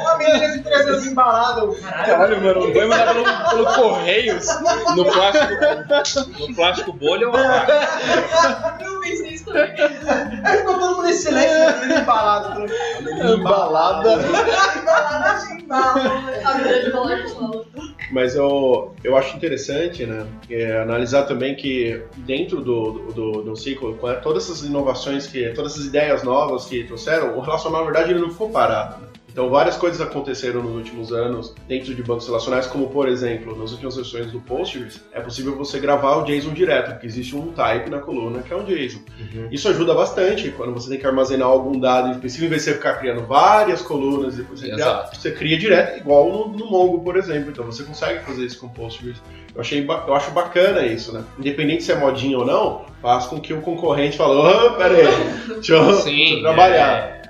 Uma 0.00 0.18
menina 0.18 0.52
de 0.52 0.62
13 0.62 0.88
anos 0.88 1.06
embalada. 1.06 1.66
Caralho. 2.04 2.42
Mano, 2.42 2.72
vai 2.72 2.86
mandar 2.86 3.14
pelo, 3.14 3.24
pelo 3.50 3.66
Correios 3.74 4.46
no 4.96 5.04
plástico, 5.04 6.40
no 6.40 6.54
plástico 6.54 6.92
bolha 6.92 7.28
ou 7.28 7.36
Eu 7.36 9.00
pensei 9.00 9.30
isso 9.30 9.44
também. 9.44 9.74
Aí 10.44 10.58
ficou 10.58 10.78
todo 10.78 10.96
mundo 10.96 11.08
em 11.08 11.12
silêncio, 11.12 11.68
a 11.68 11.72
menina 11.72 12.00
embalada. 12.00 12.66
Embalada. 13.34 14.12
Embalada 14.80 15.46
de 15.46 15.62
embalo. 15.62 16.00
A 16.44 16.52
grande 16.58 16.90
balada 16.92 17.28
fala. 17.28 17.55
Mas 18.10 18.36
eu, 18.36 18.94
eu 19.02 19.16
acho 19.16 19.36
interessante, 19.36 20.06
né, 20.06 20.26
é, 20.48 20.80
analisar 20.80 21.24
também 21.24 21.56
que 21.56 22.00
dentro 22.18 22.60
do, 22.62 23.12
do, 23.12 23.42
do, 23.42 23.56
ciclo, 23.56 23.96
com 23.96 24.12
todas 24.20 24.44
essas 24.44 24.62
inovações, 24.62 25.26
que, 25.26 25.50
todas 25.50 25.72
essas 25.72 25.86
ideias 25.86 26.22
novas 26.22 26.66
que 26.66 26.84
trouxeram, 26.84 27.36
o 27.36 27.40
relacional, 27.40 27.84
na 27.84 27.90
verdade, 27.90 28.12
ele 28.12 28.20
não 28.20 28.30
ficou 28.30 28.50
parado. 28.50 29.02
né? 29.02 29.08
Então, 29.36 29.50
várias 29.50 29.76
coisas 29.76 30.00
aconteceram 30.00 30.62
nos 30.62 30.74
últimos 30.74 31.12
anos 31.12 31.54
dentro 31.68 31.94
de 31.94 32.02
bancos 32.02 32.26
relacionais, 32.26 32.66
como, 32.66 32.88
por 32.88 33.06
exemplo, 33.06 33.54
nas 33.54 33.70
últimas 33.70 33.94
versões 33.94 34.32
do 34.32 34.40
Postgres, 34.40 34.98
é 35.12 35.20
possível 35.20 35.54
você 35.54 35.78
gravar 35.78 36.16
o 36.16 36.24
JSON 36.24 36.54
direto, 36.54 36.92
porque 36.92 37.06
existe 37.06 37.36
um 37.36 37.52
type 37.52 37.90
na 37.90 37.98
coluna 37.98 38.40
que 38.40 38.50
é 38.50 38.56
um 38.56 38.64
JSON. 38.64 39.00
Isso 39.50 39.68
ajuda 39.68 39.92
bastante 39.92 40.48
quando 40.52 40.72
você 40.72 40.88
tem 40.88 40.98
que 40.98 41.06
armazenar 41.06 41.48
algum 41.48 41.78
dado 41.78 42.12
específico, 42.12 42.46
em 42.46 42.48
vez 42.48 42.64
de 42.64 42.70
você 42.70 42.76
ficar 42.76 42.94
criando 42.94 43.26
várias 43.26 43.82
colunas 43.82 44.32
e 44.32 44.36
depois 44.38 44.58
você, 44.58 44.70
cria, 44.70 45.04
você 45.12 45.30
cria 45.32 45.58
direto, 45.58 45.98
igual 45.98 46.30
no, 46.32 46.56
no 46.56 46.70
Mongo, 46.70 47.00
por 47.00 47.18
exemplo. 47.18 47.50
Então 47.50 47.66
você 47.66 47.82
consegue 47.82 48.24
fazer 48.24 48.42
isso 48.46 48.58
com 48.58 48.70
Postgres. 48.70 49.20
Eu, 49.54 49.60
achei, 49.60 49.84
eu 49.86 50.14
acho 50.14 50.30
bacana 50.30 50.86
isso, 50.86 51.12
né? 51.12 51.22
Independente 51.38 51.82
se 51.82 51.92
é 51.92 51.94
modinha 51.94 52.38
ou 52.38 52.46
não, 52.46 52.86
faz 53.02 53.26
com 53.26 53.38
que 53.38 53.52
o 53.52 53.60
concorrente 53.60 54.16
fale, 54.16 54.32
oh, 54.32 54.70
pera 54.78 54.94
aí, 54.94 55.44
deixa 55.56 55.74
eu, 55.74 56.02
deixa 56.02 56.10
eu 56.10 56.40
trabalhar. 56.40 57.16
é, 57.16 57.25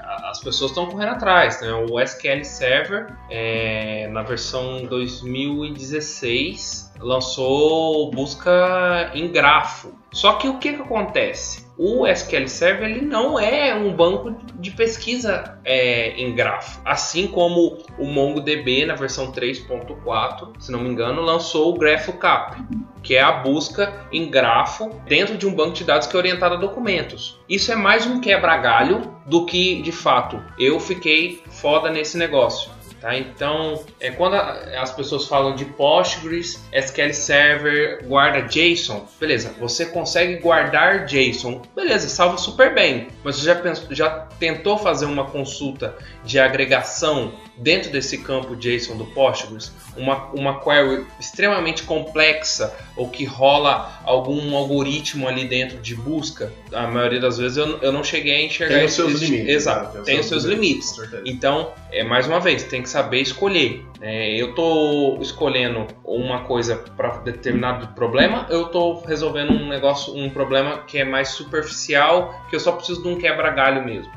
pessoas 0.46 0.70
estão 0.70 0.86
correndo 0.86 1.10
atrás. 1.10 1.60
Né? 1.60 1.72
O 1.90 2.00
SQL 2.00 2.44
Server, 2.44 3.12
é, 3.28 4.08
na 4.08 4.22
versão 4.22 4.84
2016, 4.84 6.85
lançou 7.00 8.10
busca 8.10 9.10
em 9.14 9.28
grafo. 9.28 9.94
Só 10.12 10.34
que 10.34 10.48
o 10.48 10.58
que, 10.58 10.72
que 10.72 10.82
acontece? 10.82 11.66
O 11.78 12.06
SQL 12.06 12.48
Server 12.48 12.88
ele 12.88 13.02
não 13.02 13.38
é 13.38 13.74
um 13.74 13.92
banco 13.92 14.34
de 14.54 14.70
pesquisa 14.70 15.58
é, 15.62 16.12
em 16.12 16.34
grafo. 16.34 16.80
Assim 16.84 17.26
como 17.26 17.76
o 17.98 18.06
MongoDB 18.06 18.86
na 18.86 18.94
versão 18.94 19.30
3.4, 19.30 20.52
se 20.58 20.72
não 20.72 20.80
me 20.80 20.88
engano, 20.88 21.20
lançou 21.20 21.74
o 21.74 21.78
GraphCap, 21.78 22.56
que 23.02 23.14
é 23.14 23.20
a 23.20 23.32
busca 23.32 24.06
em 24.10 24.30
grafo 24.30 24.88
dentro 25.06 25.36
de 25.36 25.46
um 25.46 25.54
banco 25.54 25.74
de 25.74 25.84
dados 25.84 26.06
que 26.06 26.16
é 26.16 26.18
orientado 26.18 26.54
a 26.54 26.58
documentos. 26.58 27.38
Isso 27.46 27.70
é 27.70 27.76
mais 27.76 28.06
um 28.06 28.20
quebra-galho 28.20 29.14
do 29.26 29.44
que, 29.44 29.82
de 29.82 29.92
fato, 29.92 30.42
eu 30.58 30.80
fiquei 30.80 31.42
foda 31.50 31.90
nesse 31.90 32.16
negócio. 32.16 32.70
Tá? 33.00 33.14
Então, 33.16 33.84
é, 34.00 34.10
quando 34.10 34.36
a- 34.36 34.80
as 34.80 34.90
pessoas 34.90 35.26
falam 35.26 35.54
de 35.54 35.66
Postgres, 35.66 36.64
SQL 36.72 37.12
Server, 37.12 38.02
guarda 38.06 38.40
JSON, 38.48 39.06
beleza, 39.20 39.54
você 39.60 39.86
consegue 39.86 40.36
guardar 40.36 41.04
JSON, 41.04 41.60
beleza, 41.74 42.08
salva 42.08 42.38
super 42.38 42.74
bem, 42.74 43.08
mas 43.22 43.36
você 43.36 43.46
já, 43.46 43.54
pens- 43.54 43.86
já 43.90 44.10
tentou 44.38 44.78
fazer 44.78 45.04
uma 45.04 45.26
consulta 45.26 45.94
de 46.24 46.38
agregação 46.38 47.32
dentro 47.56 47.90
desse 47.90 48.18
campo 48.18 48.56
JSON 48.56 48.96
do 48.96 49.06
Postgres? 49.06 49.72
Uma, 49.96 50.26
uma 50.32 50.60
query 50.60 51.06
extremamente 51.18 51.82
complexa 51.82 52.74
ou 52.96 53.08
que 53.08 53.24
rola 53.24 54.00
algum 54.04 54.56
algoritmo 54.56 55.28
ali 55.28 55.46
dentro 55.46 55.78
de 55.78 55.94
busca? 55.94 56.52
A 56.72 56.86
maioria 56.86 57.20
das 57.20 57.38
vezes 57.38 57.56
eu, 57.56 57.78
eu 57.78 57.92
não 57.92 58.04
cheguei 58.04 58.34
a 58.34 58.42
enxergar 58.44 58.76
Tem 58.76 58.84
os 58.86 58.92
seus 58.92 59.20
limites. 59.20 59.48
Exato, 59.48 59.98
né? 59.98 60.04
tem 60.04 60.20
os 60.20 60.26
seus 60.26 60.44
limites. 60.44 60.90
Certeza. 60.90 61.22
Então, 61.26 61.72
é, 61.90 62.02
mais 62.04 62.26
uma 62.26 62.40
vez, 62.40 62.62
tem 62.64 62.82
que 62.82 62.88
saber 62.88 63.20
escolher. 63.20 63.84
É, 64.00 64.30
eu 64.40 64.50
estou 64.50 65.20
escolhendo 65.20 65.86
uma 66.04 66.44
coisa 66.44 66.76
para 66.76 67.18
determinado 67.18 67.88
problema, 67.94 68.46
eu 68.50 68.66
estou 68.66 69.02
resolvendo 69.02 69.52
um 69.52 69.68
negócio, 69.68 70.14
um 70.14 70.28
problema 70.30 70.82
que 70.86 70.98
é 70.98 71.04
mais 71.04 71.28
superficial, 71.30 72.46
que 72.48 72.56
eu 72.56 72.60
só 72.60 72.72
preciso 72.72 73.02
de 73.02 73.08
um 73.08 73.16
quebra-galho 73.18 73.84
mesmo. 73.84 74.12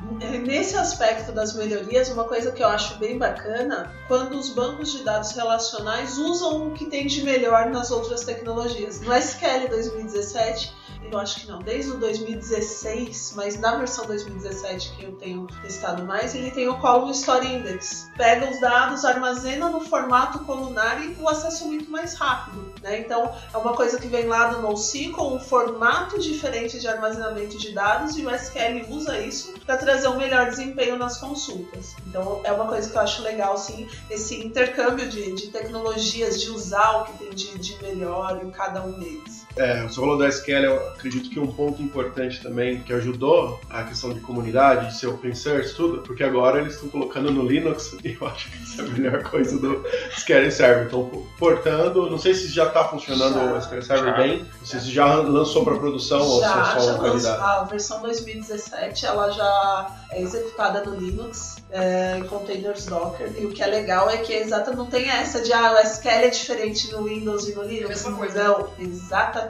Nesse 0.45 0.75
aspecto 0.75 1.31
das 1.31 1.55
melhorias, 1.55 2.09
uma 2.09 2.25
coisa 2.25 2.51
que 2.51 2.61
eu 2.61 2.67
acho 2.67 2.97
bem 2.99 3.17
bacana, 3.29 3.91
quando 4.07 4.37
os 4.37 4.49
bancos 4.49 4.91
de 4.91 5.03
dados 5.03 5.31
relacionais 5.31 6.17
usam 6.17 6.67
o 6.67 6.71
que 6.71 6.85
tem 6.85 7.05
de 7.05 7.23
melhor 7.23 7.69
nas 7.69 7.91
outras 7.91 8.23
tecnologias. 8.23 9.01
No 9.01 9.13
SQL 9.13 9.67
2017, 9.69 10.73
eu 11.11 11.17
acho 11.17 11.41
que 11.41 11.47
não, 11.47 11.59
desde 11.59 11.91
o 11.91 11.97
2016, 11.97 13.33
mas 13.35 13.59
na 13.59 13.77
versão 13.77 14.05
2017 14.05 14.95
que 14.95 15.05
eu 15.05 15.13
tenho 15.13 15.47
testado 15.61 16.03
mais, 16.03 16.35
ele 16.35 16.51
tem 16.51 16.67
o 16.67 16.77
Column 16.79 17.11
Store 17.11 17.45
Index. 17.45 18.09
Pega 18.15 18.49
os 18.49 18.59
dados, 18.59 19.03
armazena 19.05 19.69
no 19.69 19.81
formato 19.81 20.39
colunar 20.39 21.01
e 21.03 21.15
o 21.19 21.27
acesso 21.27 21.63
é 21.63 21.67
muito 21.67 21.89
mais 21.89 22.13
rápido. 22.13 22.69
Né? 22.81 22.99
Então, 22.99 23.33
é 23.53 23.57
uma 23.57 23.73
coisa 23.73 23.99
que 23.99 24.07
vem 24.07 24.25
lá 24.25 24.47
do 24.47 24.61
NoSQL, 24.61 25.33
um 25.33 25.39
formato 25.39 26.19
diferente 26.19 26.79
de 26.79 26.87
armazenamento 26.87 27.57
de 27.57 27.71
dados 27.73 28.17
e 28.17 28.25
o 28.25 28.29
SQL 28.29 28.85
usa 28.89 29.19
isso 29.19 29.53
para 29.65 29.77
trazer 29.77 30.07
um 30.07 30.17
melhor 30.17 30.49
desempenho 30.49 30.97
nas 30.97 31.17
consultas. 31.17 31.95
Então, 32.07 32.41
é 32.43 32.51
uma 32.51 32.67
coisa 32.67 32.89
que 32.89 32.95
eu 32.95 33.01
acho 33.01 33.21
legal, 33.21 33.57
sim, 33.57 33.87
esse 34.09 34.35
intercâmbio 34.45 35.09
de, 35.09 35.33
de 35.33 35.47
tecnologias, 35.47 36.39
de 36.39 36.49
usar 36.49 37.01
o 37.01 37.05
que 37.05 37.17
tem 37.17 37.29
de, 37.29 37.57
de 37.57 37.83
melhor 37.83 38.39
em 38.43 38.51
cada 38.51 38.83
um 38.83 38.91
deles. 38.91 39.38
É, 39.59 39.83
você 39.83 39.95
falou 39.99 40.17
do 40.17 40.25
SQL, 40.25 40.63
eu 40.63 40.87
acredito 40.89 41.29
que 41.29 41.37
um 41.37 41.47
ponto 41.51 41.81
importante 41.81 42.41
também 42.41 42.79
que 42.81 42.93
ajudou 42.93 43.59
a 43.69 43.83
questão 43.83 44.13
de 44.13 44.21
comunidade, 44.21 44.87
de 44.87 44.97
ser 44.97 45.07
open 45.07 45.35
source, 45.35 45.75
tudo, 45.75 46.01
porque 46.01 46.23
agora 46.23 46.61
eles 46.61 46.75
estão 46.75 46.87
colocando 46.87 47.29
no 47.29 47.43
Linux 47.45 47.93
e 48.01 48.17
eu 48.19 48.25
acho 48.27 48.49
que 48.49 48.63
isso 48.63 48.79
é 48.79 48.85
a 48.85 48.87
melhor 48.87 49.21
coisa 49.23 49.59
do 49.59 49.85
SQL 50.15 50.49
Server. 50.49 50.85
Estão 50.85 51.25
portando, 51.37 52.09
não 52.09 52.17
sei 52.17 52.33
se 52.33 52.47
já 52.47 52.67
está 52.67 52.85
funcionando 52.85 53.33
Já. 53.33 53.53
o 53.53 53.57
SQL 53.57 53.81
Server 53.81 54.11
Já. 54.11 54.17
bem, 54.17 54.45
não 54.59 54.65
sei 54.65 54.79
se 54.79 54.91
já 54.91 55.15
lançou 55.15 55.65
para 55.65 55.75
produção 55.75 56.21
ou 56.21 56.35
se 56.41 56.47
já, 56.47 56.51
é 56.51 56.55
já 56.55 56.63
só 56.63 56.71
uma 56.71 56.79
lançou- 56.79 56.99
qualidade. 56.99 57.41
a 57.41 57.63
versão 57.65 58.01
2017 58.01 59.05
ela 59.05 59.29
já 59.31 59.87
é 60.11 60.21
executada 60.21 60.83
no 60.85 60.95
Linux, 60.95 61.57
é, 61.69 62.17
em 62.17 62.23
containers 62.23 62.85
Docker. 62.85 63.29
E 63.37 63.45
o 63.45 63.49
que 63.51 63.61
é 63.61 63.67
legal 63.67 64.09
é 64.09 64.17
que 64.17 64.33
é 64.33 64.41
exata 64.41 64.71
não 64.71 64.85
tem 64.85 65.09
essa 65.09 65.41
de 65.41 65.51
ah, 65.51 65.73
o 65.73 65.77
SQL 65.85 66.09
é 66.25 66.29
diferente 66.29 66.91
no 66.93 67.03
Windows 67.03 67.47
e 67.49 67.53
no 67.53 67.63
Linux. 67.63 67.89
Mesma 67.89 68.13
coisa. 68.17 68.43
Não, 68.43 68.69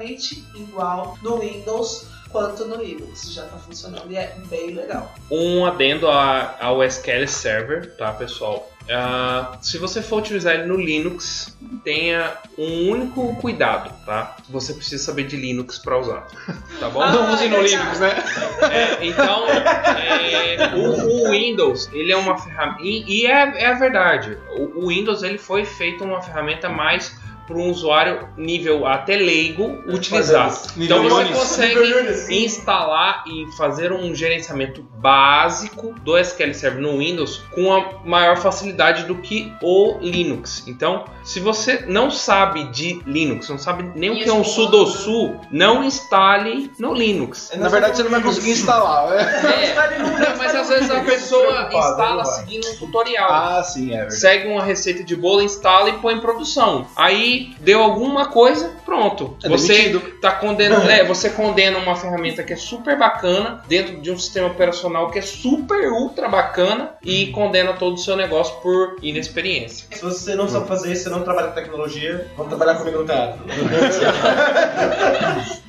exatamente 0.04 0.44
igual 0.56 1.18
no 1.22 1.40
Windows 1.40 2.08
quanto 2.30 2.66
no 2.66 2.76
Linux. 2.82 3.34
Já 3.34 3.46
está 3.46 3.58
funcionando 3.58 4.12
e 4.12 4.16
é 4.18 4.36
bem 4.50 4.72
legal. 4.76 5.14
Um 5.32 5.66
adendo 5.66 6.08
a- 6.10 6.56
ao 6.60 6.84
SQL 6.84 7.28
Server, 7.28 7.96
tá, 7.98 8.12
pessoal? 8.14 8.70
Ah, 8.92 9.58
se 9.62 9.78
você 9.78 10.02
for 10.02 10.18
utilizar 10.20 10.56
ele 10.56 10.66
no 10.66 10.76
Linux, 10.76 11.56
tenha 11.84 12.34
um 12.58 12.90
único 12.90 13.36
cuidado, 13.36 13.94
tá? 14.04 14.36
Você 14.50 14.74
precisa 14.74 15.04
saber 15.04 15.26
de 15.28 15.36
Linux 15.38 15.78
para 15.78 16.00
usar, 16.00 16.28
tá 16.80 16.90
bom? 16.90 17.00
Não 17.00 17.32
use 17.34 17.48
no 17.50 17.62
Linux, 17.62 18.00
né? 18.00 18.10
É, 18.72 19.06
então, 19.06 19.46
é, 19.48 20.76
o, 20.76 21.28
o 21.28 21.32
Windows, 21.32 21.88
ele 21.94 22.12
é 22.12 22.18
uma 22.18 22.36
ferramenta. 22.40 22.82
E, 22.82 23.22
e 23.22 23.26
é, 23.28 23.64
é 23.64 23.66
a 23.68 23.74
verdade. 23.74 24.38
O, 24.56 24.86
o 24.86 24.88
Windows 24.88 25.22
ele 25.22 25.38
foi 25.38 25.66
feito 25.66 26.04
uma 26.04 26.22
ferramenta 26.24 26.68
mais 26.68 27.16
para 27.50 27.58
um 27.58 27.72
usuário 27.72 28.30
nível 28.38 28.86
até 28.86 29.16
leigo 29.16 29.84
utilizar. 29.88 30.56
Então 30.78 31.02
você 31.02 31.26
consegue 31.34 32.36
instalar 32.46 33.24
e 33.26 33.52
fazer 33.58 33.92
um 33.92 34.14
gerenciamento 34.14 34.84
básico 34.84 35.96
do 36.04 36.16
SQL 36.16 36.54
Server 36.54 36.80
no 36.80 37.00
Windows 37.00 37.42
com 37.56 37.74
a 37.74 38.06
maior 38.06 38.38
facilidade 38.38 39.06
do 39.06 39.16
que 39.16 39.52
o 39.64 39.98
Linux. 40.00 40.64
Então, 40.68 41.06
se 41.24 41.40
você 41.40 41.86
não 41.88 42.12
sabe 42.12 42.66
de 42.66 43.02
Linux, 43.08 43.50
não 43.50 43.58
sabe 43.58 43.92
nem 43.96 44.12
o 44.12 44.16
que 44.16 44.30
é 44.30 44.34
um 44.34 44.44
sudosu, 44.44 45.36
não 45.52 45.84
instale 45.84 46.72
no 46.78 46.94
Linux. 46.94 47.52
Na 47.56 47.68
verdade, 47.68 47.98
você 47.98 48.04
não 48.04 48.12
vai 48.12 48.22
conseguir 48.22 48.52
instalar, 48.52 49.10
né? 49.10 49.20
É, 49.50 50.00
não, 50.00 50.38
mas 50.38 50.54
às 50.54 50.70
vezes 50.70 50.92
a 50.92 51.00
pessoa 51.02 51.66
preocupado, 51.66 51.92
instala 51.92 52.26
seguindo 52.26 52.68
um 52.68 52.76
tutorial. 52.76 53.32
Ah, 53.32 53.64
sim, 53.64 53.92
é 53.92 53.98
verdade. 53.98 54.20
Segue 54.20 54.48
uma 54.50 54.64
receita 54.64 55.04
de 55.04 55.16
bolo, 55.16 55.42
instala 55.42 55.90
e 55.90 55.94
põe 55.94 56.16
em 56.16 56.22
produção. 56.22 56.86
Aí 56.96 57.39
deu 57.60 57.82
alguma 57.82 58.28
coisa, 58.28 58.74
pronto. 58.86 59.38
É 59.44 59.50
você 59.50 59.90
demitido. 59.90 60.20
tá 60.20 60.32
condenando, 60.32 60.88
é, 60.90 61.04
você 61.04 61.30
condena 61.30 61.78
uma 61.78 61.96
ferramenta 61.96 62.44
que 62.44 62.54
é 62.54 62.56
super 62.56 62.98
bacana 62.98 63.64
dentro 63.68 64.02
de 64.02 64.12
um 64.12 64.18
sistema 64.18 64.48
operacional 64.48 65.12
que 65.12 65.20
é 65.20 65.22
super 65.22 65.92
ultra 65.92 66.28
bacana 66.28 66.94
e 67.04 67.28
condena 67.28 67.74
todo 67.74 67.96
o 67.96 67.98
seu 67.98 68.16
negócio 68.16 68.56
por 68.62 68.98
inexperiência. 69.02 69.88
Se 69.92 70.04
você 70.04 70.36
não 70.36 70.48
sabe 70.48 70.68
fazer 70.68 70.92
isso, 70.92 71.04
você 71.04 71.10
não 71.10 71.24
trabalha 71.24 71.50
com 71.50 71.56
tecnologia, 71.56 72.28
vamos 72.36 72.50
trabalhar 72.50 72.76
comigo 72.76 73.00
no 73.00 73.06
teatro. 73.06 73.40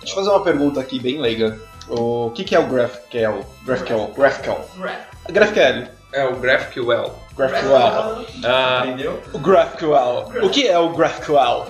Deixa 0.00 0.12
eu 0.12 0.24
fazer 0.24 0.30
uma 0.30 0.42
pergunta 0.42 0.80
aqui 0.80 0.98
bem 0.98 1.20
leiga. 1.20 1.60
O 1.88 2.30
que, 2.34 2.42
que 2.42 2.54
é 2.54 2.58
o 2.58 2.66
GraphQL? 2.66 3.44
GraphQL? 3.64 4.12
GraphQL. 4.16 4.58
Graph. 4.76 5.10
GraphQL. 5.30 5.88
É 6.12 6.24
o 6.24 6.36
GraphQL. 6.36 7.12
GraphQL. 7.48 8.26
Ah, 8.44 8.82
Entendeu? 8.86 9.20
O 9.32 9.38
GraphQL. 9.38 10.28
O 10.42 10.50
que 10.50 10.66
é 10.68 10.78
o 10.78 10.90
GraphQL? 10.90 11.66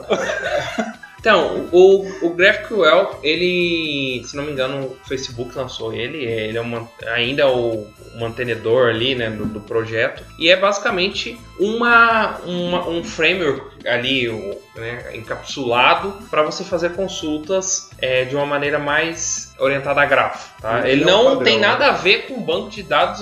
Então, 1.18 1.68
o, 1.70 2.06
o 2.26 2.30
GraphQL, 2.30 3.18
ele, 3.22 4.22
se 4.24 4.34
não 4.34 4.44
me 4.44 4.52
engano, 4.52 4.86
o 4.86 4.96
Facebook 5.06 5.54
lançou 5.54 5.92
ele, 5.92 6.24
ele 6.24 6.56
é 6.56 6.60
uma, 6.62 6.88
ainda 7.14 7.42
é 7.42 7.46
o 7.46 7.86
mantenedor 8.18 8.88
ali, 8.88 9.14
né, 9.14 9.28
do, 9.28 9.44
do 9.44 9.60
projeto, 9.60 10.24
e 10.38 10.48
é 10.48 10.56
basicamente 10.56 11.38
uma, 11.58 12.38
uma- 12.46 12.88
um 12.88 13.04
framework 13.04 13.86
ali, 13.86 14.30
o- 14.30 14.58
né, 14.74 15.10
encapsulado 15.14 16.10
para 16.30 16.42
você 16.42 16.64
fazer 16.64 16.94
consultas 16.94 17.90
é, 17.98 18.24
de 18.24 18.34
uma 18.34 18.46
maneira 18.46 18.78
mais 18.78 19.52
orientada 19.58 20.00
a 20.00 20.06
grafo, 20.06 20.50
tá? 20.62 20.80
Ele 20.88 20.92
Ele 20.92 21.02
é 21.02 21.06
não 21.06 21.24
padrão, 21.24 21.42
tem 21.44 21.58
né? 21.60 21.66
nada 21.68 21.88
a 21.88 21.92
ver 21.92 22.28
com 22.28 22.40
banco 22.40 22.70
de 22.70 22.82
dados 22.82 23.20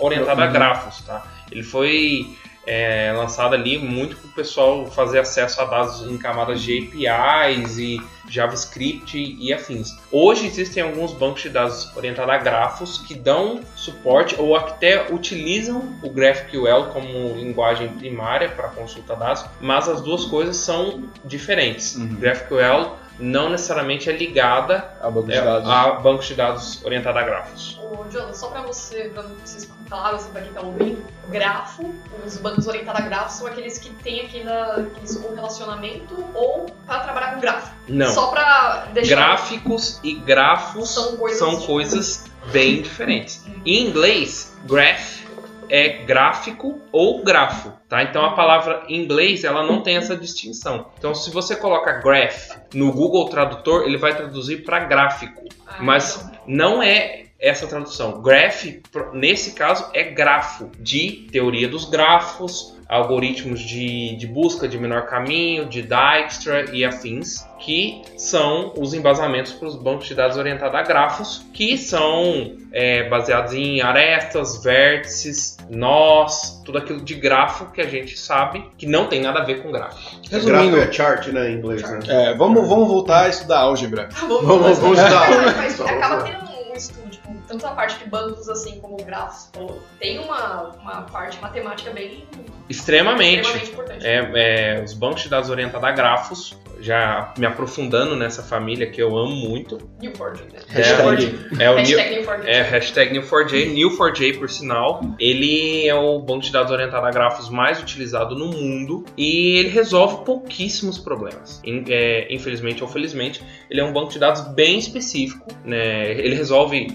orientado 0.00 0.42
a 0.42 0.46
Uhum. 0.46 0.52
grafos, 0.52 1.00
tá? 1.00 1.24
Ele 1.50 1.62
foi 1.62 2.36
é, 2.68 3.10
lançado 3.16 3.54
ali 3.54 3.78
muito 3.78 4.14
para 4.16 4.28
o 4.28 4.32
pessoal 4.32 4.86
fazer 4.90 5.20
acesso 5.20 5.58
a 5.62 5.64
dados 5.64 6.02
em 6.02 6.18
camadas 6.18 6.60
de 6.60 6.78
APIs 7.06 7.78
e 7.78 7.98
JavaScript 8.28 9.16
e 9.16 9.52
afins. 9.54 9.96
Hoje 10.12 10.46
existem 10.46 10.82
alguns 10.82 11.14
bancos 11.14 11.40
de 11.40 11.48
dados 11.48 11.96
orientados 11.96 12.34
a 12.34 12.36
grafos 12.36 12.98
que 12.98 13.14
dão 13.14 13.62
suporte 13.74 14.36
ou 14.38 14.54
até 14.54 15.10
utilizam 15.10 15.98
o 16.02 16.10
GraphQL 16.10 16.90
como 16.92 17.34
linguagem 17.36 17.88
primária 17.88 18.50
para 18.50 18.68
consulta 18.68 19.14
de 19.14 19.20
dados, 19.20 19.46
mas 19.62 19.88
as 19.88 20.02
duas 20.02 20.26
coisas 20.26 20.58
são 20.58 21.04
diferentes. 21.24 21.96
Uhum. 21.96 22.16
GraphQL 22.16 22.98
não 23.18 23.50
necessariamente 23.50 24.08
é 24.08 24.12
ligada 24.12 24.92
A 25.00 25.10
banco 25.10 25.28
de 25.28 25.34
é, 25.34 25.44
dados. 25.44 25.68
a 25.68 25.90
bancos 25.92 26.26
de 26.26 26.34
dados 26.34 26.84
orientada 26.84 27.20
a 27.20 27.22
grafos. 27.22 27.78
Ô, 27.82 28.04
Jonathan, 28.10 28.34
só 28.34 28.48
pra 28.48 28.62
você, 28.62 29.10
pra 29.12 29.22
vocês 29.22 29.68
claro, 29.88 30.16
assim, 30.16 30.30
pra 30.30 30.42
quem 30.42 30.52
tá 30.52 30.60
ouvindo, 30.60 31.02
grafo, 31.28 31.94
os 32.24 32.36
bancos 32.36 32.66
orientados 32.66 33.00
a 33.00 33.04
grafo 33.04 33.38
são 33.38 33.46
aqueles 33.46 33.78
que 33.78 33.90
tem 33.90 34.20
aquele, 34.20 34.50
aqueles 34.50 35.16
com 35.16 35.34
relacionamento 35.34 36.24
ou 36.34 36.66
pra 36.86 37.00
trabalhar 37.00 37.34
com 37.34 37.40
gráfico. 37.40 37.76
Não. 37.88 38.12
Só 38.12 38.28
pra 38.28 38.88
deixar. 38.92 39.16
Gráficos 39.16 39.98
e 40.04 40.14
grafos 40.14 40.90
São 40.90 41.16
coisas 41.16 41.38
são 41.38 41.60
coisas 41.62 42.24
bem 42.52 42.82
diferentes. 42.82 43.44
Em 43.64 43.86
inglês, 43.86 44.54
graph 44.64 45.27
é 45.70 46.04
gráfico 46.04 46.80
ou 46.92 47.22
grafo, 47.22 47.72
tá? 47.88 48.02
Então 48.02 48.24
a 48.24 48.32
palavra 48.32 48.82
em 48.88 48.96
inglês 49.02 49.44
ela 49.44 49.62
não 49.62 49.82
tem 49.82 49.96
essa 49.96 50.16
distinção. 50.16 50.86
Então 50.98 51.14
se 51.14 51.30
você 51.30 51.54
coloca 51.56 51.92
graph 52.00 52.50
no 52.74 52.92
Google 52.92 53.28
Tradutor, 53.28 53.84
ele 53.84 53.98
vai 53.98 54.14
traduzir 54.16 54.64
para 54.64 54.80
gráfico, 54.80 55.42
Ah, 55.66 55.76
mas 55.80 56.16
então. 56.16 56.38
não 56.46 56.82
é 56.82 57.24
essa 57.40 57.66
tradução. 57.68 58.20
Graph, 58.20 58.64
nesse 59.12 59.52
caso, 59.52 59.88
é 59.94 60.02
grafo, 60.02 60.70
de 60.80 61.28
teoria 61.30 61.68
dos 61.68 61.84
grafos, 61.84 62.76
algoritmos 62.88 63.60
de, 63.60 64.16
de 64.16 64.26
busca 64.26 64.66
de 64.66 64.76
menor 64.78 65.02
caminho, 65.06 65.66
de 65.66 65.82
Dijkstra 65.82 66.74
e 66.74 66.84
afins, 66.84 67.46
que 67.60 68.02
são 68.16 68.72
os 68.76 68.92
embasamentos 68.94 69.52
para 69.52 69.68
os 69.68 69.76
bancos 69.76 70.08
de 70.08 70.14
dados 70.14 70.36
orientados 70.36 70.74
a 70.74 70.82
grafos, 70.82 71.46
que 71.52 71.76
são 71.78 72.56
é, 72.72 73.08
baseados 73.08 73.52
em 73.52 73.82
arestas, 73.82 74.64
vértices, 74.64 75.57
nós, 75.70 76.60
tudo 76.64 76.78
aquilo 76.78 77.00
de 77.00 77.14
grafo 77.14 77.66
que 77.72 77.80
a 77.80 77.86
gente 77.86 78.18
sabe 78.18 78.70
que 78.76 78.86
não 78.86 79.06
tem 79.06 79.20
nada 79.20 79.40
a 79.40 79.44
ver 79.44 79.62
com 79.62 79.70
grafo. 79.70 80.20
Resumindo, 80.30 80.78
é 80.78 80.90
chart, 80.90 81.26
né, 81.28 81.50
em 81.50 81.54
inglês, 81.58 81.82
né? 81.82 82.00
É, 82.08 82.34
vamos, 82.34 82.68
vamos 82.68 82.88
voltar 82.88 83.24
a 83.24 83.28
estudar 83.28 83.60
álgebra. 83.60 84.08
Vamos, 84.20 84.44
Vamos, 84.44 84.78
vamos 84.80 84.98
estudar. 84.98 85.30
Mas, 85.56 85.78
mas 85.78 85.80
acaba 85.80 86.22
tendo 86.22 86.70
um 86.70 86.74
estudo, 86.74 87.10
tipo, 87.10 87.34
tanto 87.46 87.66
a 87.66 87.70
parte 87.70 87.98
de 87.98 88.08
bancos 88.08 88.48
assim 88.48 88.80
como 88.80 88.96
grafos, 88.96 89.50
tem 89.98 90.18
uma, 90.18 90.74
uma 90.80 91.02
parte 91.02 91.40
matemática 91.40 91.90
bem 91.90 92.26
Extremamente. 92.68 93.40
extremamente 93.40 93.72
importante. 93.72 94.06
É, 94.06 94.76
é, 94.78 94.82
os 94.84 94.92
bancos 94.92 95.22
de 95.22 95.28
dados 95.28 95.48
orientados 95.48 95.88
a 95.88 95.92
grafos, 95.92 96.56
já 96.80 97.32
me 97.36 97.46
aprofundando 97.46 98.16
nessa 98.16 98.42
família 98.42 98.90
que 98.90 99.00
eu 99.00 99.16
amo 99.16 99.34
muito. 99.34 99.78
Newport, 100.00 100.40
né? 100.40 100.60
Hashtag. 100.68 101.38
É 101.58 101.70
o 101.70 101.74
New, 101.74 101.84
Hashtag 101.84 102.16
Newport. 102.16 102.46
é, 102.46 102.62
hashtag 102.62 103.18
Neo4j, 103.18 103.74
Neo4j 103.74 104.38
por 104.38 104.48
sinal. 104.48 105.00
Ele 105.18 105.86
é 105.86 105.94
o 105.94 106.18
banco 106.20 106.42
de 106.42 106.52
dados 106.52 106.70
orientado 106.72 107.06
a 107.06 107.10
grafos 107.10 107.48
mais 107.48 107.80
utilizado 107.80 108.34
no 108.36 108.46
mundo 108.46 109.04
e 109.16 109.58
ele 109.58 109.68
resolve 109.68 110.24
pouquíssimos 110.24 110.98
problemas. 110.98 111.60
É, 111.88 112.32
infelizmente 112.32 112.82
ou 112.82 112.88
felizmente, 112.88 113.42
ele 113.70 113.80
é 113.80 113.84
um 113.84 113.92
banco 113.92 114.12
de 114.12 114.18
dados 114.18 114.42
bem 114.54 114.78
específico. 114.78 115.46
Né? 115.64 116.10
Ele 116.12 116.34
resolve 116.34 116.86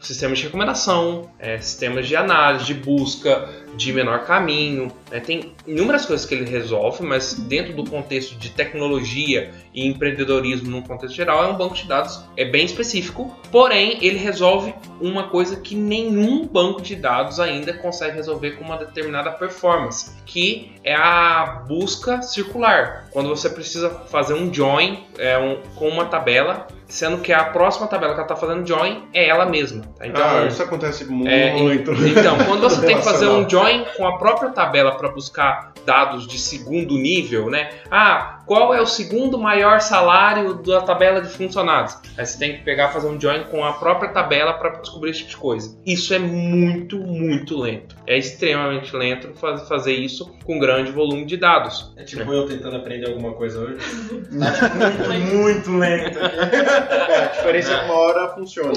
sistemas 0.00 0.38
de 0.38 0.44
recomendação, 0.44 1.30
é, 1.38 1.58
sistemas 1.58 2.06
de 2.06 2.14
análise, 2.16 2.64
de 2.66 2.74
busca, 2.74 3.48
de 3.76 3.92
menor 3.92 4.24
caminho. 4.24 4.90
né? 5.10 5.20
Tem 5.20 5.52
inúmeras 5.66 6.06
coisas 6.06 6.24
que 6.26 6.34
ele 6.34 6.48
resolve, 6.48 7.02
mas 7.04 7.34
dentro 7.34 7.72
do 7.74 7.88
contexto 7.88 8.34
de 8.36 8.50
tecnologia 8.50 9.50
e 9.74 9.86
empreendedorismo 9.86 10.70
num 10.70 10.82
contexto 10.82 11.14
geral, 11.14 11.44
é 11.44 11.48
um 11.48 11.56
banco 11.56 11.74
de 11.74 11.86
dados 11.86 12.20
é 12.36 12.44
bem 12.44 12.64
específico, 12.64 13.36
porém 13.50 13.98
ele 14.00 14.18
resolve 14.18 14.74
uma 15.00 15.28
coisa 15.28 15.56
que 15.56 15.74
nenhum 15.74 16.46
banco 16.46 16.80
de 16.80 16.96
dados 16.96 17.38
ainda 17.38 17.72
consegue 17.72 18.16
resolver 18.16 18.52
com 18.52 18.64
uma 18.64 18.76
determinada 18.76 19.30
performance, 19.32 20.12
que 20.26 20.72
é 20.82 20.94
a 20.94 21.64
busca 21.68 22.22
circular. 22.22 23.08
Quando 23.12 23.28
você 23.28 23.48
precisa 23.50 23.90
fazer 23.90 24.34
um 24.34 24.52
join 24.52 25.04
é, 25.18 25.38
um- 25.38 25.60
com 25.76 25.88
uma 25.88 26.06
tabela, 26.06 26.66
sendo 26.88 27.18
que 27.18 27.32
a 27.32 27.44
próxima 27.44 27.86
tabela 27.86 28.14
que 28.14 28.20
ela 28.20 28.24
está 28.32 28.34
fazendo 28.34 28.66
join 28.66 29.04
é 29.12 29.28
ela 29.28 29.44
mesma. 29.44 29.84
tá? 29.98 30.06
Então, 30.06 30.22
ah, 30.24 30.46
isso 30.46 30.62
acontece 30.62 31.04
muito. 31.04 31.30
é, 31.30 31.56
então, 31.58 32.38
quando 32.46 32.62
você 32.62 32.84
tem 32.84 32.96
que 32.96 33.04
fazer 33.04 33.28
um 33.28 33.48
join 33.48 33.84
com 33.96 34.06
a 34.06 34.16
própria 34.18 34.50
tabela 34.50 34.92
para 34.96 35.10
buscar 35.10 35.72
dados 35.84 36.26
de 36.26 36.38
segundo 36.38 36.94
nível, 36.94 37.50
né? 37.50 37.70
Ah, 37.90 38.37
qual 38.48 38.74
é 38.74 38.80
o 38.80 38.86
segundo 38.86 39.38
maior 39.38 39.80
salário 39.80 40.54
da 40.54 40.80
tabela 40.80 41.20
de 41.20 41.28
funcionários? 41.28 41.96
Aí 42.16 42.24
você 42.26 42.38
tem 42.38 42.56
que 42.56 42.62
pegar 42.64 42.88
e 42.88 42.92
fazer 42.94 43.06
um 43.06 43.20
join 43.20 43.44
com 43.44 43.62
a 43.62 43.74
própria 43.74 44.10
tabela 44.10 44.54
para 44.54 44.70
descobrir 44.80 45.10
esse 45.10 45.18
tipo 45.20 45.30
de 45.32 45.36
coisa. 45.36 45.78
Isso 45.86 46.14
é 46.14 46.18
muito, 46.18 46.96
muito 46.98 47.58
lento. 47.60 47.94
É 48.06 48.16
extremamente 48.16 48.96
lento 48.96 49.34
faz- 49.34 49.68
fazer 49.68 49.92
isso 49.92 50.34
com 50.46 50.58
grande 50.58 50.90
volume 50.90 51.26
de 51.26 51.36
dados. 51.36 51.92
É 51.96 52.04
tipo 52.04 52.32
eu 52.32 52.48
tentando 52.48 52.76
aprender 52.76 53.08
alguma 53.08 53.34
coisa 53.34 53.60
hoje. 53.60 53.76
Tá 54.38 55.08
muito, 55.08 55.70
muito 55.70 55.70
lento. 55.78 56.18
É, 56.18 57.24
a 57.24 57.26
diferença 57.26 57.72
é 57.74 57.78
que 57.80 57.84
uma 57.84 57.94
hora 57.94 58.28
funciona. 58.34 58.72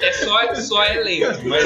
É 0.00 0.12
só, 0.12 0.54
só 0.56 0.82
é 0.84 0.94
lento, 1.02 1.48
mas 1.48 1.62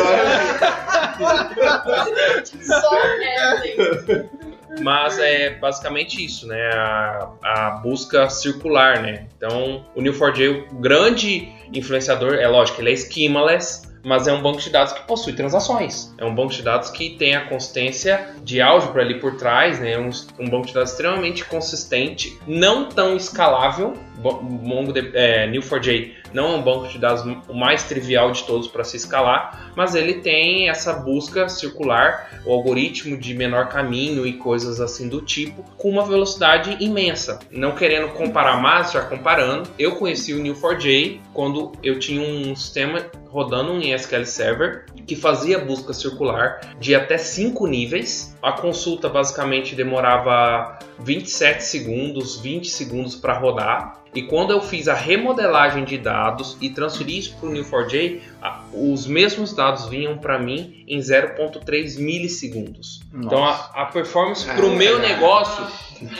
Só 2.62 2.94
é 2.98 3.54
lento. 3.76 4.49
Mas 4.80 5.18
é 5.18 5.50
basicamente 5.50 6.24
isso, 6.24 6.46
né? 6.46 6.70
A, 6.72 7.30
a 7.42 7.70
busca 7.82 8.28
circular, 8.30 9.02
né? 9.02 9.26
Então, 9.36 9.84
o 9.94 10.00
Neo4j, 10.00 10.70
o 10.70 10.74
grande 10.76 11.48
influenciador, 11.72 12.34
é 12.34 12.46
lógico, 12.46 12.80
ele 12.80 12.92
é 12.92 12.96
schemaless, 12.96 13.89
mas 14.04 14.26
é 14.26 14.32
um 14.32 14.42
banco 14.42 14.58
de 14.58 14.70
dados 14.70 14.92
que 14.92 15.02
possui 15.06 15.32
transações. 15.32 16.14
É 16.18 16.24
um 16.24 16.34
banco 16.34 16.52
de 16.52 16.62
dados 16.62 16.90
que 16.90 17.10
tem 17.10 17.34
a 17.34 17.46
consistência 17.46 18.34
de 18.42 18.60
álgebra 18.60 19.02
ali 19.02 19.20
por 19.20 19.36
trás, 19.36 19.80
né? 19.80 19.98
Um, 19.98 20.10
um 20.38 20.48
banco 20.48 20.66
de 20.66 20.74
dados 20.74 20.90
extremamente 20.90 21.44
consistente, 21.44 22.38
não 22.46 22.88
tão 22.88 23.16
escalável. 23.16 23.94
MongoDB, 24.20 25.12
é, 25.14 25.50
Neo4j 25.50 26.20
não 26.32 26.52
é 26.52 26.56
um 26.56 26.62
banco 26.62 26.88
de 26.88 26.98
dados 26.98 27.22
o 27.48 27.54
mais 27.54 27.84
trivial 27.84 28.30
de 28.32 28.44
todos 28.44 28.68
para 28.68 28.84
se 28.84 28.96
escalar, 28.96 29.72
mas 29.74 29.94
ele 29.94 30.14
tem 30.14 30.68
essa 30.68 30.92
busca 30.92 31.48
circular, 31.48 32.40
o 32.44 32.52
algoritmo 32.52 33.16
de 33.16 33.34
menor 33.34 33.68
caminho 33.68 34.26
e 34.26 34.34
coisas 34.34 34.80
assim 34.80 35.08
do 35.08 35.20
tipo, 35.20 35.64
com 35.76 35.90
uma 35.90 36.04
velocidade 36.04 36.76
imensa. 36.80 37.38
Não 37.50 37.72
querendo 37.72 38.08
comparar 38.12 38.60
mais, 38.60 38.92
já 38.92 39.02
comparando, 39.02 39.68
eu 39.78 39.96
conheci 39.96 40.32
o 40.34 40.42
Neo4j 40.42 41.20
quando 41.32 41.72
eu 41.82 41.98
tinha 41.98 42.20
um 42.20 42.54
sistema 42.54 43.00
rodando 43.30 43.72
em 43.80 43.92
SQL 43.94 44.24
Server 44.26 44.84
que 45.06 45.14
fazia 45.16 45.58
busca 45.58 45.92
circular 45.92 46.60
de 46.78 46.94
até 46.94 47.16
5 47.18 47.66
níveis. 47.66 48.36
A 48.42 48.52
consulta 48.52 49.08
basicamente 49.08 49.74
demorava 49.74 50.78
27 50.98 51.62
segundos, 51.64 52.38
20 52.40 52.68
segundos 52.68 53.14
para 53.16 53.38
rodar. 53.38 54.00
E 54.14 54.22
quando 54.22 54.50
eu 54.50 54.60
fiz 54.60 54.88
a 54.88 54.94
remodelagem 54.94 55.84
de 55.84 55.96
dados 55.96 56.56
e 56.60 56.68
transferi 56.70 57.18
isso 57.18 57.36
para 57.38 57.48
o 57.48 57.52
Neo4j, 57.52 58.20
a- 58.42 58.64
os 58.72 59.06
mesmos 59.06 59.52
dados 59.54 59.86
vinham 59.88 60.18
para 60.18 60.36
mim 60.38 60.84
em 60.88 60.98
0.3 60.98 61.96
milissegundos. 61.96 63.00
Então 63.14 63.44
a, 63.44 63.52
a 63.74 63.86
performance 63.86 64.44
para 64.46 64.64
o 64.66 64.74
meu 64.74 64.98
negócio 64.98 65.64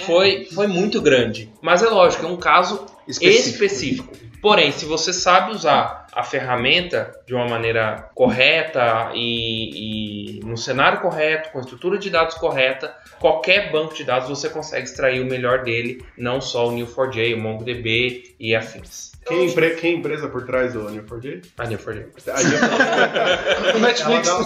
foi, 0.06 0.44
foi 0.54 0.66
muito 0.68 1.00
grande. 1.00 1.50
Mas 1.60 1.82
é 1.82 1.88
lógico, 1.88 2.24
é 2.26 2.28
um 2.28 2.36
caso 2.36 2.86
específico. 3.08 4.16
Porém, 4.40 4.72
se 4.72 4.86
você 4.86 5.12
sabe 5.12 5.52
usar 5.52 6.06
a 6.12 6.22
ferramenta 6.22 7.10
de 7.26 7.34
uma 7.34 7.46
maneira 7.46 8.10
correta 8.14 9.10
e, 9.14 10.38
e 10.38 10.44
no 10.44 10.56
cenário 10.56 11.00
correto, 11.00 11.50
com 11.50 11.58
a 11.58 11.60
estrutura 11.60 11.98
de 11.98 12.10
dados 12.10 12.34
correta, 12.36 12.94
qualquer 13.18 13.70
banco 13.70 13.94
de 13.94 14.04
dados 14.04 14.28
você 14.28 14.48
consegue 14.48 14.84
extrair 14.84 15.20
o 15.20 15.26
melhor 15.26 15.62
dele, 15.62 16.04
não 16.16 16.40
só 16.40 16.68
o 16.68 16.72
Neo4j, 16.72 17.34
o 17.34 17.38
MongoDB 17.38 18.34
e 18.40 18.54
afins. 18.54 19.12
Quem, 19.26 19.46
empre... 19.46 19.76
Quem 19.76 19.92
é 19.92 19.94
a 19.94 19.98
empresa 19.98 20.28
por 20.28 20.44
trás 20.46 20.72
do 20.72 20.84
Neo4j? 20.84 21.44
A 21.58 21.66
Neo4j. 21.66 22.06
A 22.28 22.40
Neo4j. 22.40 23.78
Netflix. 23.80 24.28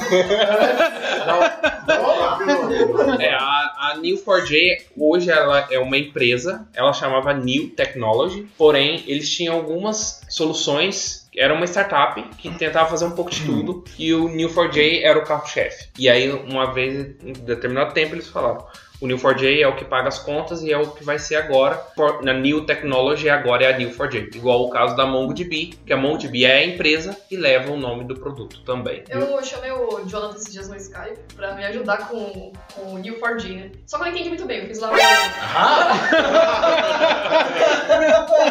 É, 3.21 3.35
a, 3.35 3.64
a 3.95 3.99
Neo4j 3.99 4.87
hoje 4.97 5.31
ela 5.31 5.69
é 5.71 5.79
uma 5.79 5.97
empresa, 5.97 6.67
ela 6.75 6.93
chamava 6.93 7.33
New 7.33 7.71
Technology, 7.71 8.47
porém 8.59 9.05
eles 9.07 9.31
tinham 9.31 9.55
algumas 9.55 10.23
soluções. 10.29 11.25
Era 11.37 11.55
uma 11.55 11.65
startup 11.67 12.23
que 12.39 12.49
tentava 12.51 12.89
fazer 12.91 13.07
um 13.07 13.11
pouco 13.13 13.31
de 13.31 13.45
tudo 13.45 13.85
e 13.99 14.13
o 14.15 14.29
Neo4j 14.29 15.03
era 15.03 15.19
o 15.19 15.25
carro-chefe. 15.25 15.89
E 15.99 16.09
aí, 16.09 16.31
uma 16.31 16.73
vez, 16.73 17.17
em 17.25 17.33
determinado 17.33 17.93
tempo, 17.93 18.15
eles 18.15 18.29
falaram: 18.29 18.65
o 19.05 19.07
Neo4j 19.07 19.61
é 19.63 19.69
o 19.69 19.77
que 19.77 19.85
paga 19.85 20.09
as 20.09 20.19
contas 20.19 20.63
e 20.63 20.73
é 20.73 20.79
o 20.79 20.87
que 20.91 21.05
vai 21.05 21.19
ser 21.19 21.37
agora. 21.37 21.77
For- 21.95 22.25
Na 22.25 22.33
New 22.33 22.65
Technology, 22.65 23.29
agora 23.29 23.65
é 23.65 23.73
a 23.75 23.79
Neo4j. 23.79 24.35
Igual 24.35 24.65
o 24.65 24.71
caso 24.71 24.97
da 24.97 25.05
MongoDB, 25.05 25.75
que 25.87 25.93
a 25.93 25.97
MongoDB 25.97 26.45
é 26.45 26.55
a 26.57 26.65
empresa 26.65 27.17
e 27.31 27.37
leva 27.37 27.71
o 27.71 27.77
nome 27.77 28.05
do 28.05 28.17
produto 28.17 28.63
também. 28.65 29.05
Eu 29.09 29.43
chamei 29.45 29.71
o 29.71 30.05
Jonathan 30.07 30.37
esses 30.37 30.53
dias 30.53 30.69
no 30.69 30.77
Skype 30.77 31.19
pra 31.37 31.53
me 31.55 31.65
ajudar 31.67 32.09
com, 32.09 32.53
com 32.75 32.95
o 32.95 32.99
Neo4j, 33.03 33.57
né? 33.57 33.71
Só 33.87 33.99
que 33.99 34.03
eu 34.05 34.07
não 34.07 34.13
entendi 34.15 34.29
muito 34.31 34.47
bem, 34.47 34.61
eu 34.61 34.67
fiz 34.69 34.79
lá. 34.79 34.91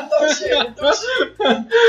Tô 0.10 0.28
cheio, 0.34 0.74
tô 0.76 0.94
cheio. 0.94 1.36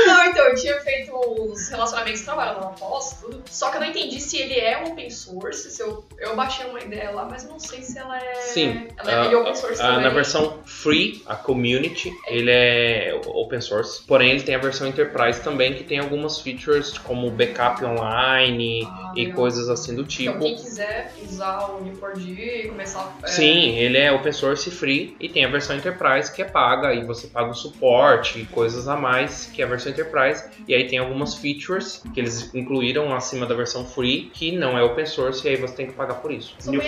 Não, 0.07 0.25
então, 0.25 0.45
eu 0.47 0.55
tinha 0.55 0.79
feito 0.81 1.11
os 1.15 1.69
relacionamentos 1.69 2.19
de 2.19 2.25
trabalho 2.25 2.59
lá 2.59 2.67
pós, 2.69 3.17
tudo. 3.21 3.41
Só 3.49 3.69
que 3.69 3.77
eu 3.77 3.81
não 3.81 3.87
entendi 3.87 4.19
se 4.19 4.37
ele 4.37 4.59
é 4.59 4.81
um 4.83 4.91
open 4.91 5.09
source, 5.09 5.69
se 5.71 5.81
eu, 5.81 6.03
eu 6.17 6.35
baixei 6.35 6.65
uma 6.65 6.79
ideia 6.81 7.11
lá, 7.11 7.25
mas 7.25 7.43
eu 7.43 7.51
não 7.51 7.59
sei 7.59 7.81
se 7.81 7.97
ela 7.97 8.17
é 8.17 8.33
Sim, 8.55 8.87
ela 8.97 9.11
é 9.11 9.33
ah, 9.33 9.39
open 9.39 9.53
source 9.53 9.81
também. 9.81 10.03
na 10.03 10.09
versão 10.09 10.59
free, 10.65 11.21
a 11.25 11.35
community, 11.35 12.13
ele 12.29 12.49
é 12.49 13.13
open 13.25 13.59
source. 13.59 14.01
Porém, 14.07 14.31
ele 14.31 14.43
tem 14.43 14.55
a 14.55 14.59
versão 14.59 14.87
enterprise 14.87 15.41
também, 15.41 15.73
que 15.73 15.83
tem 15.83 15.99
algumas 15.99 16.39
features 16.39 16.97
como 16.97 17.29
backup 17.31 17.83
online 17.83 18.83
Ah, 18.85 19.11
e 19.13 19.23
legal. 19.25 19.35
coisas 19.35 19.67
assim 19.67 19.93
do 19.93 20.05
tipo. 20.05 20.29
Então, 20.31 20.39
quem 20.39 20.55
quiser 20.55 21.13
usar 21.21 21.69
o 21.71 21.83
Neo4j 21.83 22.65
e 22.65 22.69
começar 22.69 23.19
a. 23.21 23.27
é, 23.27 23.29
Sim, 23.29 23.77
ele 23.77 23.97
é 23.97 24.11
open 24.13 24.31
source 24.31 24.71
free 24.71 25.17
e 25.19 25.27
tem 25.27 25.43
a 25.43 25.49
versão 25.49 25.75
Enterprise 25.75 26.33
que 26.33 26.41
é 26.41 26.45
paga 26.45 26.93
e 26.93 27.03
você 27.03 27.27
paga 27.27 27.49
o 27.49 27.53
suporte 27.53 28.39
e 28.39 28.45
coisas 28.45 28.87
a 28.87 28.95
mais 28.95 29.47
que 29.47 29.61
é 29.61 29.65
a 29.65 29.67
versão 29.67 29.91
Enterprise. 29.91 30.43
E 30.65 30.73
aí 30.73 30.87
tem 30.87 30.97
algumas 30.97 31.35
features 31.35 32.01
que 32.13 32.19
eles 32.21 32.53
incluíram 32.55 33.13
acima 33.13 33.45
da 33.45 33.53
versão 33.53 33.85
free 33.85 34.31
que 34.33 34.53
não 34.53 34.77
é 34.77 34.83
open 34.83 35.05
source 35.05 35.45
e 35.45 35.49
aí 35.49 35.57
você 35.57 35.75
tem 35.75 35.87
que 35.87 35.93
pagar 35.93 36.15
por 36.15 36.31
isso. 36.31 36.55
Só 36.59 36.71
bem 36.71 36.79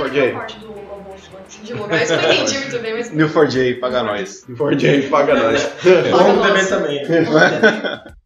Neo4j. 1.64 1.74
a 1.74 1.74
parte 1.74 1.74
do 1.74 1.78
Roboto 1.78 1.96
antes 1.96 2.08
de 2.10 2.16
não 2.16 2.34
entendi 2.34 2.58
muito 2.60 2.80
bem, 2.80 2.94
mas. 2.94 3.12
New4j, 3.12 3.80
paga 3.80 4.04
nós. 4.04 4.46
4J, 4.50 5.10
paga 5.10 5.36
nós. 5.36 5.64
Paga 5.84 6.02
Vamos 6.12 6.36
nós. 6.38 6.48
beber 6.54 6.68
também. 6.70 7.06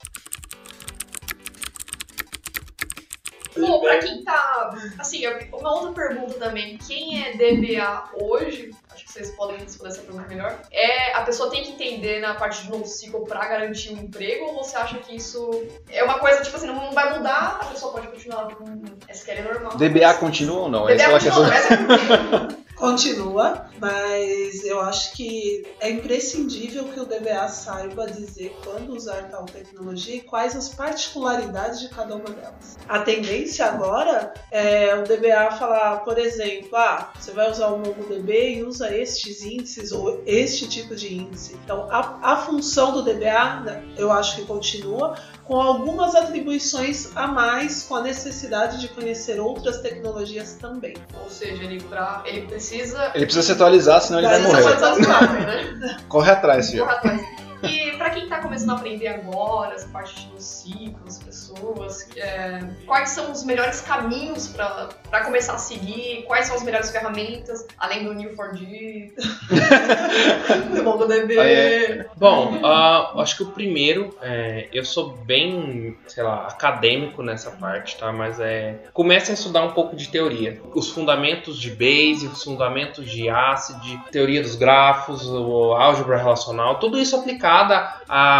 Bom, 3.57 3.81
pra 3.81 3.99
quem 3.99 4.23
tá. 4.23 4.73
Assim, 4.97 5.23
uma 5.51 5.73
outra 5.75 5.91
pergunta 5.91 6.33
também. 6.35 6.77
Quem 6.77 7.21
é 7.21 7.33
DBA 7.33 8.03
hoje? 8.21 8.71
Acho 8.89 9.05
que 9.05 9.11
vocês 9.11 9.31
podem 9.31 9.57
responder 9.57 9.89
essa 9.89 10.01
pergunta 10.01 10.27
melhor. 10.27 10.57
É 10.71 11.13
a 11.13 11.21
pessoa 11.21 11.49
tem 11.51 11.63
que 11.63 11.71
entender 11.71 12.21
na 12.21 12.33
parte 12.35 12.63
de 12.63 12.71
NoSQL 12.71 13.25
pra 13.25 13.45
garantir 13.47 13.93
um 13.93 13.97
emprego 14.03 14.45
ou 14.45 14.63
você 14.63 14.77
acha 14.77 14.97
que 14.99 15.15
isso 15.17 15.63
é 15.89 16.01
uma 16.03 16.17
coisa, 16.19 16.41
tipo 16.41 16.55
assim, 16.55 16.67
não 16.67 16.91
vai 16.93 17.17
mudar, 17.17 17.59
a 17.61 17.65
pessoa 17.65 17.91
pode 17.91 18.07
continuar 18.07 18.47
com 18.55 18.65
SQL 19.09 19.43
normal? 19.43 19.77
DBA 19.77 20.13
continua 20.15 20.59
ou 20.61 20.69
não? 20.69 20.85
DBA 20.85 20.93
Essa 20.93 21.03
é 21.03 21.05
a 21.07 21.11
continua, 21.11 21.51
questão. 21.51 21.53
essa 21.53 21.73
é 21.73 21.75
a 21.75 21.97
pergunta. 21.97 22.60
Continua, 22.81 23.67
mas 23.79 24.65
eu 24.65 24.81
acho 24.81 25.13
que 25.13 25.63
é 25.79 25.91
imprescindível 25.91 26.85
que 26.85 26.99
o 26.99 27.05
DBA 27.05 27.47
saiba 27.47 28.07
dizer 28.07 28.57
quando 28.63 28.95
usar 28.95 29.29
tal 29.29 29.45
tecnologia 29.45 30.15
e 30.15 30.21
quais 30.21 30.55
as 30.55 30.69
particularidades 30.69 31.79
de 31.79 31.89
cada 31.89 32.15
uma 32.15 32.25
delas. 32.25 32.79
A 32.89 32.97
tendência 33.01 33.67
agora 33.67 34.33
é 34.49 34.95
o 34.95 35.03
DBA 35.03 35.51
falar, 35.59 35.97
por 35.97 36.17
exemplo, 36.17 36.75
ah, 36.75 37.13
você 37.19 37.31
vai 37.31 37.51
usar 37.51 37.67
o 37.67 37.77
MongoDB 37.77 38.55
e 38.55 38.63
usa 38.63 38.91
estes 38.97 39.43
índices 39.43 39.91
ou 39.91 40.19
este 40.25 40.67
tipo 40.67 40.95
de 40.95 41.13
índice. 41.13 41.55
Então, 41.63 41.87
a, 41.91 42.33
a 42.33 42.37
função 42.37 42.93
do 42.93 43.03
DBA, 43.03 43.59
né, 43.63 43.93
eu 43.95 44.11
acho 44.11 44.37
que 44.37 44.45
continua, 44.45 45.15
com 45.51 45.61
algumas 45.61 46.15
atribuições 46.15 47.09
a 47.13 47.27
mais, 47.27 47.83
com 47.83 47.97
a 47.97 48.01
necessidade 48.01 48.79
de 48.79 48.87
conhecer 48.87 49.37
outras 49.37 49.79
tecnologias 49.81 50.53
também. 50.53 50.93
Ou 51.21 51.29
seja, 51.29 51.61
ele, 51.61 51.83
pra, 51.83 52.23
ele 52.25 52.47
precisa. 52.47 53.11
Ele 53.13 53.25
precisa 53.25 53.45
se 53.47 53.51
atualizar, 53.51 53.99
senão 53.99 54.19
ele 54.19 54.29
vai 54.29 54.39
Precisa 54.39 54.61
morrer. 54.61 54.77
se 54.77 54.83
atualizar. 54.85 55.77
né? 55.77 55.97
Corre 56.07 56.31
atrás, 56.31 56.69
filho. 56.69 56.85
Corra 56.85 56.95
atrás. 56.99 57.21
E 57.63 57.90
pra 58.01 58.09
quem 58.09 58.27
tá 58.27 58.39
começando 58.39 58.71
a 58.71 58.73
aprender 58.73 59.07
agora, 59.07 59.75
essa 59.75 59.87
parte 59.89 60.25
dos 60.29 60.43
ciclos, 60.43 61.19
pessoas, 61.19 62.09
é, 62.17 62.59
quais 62.87 63.09
são 63.09 63.31
os 63.31 63.43
melhores 63.43 63.79
caminhos 63.81 64.47
pra 64.47 64.89
pra 65.11 65.25
começar 65.25 65.53
a 65.53 65.57
seguir? 65.57 66.23
Quais 66.25 66.47
são 66.47 66.55
as 66.55 66.63
melhores 66.63 66.89
ferramentas, 66.89 67.67
além 67.77 68.05
do 68.05 68.13
Neo4j, 68.15 69.11
do 70.73 70.83
MongoDB? 70.83 71.37
É. 71.37 72.05
Bom, 72.15 72.59
ah, 72.63 73.11
acho 73.17 73.37
que 73.37 73.43
o 73.43 73.51
primeiro, 73.51 74.15
é, 74.21 74.67
eu 74.73 74.83
sou 74.85 75.11
bem, 75.17 75.97
sei 76.07 76.23
lá, 76.23 76.47
acadêmico 76.47 77.21
nessa 77.21 77.51
parte, 77.51 77.97
tá? 77.97 78.11
Mas 78.11 78.39
é. 78.39 78.79
Comece 78.93 79.31
a 79.31 79.33
estudar 79.33 79.63
um 79.63 79.71
pouco 79.71 79.95
de 79.95 80.07
teoria. 80.07 80.61
Os 80.73 80.89
fundamentos 80.89 81.59
de 81.59 81.69
Base, 81.71 82.27
os 82.27 82.43
fundamentos 82.43 83.09
de 83.09 83.29
ACID, 83.29 83.99
teoria 84.11 84.41
dos 84.41 84.55
grafos, 84.55 85.27
o 85.27 85.73
álgebra 85.73 86.17
relacional, 86.17 86.79
tudo 86.79 86.97
isso 86.97 87.15
aplicado 87.15 87.73
a 87.73 87.90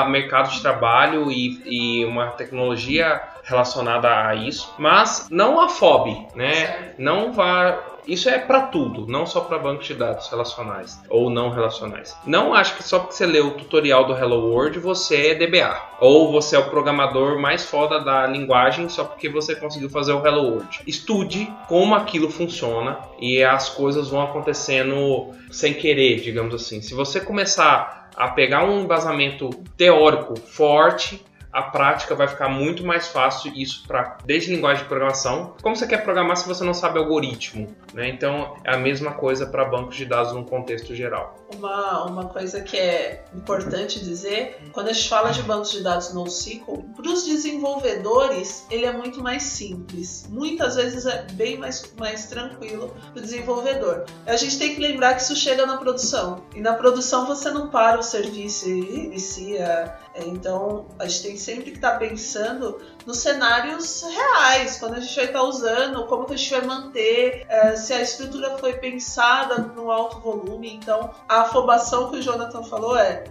mercado 0.10 0.52
de 0.52 0.62
trabalho 0.62 1.32
e, 1.32 1.62
e 1.66 2.06
uma 2.06 2.28
tecnologia 2.28 3.22
relacionada 3.44 4.28
a 4.28 4.36
isso. 4.36 4.74
Mas 4.78 5.28
não 5.30 5.60
afobe, 5.60 6.28
né? 6.36 6.54
Certo. 6.54 7.02
Não 7.02 7.32
vá. 7.34 7.88
Isso 8.08 8.28
é 8.30 8.40
para 8.40 8.62
tudo, 8.62 9.06
não 9.06 9.28
só 9.28 9.42
para 9.42 9.60
bancos 9.60 9.86
de 9.86 9.94
dados 9.94 10.28
relacionais 10.28 11.00
ou 11.08 11.30
não 11.30 11.52
relacionais. 11.52 12.18
Não 12.26 12.52
acho 12.52 12.76
que 12.76 12.84
só 12.84 12.98
porque 12.98 13.14
você 13.14 13.28
leu 13.28 13.50
o 13.50 13.52
tutorial 13.52 14.06
do 14.06 14.18
Hello 14.18 14.50
World 14.52 14.80
você 14.80 15.28
é 15.28 15.36
DBA 15.36 15.80
ou 16.00 16.32
você 16.32 16.56
é 16.56 16.60
o 16.60 16.70
programador 16.70 17.40
mais 17.40 17.64
foda 17.64 18.00
da 18.00 18.26
linguagem 18.26 18.90
só 18.90 19.04
porque 19.04 19.30
você 19.30 19.56
conseguiu 19.56 19.88
fazer 19.88 20.14
o 20.14 20.26
Hello 20.26 20.50
World. 20.50 20.82
Estude 20.88 21.48
como 21.68 21.94
aquilo 21.94 22.32
funciona 22.32 22.98
e 23.20 23.44
as 23.44 23.70
coisas 23.70 24.10
vão 24.10 24.24
acontecendo 24.24 25.30
sem 25.52 25.76
querer, 25.76 26.22
digamos 26.22 26.56
assim. 26.56 26.82
Se 26.82 26.96
você 26.96 27.22
começar 27.22 28.01
a 28.16 28.30
pegar 28.30 28.64
um 28.64 28.82
embasamento 28.82 29.50
teórico 29.78 30.36
forte, 30.36 31.24
a 31.52 31.64
prática 31.64 32.16
vai 32.16 32.28
ficar 32.28 32.50
muito 32.50 32.86
mais 32.86 33.08
fácil 33.08 33.52
isso 33.56 33.84
para 33.88 34.18
desde 34.26 34.54
linguagem 34.54 34.84
de 34.84 34.90
programação. 34.90 35.56
Como 35.62 35.76
você 35.76 35.88
quer 35.88 36.04
programar 36.04 36.38
se 36.38 36.48
você 36.48 36.64
não 36.64 36.74
sabe 36.74 37.00
algoritmo, 37.00 37.76
né? 37.94 38.10
Então 38.10 38.56
é 38.64 38.74
a 38.74 38.78
mesma 38.78 39.12
coisa 39.12 39.46
para 39.46 39.66
bancos 39.66 39.96
de 39.96 40.06
dados 40.06 40.34
num 40.34 40.44
contexto 40.44 40.96
geral. 40.96 41.36
Uma, 41.56 42.06
uma 42.06 42.26
coisa 42.26 42.62
que 42.62 42.78
é 42.78 43.26
importante 43.34 44.04
dizer, 44.04 44.58
quando 44.72 44.88
a 44.90 44.94
gente 44.94 45.10
fala 45.10 45.32
de 45.32 45.42
bancos 45.44 45.72
de 45.72 45.84
dados 45.84 46.14
NoSQL, 46.14 46.84
para 46.96 47.10
os 47.10 47.26
desenvolvedores 47.26 48.66
ele 48.70 48.86
é 48.86 48.92
muito 48.92 49.22
mais 49.22 49.44
simples. 49.44 50.28
Muitas 50.30 50.76
vezes 50.76 51.06
é 51.06 51.24
bem 51.34 51.58
mais, 51.58 51.94
mais 51.98 52.28
tranquilo 52.28 52.96
para 53.14 53.20
o 53.20 53.22
desenvolvedor. 53.22 54.06
A 54.26 54.36
gente 54.36 54.58
tem 54.58 54.76
que 54.76 54.82
lembrar 54.82 55.16
que 55.16 55.22
isso 55.22 55.36
chega 55.36 55.66
na 55.66 55.78
produção. 55.78 56.44
E 56.56 56.62
na 56.62 56.74
produção 56.74 57.26
você 57.26 57.52
não 57.52 57.70
para 57.70 58.00
o 58.00 58.04
serviço 58.04 58.70
e 58.70 59.06
inicia. 59.06 60.00
É, 60.14 60.26
Então 60.26 60.86
a 61.00 61.08
gente 61.08 61.24
tem 61.24 61.38
sempre 61.38 61.72
que 61.72 61.78
estar 61.78 61.98
pensando 61.98 62.82
nos 63.06 63.18
cenários 63.18 64.04
reais, 64.04 64.78
quando 64.78 64.96
a 64.96 65.00
gente 65.00 65.16
vai 65.16 65.26
estar 65.26 65.44
usando, 65.44 66.06
como 66.08 66.26
que 66.26 66.34
a 66.34 66.38
gente 66.38 66.52
vai 66.52 66.62
manter, 66.62 67.46
é, 67.48 67.76
se 67.76 67.94
a 67.94 68.02
estrutura 68.02 68.58
foi 68.58 68.74
pensada 68.74 69.58
no 69.58 69.92
alto 69.92 70.20
volume. 70.20 70.74
Então, 70.74 71.10
a 71.28 71.42
afobação 71.42 72.10
que 72.10 72.18
o 72.18 72.22
Jonathan 72.22 72.64
falou 72.64 72.98
é, 72.98 73.24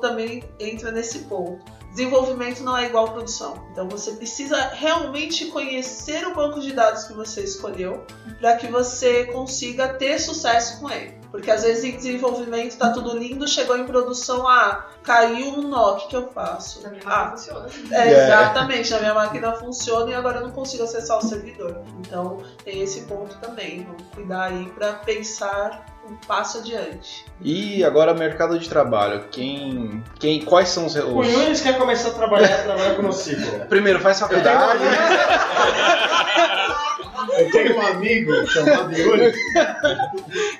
também 0.00 0.42
entra 0.58 0.90
nesse 0.90 1.20
ponto. 1.20 1.62
Desenvolvimento 1.90 2.62
não 2.62 2.76
é 2.76 2.86
igual 2.86 3.12
produção. 3.12 3.66
Então 3.70 3.86
você 3.86 4.12
precisa 4.12 4.56
realmente 4.68 5.46
conhecer 5.46 6.26
o 6.26 6.34
banco 6.34 6.58
de 6.58 6.72
dados 6.72 7.04
que 7.04 7.12
você 7.12 7.42
escolheu 7.42 8.06
para 8.38 8.56
que 8.56 8.66
você 8.66 9.26
consiga 9.26 9.88
ter 9.94 10.18
sucesso 10.18 10.80
com 10.80 10.90
ele. 10.90 11.21
Porque 11.32 11.50
às 11.50 11.62
vezes 11.62 11.82
em 11.82 11.96
desenvolvimento 11.96 12.76
tá 12.76 12.90
tudo 12.90 13.16
lindo, 13.18 13.48
chegou 13.48 13.76
em 13.76 13.84
produção, 13.86 14.46
ah, 14.46 14.84
caiu 15.02 15.54
um 15.58 15.62
nó, 15.62 15.94
o 15.94 15.96
que, 15.96 16.08
que 16.08 16.16
eu 16.16 16.28
faço? 16.30 16.82
Na 16.82 16.90
minha 16.90 17.02
Ah, 17.06 17.08
máquina 17.08 17.36
funciona. 17.38 17.66
é, 17.90 18.08
É. 18.12 18.24
exatamente, 18.26 18.90
na 18.92 18.98
minha 19.00 19.14
máquina 19.14 19.52
funciona 19.54 20.10
e 20.10 20.14
agora 20.14 20.38
eu 20.38 20.42
não 20.42 20.50
consigo 20.50 20.84
acessar 20.84 21.16
o 21.18 21.22
servidor. 21.22 21.80
Então 22.00 22.42
tem 22.64 22.82
esse 22.82 23.00
ponto 23.02 23.34
também. 23.38 23.82
Vamos 23.84 24.02
cuidar 24.14 24.42
aí 24.44 24.66
para 24.76 24.92
pensar 24.92 25.86
um 26.06 26.16
passo 26.26 26.58
adiante. 26.58 27.24
E 27.40 27.82
agora 27.82 28.12
mercado 28.12 28.58
de 28.58 28.68
trabalho. 28.68 29.24
Quem, 29.30 30.04
quem, 30.20 30.44
quais 30.44 30.68
são 30.68 30.84
os, 30.84 30.94
O. 30.96 31.22
Yunis 31.24 31.62
quer 31.62 31.78
começar 31.78 32.10
a 32.10 32.12
trabalhar, 32.12 32.62
trabalhar 32.64 32.94
com 32.94 33.00
o 33.02 33.06
NoSQL. 33.06 33.64
Primeiro 33.70 34.00
faz 34.00 34.20
faculdade. 34.20 34.80
Eu 37.38 37.50
tenho 37.50 37.76
um 37.76 37.80
amigo 37.80 38.46
chamado 38.46 38.92
Yunis 38.92 39.36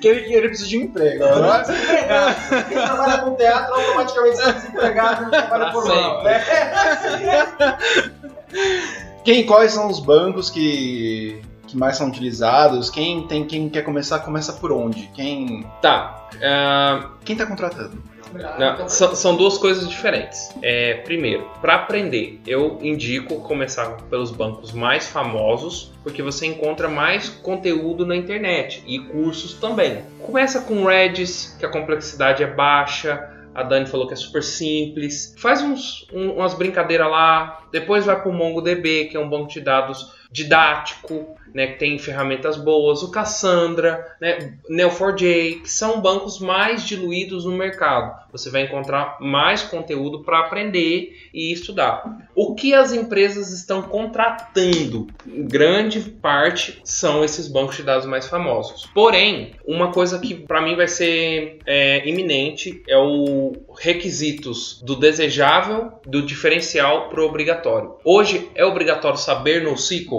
que 0.01 0.09
ele, 0.09 0.20
que 0.22 0.32
ele 0.32 0.49
precisa 0.49 0.68
de 0.68 0.78
um 0.78 0.82
emprego. 0.82 1.24
Não 1.24 1.62
desempregado. 1.62 2.36
Quem 2.68 2.82
trabalha 2.82 3.18
com 3.18 3.34
teatro 3.34 3.74
automaticamente 3.74 4.38
está 4.38 4.53
desempregado 4.53 5.20
e 5.20 5.24
não 5.24 5.30
trabalha 5.30 5.72
por 5.72 5.86
mal. 5.86 6.22
né? 6.24 6.43
Quem, 9.24 9.47
quais 9.47 9.72
são 9.72 9.88
os 9.88 10.01
bancos 10.01 10.51
que, 10.51 11.43
que 11.66 11.76
mais 11.76 11.97
são 11.97 12.09
utilizados? 12.09 12.90
Quem 12.90 13.26
tem 13.26 13.47
quem 13.47 13.68
quer 13.68 13.82
começar, 13.82 14.20
começa 14.20 14.53
por 14.53 14.72
onde? 14.72 15.09
Quem 15.14 15.66
Tá. 15.80 16.28
ah, 16.43 17.11
quem 17.24 17.36
tá 17.36 17.47
contratando? 17.47 18.11
Não, 18.58 18.88
são, 18.88 19.14
são 19.14 19.36
duas 19.36 19.58
coisas 19.58 19.88
diferentes. 19.88 20.50
É, 20.62 20.94
primeiro, 21.04 21.48
para 21.60 21.74
aprender, 21.74 22.40
eu 22.46 22.78
indico 22.82 23.40
começar 23.40 23.96
pelos 24.08 24.30
bancos 24.30 24.72
mais 24.72 25.06
famosos, 25.08 25.92
porque 26.02 26.22
você 26.22 26.46
encontra 26.46 26.88
mais 26.88 27.28
conteúdo 27.28 28.06
na 28.06 28.16
internet 28.16 28.82
e 28.86 28.98
cursos 28.98 29.54
também. 29.54 29.98
Começa 30.20 30.60
com 30.62 30.84
Redis, 30.84 31.56
que 31.58 31.66
a 31.66 31.68
complexidade 31.68 32.42
é 32.42 32.46
baixa. 32.46 33.28
A 33.54 33.62
Dani 33.62 33.84
falou 33.86 34.06
que 34.06 34.14
é 34.14 34.16
super 34.16 34.42
simples. 34.42 35.34
Faz 35.38 35.60
uns, 35.60 36.06
um- 36.12 36.36
umas 36.36 36.54
brincadeiras 36.54 37.10
lá. 37.10 37.60
Depois 37.70 38.06
vai 38.06 38.18
para 38.18 38.30
o 38.30 38.32
MongoDB, 38.32 39.06
que 39.10 39.16
é 39.16 39.20
um 39.20 39.28
banco 39.28 39.48
de 39.48 39.60
dados 39.60 40.21
didático, 40.32 41.36
né, 41.54 41.66
que 41.68 41.78
tem 41.78 41.98
ferramentas 41.98 42.56
boas, 42.56 43.02
o 43.02 43.10
Cassandra, 43.10 44.16
né, 44.20 44.54
Neo4j, 44.70 45.62
que 45.62 45.70
são 45.70 46.00
bancos 46.00 46.40
mais 46.40 46.84
diluídos 46.84 47.44
no 47.44 47.52
mercado. 47.52 48.22
Você 48.32 48.50
vai 48.50 48.62
encontrar 48.62 49.18
mais 49.20 49.62
conteúdo 49.62 50.24
para 50.24 50.40
aprender 50.40 51.28
e 51.34 51.52
estudar. 51.52 52.26
O 52.34 52.54
que 52.54 52.72
as 52.72 52.92
empresas 52.92 53.52
estão 53.52 53.82
contratando, 53.82 55.06
grande 55.26 56.00
parte, 56.00 56.80
são 56.82 57.22
esses 57.22 57.46
bancos 57.46 57.76
de 57.76 57.82
dados 57.82 58.06
mais 58.06 58.26
famosos. 58.26 58.88
Porém, 58.94 59.52
uma 59.66 59.92
coisa 59.92 60.18
que 60.18 60.34
para 60.34 60.62
mim 60.62 60.74
vai 60.74 60.88
ser 60.88 61.58
é, 61.66 62.08
iminente 62.08 62.82
é 62.88 62.96
o 62.96 63.52
requisitos 63.78 64.80
do 64.82 64.96
desejável, 64.96 65.92
do 66.06 66.22
diferencial 66.22 67.10
para 67.10 67.20
o 67.20 67.26
obrigatório. 67.26 67.96
Hoje 68.04 68.50
é 68.54 68.64
obrigatório 68.64 69.18
saber 69.18 69.62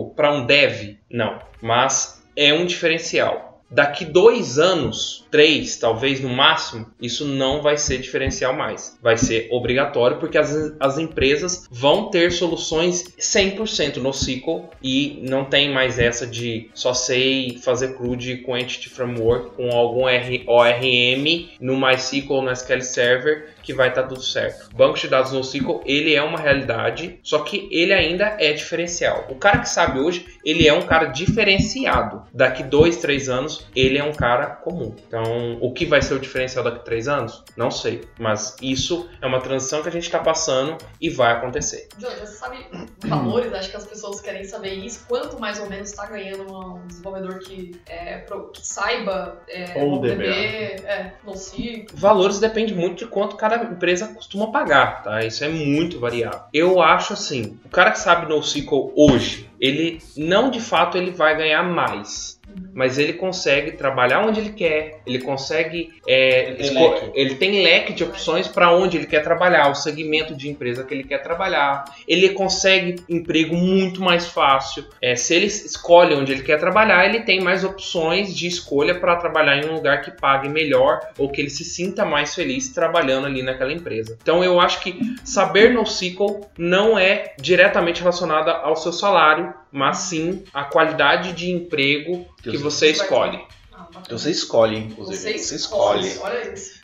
Para 0.09 0.33
um 0.33 0.45
dev? 0.45 0.97
Não, 1.09 1.39
mas 1.61 2.23
é 2.35 2.53
um 2.53 2.65
diferencial. 2.65 3.53
Daqui 3.73 4.05
dois 4.05 4.59
anos, 4.59 5.25
três, 5.31 5.77
talvez 5.77 6.21
no 6.21 6.29
máximo, 6.29 6.85
isso 7.01 7.25
não 7.25 7.59
vai 7.59 7.75
ser 7.75 7.97
diferencial 7.97 8.53
mais. 8.53 8.95
Vai 9.01 9.17
ser 9.17 9.47
obrigatório 9.49 10.17
porque 10.19 10.37
as, 10.37 10.75
as 10.79 10.99
empresas 10.99 11.67
vão 11.71 12.11
ter 12.11 12.31
soluções 12.31 13.03
100% 13.17 13.95
no 13.95 14.11
SQL 14.11 14.69
e 14.79 15.25
não 15.27 15.43
tem 15.43 15.71
mais 15.71 15.97
essa 15.97 16.27
de 16.27 16.69
só 16.75 16.93
sei 16.93 17.57
fazer 17.63 17.95
CRUD 17.95 18.43
com 18.43 18.55
Entity 18.55 18.89
Framework, 18.89 19.55
com 19.55 19.71
algum 19.71 20.03
ORM 20.03 21.49
no 21.59 21.75
MySQL, 21.75 22.43
no 22.43 22.51
SQL 22.51 22.81
Server 22.81 23.53
que 23.63 23.73
vai 23.73 23.89
estar 23.89 24.03
tá 24.03 24.07
tudo 24.09 24.21
certo. 24.21 24.69
Banco 24.75 24.97
de 24.97 25.07
dados 25.07 25.31
NoSQL, 25.31 25.81
ele 25.85 26.13
é 26.13 26.21
uma 26.21 26.37
realidade, 26.37 27.19
só 27.23 27.39
que 27.39 27.67
ele 27.71 27.93
ainda 27.93 28.35
é 28.39 28.51
diferencial. 28.53 29.25
O 29.29 29.35
cara 29.35 29.59
que 29.59 29.69
sabe 29.69 29.99
hoje, 29.99 30.25
ele 30.45 30.67
é 30.67 30.73
um 30.73 30.81
cara 30.81 31.05
diferenciado. 31.05 32.23
Daqui 32.33 32.63
dois, 32.63 32.97
três 32.97 33.29
anos, 33.29 33.65
ele 33.75 33.97
é 33.97 34.03
um 34.03 34.13
cara 34.13 34.47
comum. 34.47 34.93
Então, 35.07 35.57
o 35.61 35.71
que 35.73 35.85
vai 35.85 36.01
ser 36.01 36.13
o 36.13 36.19
diferencial 36.19 36.63
daqui 36.63 36.83
três 36.83 37.07
anos? 37.07 37.43
Não 37.55 37.71
sei. 37.71 38.01
Mas 38.19 38.55
isso 38.61 39.09
é 39.21 39.25
uma 39.25 39.39
transição 39.39 39.81
que 39.81 39.87
a 39.89 39.91
gente 39.91 40.03
está 40.03 40.19
passando 40.19 40.77
e 40.99 41.09
vai 41.09 41.31
acontecer. 41.31 41.87
Jorge, 41.97 42.19
você 42.19 42.35
sabe 42.35 42.57
valores? 42.99 43.53
Acho 43.53 43.69
que 43.69 43.77
as 43.77 43.85
pessoas 43.85 44.19
querem 44.19 44.43
saber 44.43 44.73
isso. 44.73 45.05
Quanto 45.07 45.39
mais 45.39 45.59
ou 45.59 45.69
menos 45.69 45.89
está 45.89 46.05
ganhando 46.05 46.51
um 46.51 46.85
desenvolvedor 46.87 47.39
que, 47.39 47.79
é, 47.87 48.19
que 48.53 48.65
saiba 48.65 49.41
é, 49.47 49.81
Ou 49.81 49.99
DB, 49.99 50.25
é, 50.25 51.13
NoSQL? 51.23 51.85
Valores 51.93 52.39
depende 52.39 52.73
muito 52.73 53.05
de 53.05 53.07
quanto 53.07 53.35
cada 53.35 53.52
empresa 53.57 54.07
costuma 54.07 54.51
pagar, 54.51 55.03
tá? 55.03 55.23
Isso 55.23 55.43
é 55.43 55.49
muito 55.49 55.99
variável. 55.99 56.41
Eu 56.53 56.81
acho 56.81 57.13
assim, 57.13 57.57
o 57.65 57.69
cara 57.69 57.91
que 57.91 57.99
sabe 57.99 58.27
NoSQL 58.27 58.91
hoje, 58.95 59.49
ele 59.59 59.99
não 60.17 60.49
de 60.49 60.59
fato 60.59 60.97
ele 60.97 61.11
vai 61.11 61.35
ganhar 61.35 61.63
mais. 61.63 62.39
Mas 62.73 62.97
ele 62.97 63.13
consegue 63.13 63.71
trabalhar 63.73 64.25
onde 64.25 64.39
ele 64.39 64.49
quer, 64.51 65.01
ele 65.05 65.19
consegue. 65.19 65.93
é, 66.07 66.49
Ele 66.49 66.55
tem 66.55 66.73
leque. 66.73 67.11
ele 67.13 67.35
tem 67.35 67.63
leque 67.63 67.93
de 67.93 68.03
opções 68.03 68.47
para 68.47 68.71
onde 68.71 68.97
ele 68.97 69.05
quer 69.05 69.21
trabalhar, 69.21 69.69
o 69.69 69.75
segmento 69.75 70.35
de 70.35 70.49
empresa 70.49 70.83
que 70.83 70.93
ele 70.93 71.03
quer 71.03 71.19
trabalhar. 71.21 71.85
Ele 72.07 72.29
consegue 72.29 72.95
emprego 73.07 73.55
muito 73.55 74.01
mais 74.01 74.27
fácil. 74.27 74.85
É, 75.01 75.15
se 75.15 75.35
ele 75.35 75.45
escolhe 75.45 76.15
onde 76.15 76.31
ele 76.31 76.43
quer 76.43 76.59
trabalhar, 76.59 77.05
ele 77.05 77.21
tem 77.21 77.41
mais 77.41 77.63
opções 77.63 78.35
de 78.35 78.47
escolha 78.47 78.95
para 78.95 79.15
trabalhar 79.15 79.57
em 79.57 79.69
um 79.69 79.73
lugar 79.75 80.01
que 80.01 80.11
pague 80.11 80.49
melhor 80.49 80.99
ou 81.17 81.29
que 81.29 81.41
ele 81.41 81.49
se 81.49 81.63
sinta 81.63 82.03
mais 82.05 82.33
feliz 82.33 82.69
trabalhando 82.69 83.27
ali 83.27 83.43
naquela 83.43 83.71
empresa. 83.71 84.17
Então 84.21 84.43
eu 84.43 84.59
acho 84.59 84.79
que 84.81 84.99
saber 85.23 85.73
NoSQL 85.73 86.41
não 86.57 86.97
é 86.97 87.33
diretamente 87.39 87.99
relacionada 88.01 88.51
ao 88.51 88.75
seu 88.75 88.91
salário, 88.91 89.53
mas 89.73 89.97
sim 89.97 90.45
à 90.53 90.63
qualidade 90.63 91.33
de 91.33 91.51
emprego 91.51 92.25
que 92.41 92.51
Deus. 92.51 92.61
você 92.61 92.91
escolhe. 92.91 93.43
Ah. 93.73 93.87
Você 94.09 94.31
escolhe, 94.31 94.77
inclusive. 94.77 95.17
Você 95.17 95.37
Você 95.37 95.55
escolhe. 95.55 96.07
escolhe. 96.07 96.35
Olha 96.35 96.53
isso. 96.53 96.81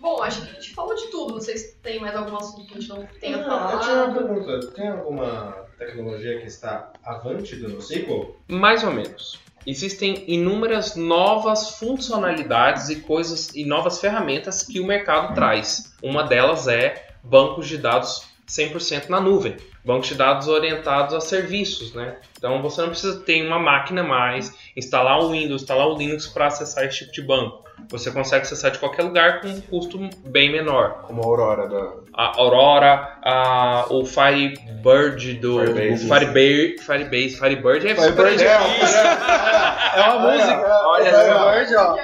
Bom, 0.00 0.22
acho 0.22 0.40
que 0.42 0.50
a 0.50 0.54
gente 0.54 0.74
falou 0.74 0.94
de 0.94 1.06
tudo. 1.08 1.34
Não 1.34 1.40
sei 1.40 1.56
se 1.58 1.74
tem 1.76 2.00
mais 2.00 2.16
algum 2.16 2.36
assunto 2.36 2.66
que 2.66 2.78
a 2.78 2.80
gente 2.80 2.88
não 2.88 3.06
tenha 3.20 3.36
Ah, 3.36 3.40
Eu 3.40 3.44
tinha 3.44 3.54
uma 3.54 3.78
falado. 3.78 4.14
pergunta. 4.14 4.66
Tem 4.72 4.88
alguma 4.88 5.66
tecnologia 5.78 6.40
que 6.40 6.46
está 6.46 6.90
avante 7.04 7.56
do 7.56 7.68
NoSQL? 7.68 8.36
Mais 8.48 8.82
ou 8.82 8.90
menos. 8.92 9.38
Existem 9.66 10.24
inúmeras 10.26 10.96
novas 10.96 11.72
funcionalidades 11.78 12.88
e 12.88 12.96
coisas 12.96 13.50
e 13.54 13.66
novas 13.66 14.00
ferramentas 14.00 14.62
que 14.62 14.80
o 14.80 14.86
mercado 14.86 15.34
traz. 15.34 15.94
Uma 16.02 16.22
delas 16.22 16.66
é 16.66 17.10
bancos 17.22 17.68
de 17.68 17.76
dados 17.76 18.22
100% 18.50 19.08
na 19.08 19.20
nuvem, 19.20 19.56
bancos 19.84 20.08
de 20.08 20.14
dados 20.16 20.48
orientados 20.48 21.14
a 21.14 21.20
serviços, 21.20 21.94
né? 21.94 22.16
Então 22.36 22.60
você 22.60 22.80
não 22.80 22.88
precisa 22.88 23.20
ter 23.20 23.46
uma 23.46 23.58
máquina 23.58 24.02
mais, 24.02 24.52
instalar 24.76 25.20
o 25.20 25.30
Windows, 25.30 25.62
instalar 25.62 25.86
o 25.86 25.96
Linux 25.96 26.26
para 26.26 26.46
acessar 26.46 26.84
esse 26.84 26.98
tipo 26.98 27.12
de 27.12 27.22
banco. 27.22 27.70
Você 27.88 28.10
consegue 28.10 28.42
acessar 28.42 28.70
de 28.70 28.78
qualquer 28.78 29.04
lugar 29.04 29.40
com 29.40 29.48
um 29.48 29.60
custo 29.60 29.98
bem 30.26 30.52
menor. 30.52 31.02
Como 31.06 31.22
a 31.22 31.26
Aurora 31.26 31.68
da. 31.68 32.00
A 32.12 32.38
Aurora, 32.38 33.18
a, 33.22 33.86
o 33.88 34.04
Firebird 34.04 35.34
do 35.34 35.60
Firebase. 35.60 36.06
Firebase, 36.06 36.78
Firebase, 36.78 37.36
Firebird 37.36 37.88
é 37.88 37.94
Firebird 37.94 38.38
super 38.38 38.46
é 39.96 40.02
uma 40.10 40.30
música. 40.30 40.80
Olha 40.86 41.10
Firebird, 41.10 41.76
ó. 41.76 41.96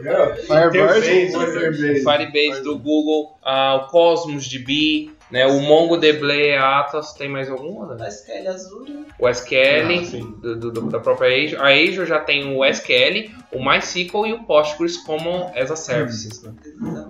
Interface, 0.00 0.46
Firebird. 0.46 1.02
Firebase. 1.02 2.04
Firebase 2.04 2.62
do 2.62 2.78
Google, 2.78 3.38
ah, 3.44 3.76
o 3.76 3.90
Cosmos 3.90 4.48
DB, 4.48 5.12
né, 5.34 5.46
o 5.48 5.60
MongoDB 5.60 6.54
Atlas, 6.56 7.12
tem 7.14 7.28
mais 7.28 7.50
alguma? 7.50 7.94
Né? 7.94 8.04
A 8.04 8.08
SQL 8.08 8.48
Azure. 8.48 9.06
O 9.18 9.28
SQL 9.28 9.58
Ah, 9.58 10.26
do- 10.40 10.70
do- 10.70 10.88
da 10.90 11.00
própria 11.00 11.28
Azure. 11.28 11.56
A 11.56 11.66
Azure 11.90 12.06
já 12.06 12.20
tem 12.20 12.56
o 12.56 12.64
SQL, 12.64 13.30
o 13.54 13.64
MySQL 13.64 14.26
e 14.26 14.32
o 14.32 14.44
Postgres 14.44 14.96
como 14.98 15.50
as 15.54 15.70
a 15.70 15.76
services. 15.76 16.42
né? 16.42 16.52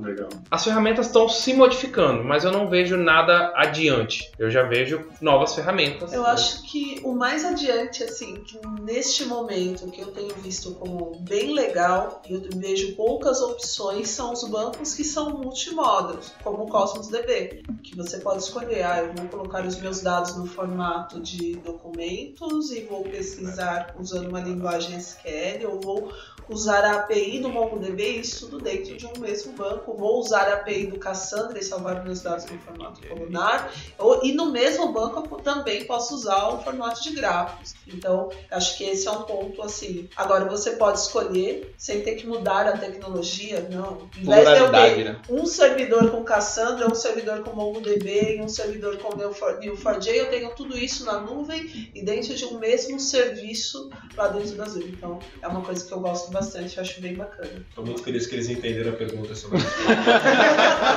Legal. 0.01 0.29
As 0.51 0.63
ferramentas 0.63 1.07
estão 1.07 1.29
se 1.29 1.55
modificando, 1.55 2.23
mas 2.23 2.45
eu 2.45 2.53
não 2.53 2.69
vejo 2.69 2.97
nada 2.97 3.53
adiante. 3.57 4.31
Eu 4.39 4.51
já 4.51 4.63
vejo 4.63 5.07
novas 5.21 5.55
ferramentas. 5.55 6.13
Eu 6.13 6.27
acho 6.27 6.63
que 6.65 7.01
o 7.03 7.13
mais 7.15 7.45
adiante, 7.45 8.03
assim, 8.03 8.35
que 8.43 8.61
neste 8.83 9.25
momento 9.25 9.91
que 9.91 10.01
eu 10.01 10.09
tenho 10.09 10.35
visto 10.37 10.75
como 10.75 11.19
bem 11.21 11.55
legal, 11.55 12.23
e 12.29 12.35
eu 12.35 12.43
vejo 12.57 12.95
poucas 12.95 13.41
opções, 13.41 14.09
são 14.09 14.33
os 14.33 14.45
bancos 14.49 14.95
que 14.95 15.05
são 15.05 15.31
multimodos, 15.31 16.33
como 16.43 16.65
o 16.65 16.67
Cosmos 16.67 17.09
DB, 17.09 17.63
que 17.83 17.97
você 17.97 18.19
pode 18.19 18.43
escolher, 18.43 18.83
ah, 18.83 18.99
eu 18.99 19.13
vou 19.15 19.29
colocar 19.29 19.65
os 19.65 19.81
meus 19.81 20.01
dados 20.01 20.37
no 20.37 20.47
formato 20.47 21.21
de 21.21 21.57
documentos 21.57 22.71
e 22.71 22.83
vou 22.83 23.03
pesquisar 23.05 23.95
usando 23.99 24.29
uma 24.29 24.41
linguagem 24.41 24.97
SQL, 24.97 25.61
eu 25.61 25.81
vou 25.81 26.13
usar 26.49 26.85
a 26.85 26.97
API 26.97 27.39
do 27.41 27.49
MongoDB, 27.49 28.03
isso 28.19 28.49
tudo 28.51 28.63
dentro 28.63 28.97
de 28.97 29.07
um 29.07 29.19
mesmo 29.19 29.55
banco, 29.55 29.97
vou 29.97 30.21
usar 30.21 30.43
a 30.49 30.55
API 30.55 30.87
do 30.89 30.99
Cassandra 30.99 31.59
e 31.59 31.63
salvar 31.63 32.05
meus 32.05 32.21
dados 32.21 32.45
no 32.47 32.59
formato 32.59 33.01
colunar, 33.09 33.73
ou- 33.99 34.23
e 34.23 34.33
no 34.33 34.53
mesmo 34.53 34.93
banco 34.93 35.27
eu 35.31 35.39
também 35.39 35.85
posso 35.87 36.15
usar 36.15 36.49
o 36.49 36.63
formato 36.63 37.03
de 37.03 37.15
gráficos. 37.15 37.75
Então, 37.89 38.29
acho 38.51 38.77
que 38.77 38.85
esse 38.85 39.09
é 39.09 39.11
um 39.11 39.23
ponto 39.23 39.63
assim. 39.63 40.09
Agora 40.17 40.45
você 40.45 40.73
pode 40.73 40.99
escolher 40.99 41.75
sem 41.79 42.03
ter 42.03 42.15
que 42.17 42.27
mudar 42.27 42.67
a 42.67 42.77
tecnologia, 42.77 43.67
não. 43.71 44.09
Em 44.17 44.25
vez 44.25 44.47
de 44.49 44.55
eu 44.59 44.71
ter 44.97 45.05
né? 45.05 45.21
um 45.31 45.47
servidor 45.47 46.11
com 46.11 46.23
Cassandra, 46.25 46.87
um 46.91 46.95
servidor 46.95 47.43
com 47.43 47.55
MongoDB 47.57 48.37
e 48.37 48.43
um 48.43 48.49
servidor 48.49 48.99
com 48.99 49.17
Neo4- 49.17 49.61
Neo4j, 49.61 50.09
eu 50.15 50.31
tenho 50.31 50.55
tudo 50.55 50.77
isso 50.77 51.05
na 51.07 51.21
nuvem 51.21 51.91
e 51.95 52.03
dentro 52.05 52.35
de 52.35 52.45
um 52.45 52.59
mesmo 52.59 53.01
serviço 53.01 53.89
lá 54.17 54.29
dentro 54.29 54.55
da 54.57 54.65
Azure. 54.65 54.89
Então, 54.97 55.19
é 55.41 55.49
uma 55.49 55.63
coisa 55.63 55.85
que 55.87 55.93
eu 55.93 56.01
gosto 56.01 56.24
bastante, 56.31 56.77
eu 56.77 56.83
acho 56.83 57.01
bem 57.01 57.15
bacana. 57.15 57.51
Tô 57.75 57.83
muito 57.83 58.03
feliz 58.03 58.27
que 58.27 58.35
eles 58.35 58.49
entenderam 58.49 58.93
a 58.93 58.97
pergunta 58.97 59.35
sobre 59.35 59.59
isso. 59.59 59.67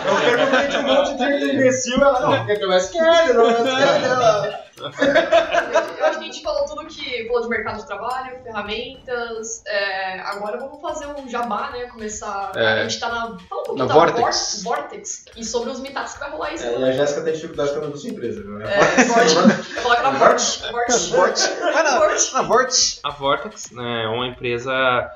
Eu 0.07 0.37
perguntei 0.37 0.67
de 0.67 0.77
um 0.77 0.83
monte 0.83 1.17
de 1.17 1.55
imbecil, 1.55 1.95
ela 1.95 2.19
não, 2.19 2.45
porque 2.45 2.63
eu 2.63 2.71
SQL, 2.73 3.33
não 3.33 3.49
é 3.49 3.53
SQL. 3.53 4.66
Eu 4.79 6.05
acho 6.05 6.19
que 6.19 6.23
a 6.23 6.27
gente 6.27 6.41
falou 6.43 6.65
tudo 6.65 6.85
que 6.85 7.25
falou 7.27 7.41
de 7.41 7.49
mercado 7.49 7.77
de 7.77 7.87
trabalho, 7.87 8.41
ferramentas. 8.43 9.63
é, 9.65 10.19
agora 10.19 10.57
vamos 10.57 10.79
fazer 10.81 11.07
um 11.07 11.27
jabá, 11.29 11.71
né? 11.71 11.85
Começar. 11.87 12.51
É. 12.55 12.67
A 12.67 12.83
gente 12.83 12.99
tá 12.99 13.09
na. 13.09 13.21
Fala 13.21 13.61
um 13.61 13.63
pouquinho 13.63 13.77
Na 13.77 13.85
da 13.85 13.93
Vortex. 13.93 14.61
Vor- 14.63 14.77
Vortex 14.77 15.25
e 15.35 15.43
sobre 15.43 15.71
os 15.71 15.79
meetups 15.79 16.13
que 16.13 16.19
vai 16.19 16.29
rolar 16.29 16.53
isso. 16.53 16.65
É, 16.65 16.79
e 16.79 16.83
a 16.83 16.91
Jéssica 16.91 17.21
tem 17.21 17.33
dificuldade 17.33 17.73
com 17.73 17.85
a 17.85 17.97
sua 17.97 18.09
empresa, 18.09 18.43
né? 18.43 18.65
É, 18.71 19.03
Vortex. 19.03 19.77
Eu 19.83 19.93
era 19.93 20.11
Vortex. 20.11 20.61
Vortex. 20.71 21.09
Vortex. 21.09 21.49
Vortex. 21.97 22.33
Na 22.33 22.41
Vortex. 22.43 22.99
A 23.03 23.09
Vortex 23.09 23.71
né, 23.71 24.03
é 24.03 24.07
uma 24.07 24.27
empresa 24.27 24.71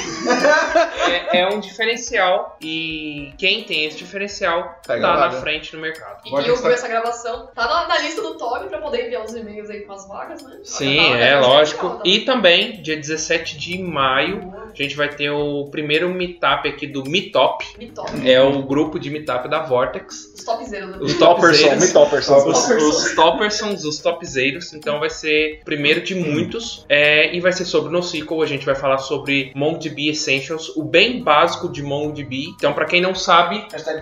é, 1.32 1.40
é 1.40 1.48
um 1.48 1.60
diferencial 1.60 2.56
e 2.60 3.32
quem 3.38 3.62
tem 3.64 3.86
esse 3.86 3.96
diferencial 3.96 4.78
Pega 4.86 5.00
tá 5.00 5.16
na 5.16 5.30
frente 5.32 5.74
no 5.74 5.80
mercado. 5.80 6.20
E 6.26 6.30
quem 6.30 6.50
ouviu 6.50 6.70
essa 6.70 6.88
gravação 6.88 7.48
tá 7.54 7.66
na, 7.66 7.88
na 7.88 7.97
lista 8.00 8.22
do 8.22 8.34
Toby 8.36 8.68
pra 8.68 8.78
poder 8.78 9.06
enviar 9.06 9.24
os 9.24 9.34
e-mails 9.34 9.70
aí 9.70 9.80
com 9.80 9.92
as 9.92 10.06
vagas, 10.08 10.42
né? 10.42 10.58
Sim, 10.62 10.98
é 11.14 11.38
lógico. 11.40 11.84
legal, 11.84 11.98
tá 11.98 12.08
E 12.08 12.20
também, 12.20 12.82
dia 12.82 12.96
17 12.96 13.58
de 13.58 13.78
maio, 13.78 14.52
a 14.72 14.82
gente 14.82 14.96
vai 14.96 15.08
ter 15.08 15.30
o 15.30 15.66
primeiro 15.70 16.08
meetup 16.08 16.68
aqui 16.68 16.86
do 16.86 17.02
Meetup. 17.04 17.64
Me 17.78 17.88
top. 17.90 18.28
É 18.28 18.40
o 18.40 18.62
grupo 18.62 18.98
de 18.98 19.10
meetup 19.10 19.48
da 19.48 19.62
Vortex. 19.62 20.32
Os 20.34 20.44
topzeiros, 20.44 20.90
né? 20.90 20.98
Os 21.00 21.14
Topperson, 21.18 21.68
topzeiros. 21.68 21.86
me 21.86 21.92
Topperson. 21.92 22.36
Os, 22.36 22.70
os 22.70 23.14
toppersons, 23.14 23.84
os 23.84 23.98
topzeiros, 23.98 24.72
então 24.72 25.00
vai 25.00 25.10
ser 25.10 25.58
o 25.62 25.64
primeiro 25.64 26.00
de 26.02 26.14
muitos 26.14 26.84
é, 26.88 27.34
e 27.34 27.40
vai 27.40 27.52
ser 27.52 27.64
sobre 27.64 27.90
NoSQL, 27.92 28.42
a 28.42 28.46
gente 28.46 28.64
vai 28.64 28.74
falar 28.74 28.98
sobre 28.98 29.52
MongoDB 29.54 30.08
Essentials, 30.08 30.76
o 30.76 30.82
bem 30.84 31.22
básico 31.22 31.68
de 31.68 31.82
MongoDB. 31.82 32.46
Então, 32.56 32.72
pra 32.72 32.84
quem 32.84 33.00
não 33.00 33.14
sabe, 33.14 33.66
você 33.72 33.96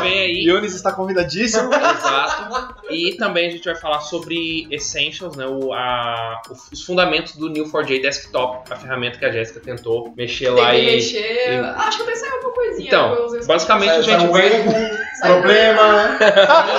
vem 0.00 0.18
aí. 0.20 0.44
Yunis 0.44 0.74
está 0.74 0.92
convidadíssimo. 0.92 1.70
Exato. 1.74 2.84
E 2.90 3.16
também 3.16 3.48
a 3.48 3.50
gente 3.50 3.64
vai 3.64 3.74
falar 3.74 4.00
sobre 4.00 4.66
Essentials, 4.70 5.36
né, 5.36 5.46
o, 5.46 5.72
a- 5.72 6.40
os 6.72 6.82
fundamentos 6.82 7.34
do 7.36 7.48
Neo4j 7.50 8.00
Desktop, 8.02 8.72
a 8.72 8.76
ferramenta 8.76 9.18
que 9.18 9.24
a 9.24 9.30
Jéssica 9.32 9.60
tentou 9.60 10.12
mexer 10.16 10.50
lá 10.50 10.70
Tentei 10.70 10.82
e... 10.82 10.86
mexer. 10.96 11.52
e- 11.52 11.56
Ah, 11.58 11.84
Acho 11.88 11.98
que 11.98 12.02
até 12.04 12.14
saiu 12.16 12.34
alguma 12.34 12.52
coisinha. 12.54 12.86
Então, 12.88 13.14
eu 13.14 13.46
basicamente 13.46 13.90
a 13.90 14.02
gente 14.02 14.26
vai... 14.28 14.46
erro, 14.46 14.72
Saiu- 15.14 15.32
problema. 15.34 16.18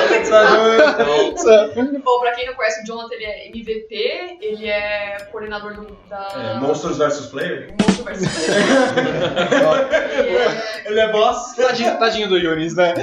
Bom, 2.04 2.20
pra 2.20 2.32
quem 2.34 2.46
não 2.48 2.54
conhece 2.54 2.84
o 2.84 2.86
Jonathan, 2.86 3.16
ele 3.16 3.26
é 3.26 3.48
MVP, 3.48 4.38
ele 4.42 4.68
é 4.68 5.18
coordenador 5.32 5.74
do, 5.74 5.98
da. 6.10 6.54
É, 6.56 6.60
Monstros 6.60 6.98
vs 6.98 7.28
Player. 7.28 7.74
Monstro 7.82 8.04
versus 8.04 8.48
Ele 8.48 10.36
é- 10.38 10.84
Ele 10.86 11.00
é 11.00 11.12
boss. 11.12 11.56
Tadinho, 11.56 11.98
tadinho 11.98 12.28
do 12.30 12.38
Yunis, 12.38 12.76
né? 12.76 12.94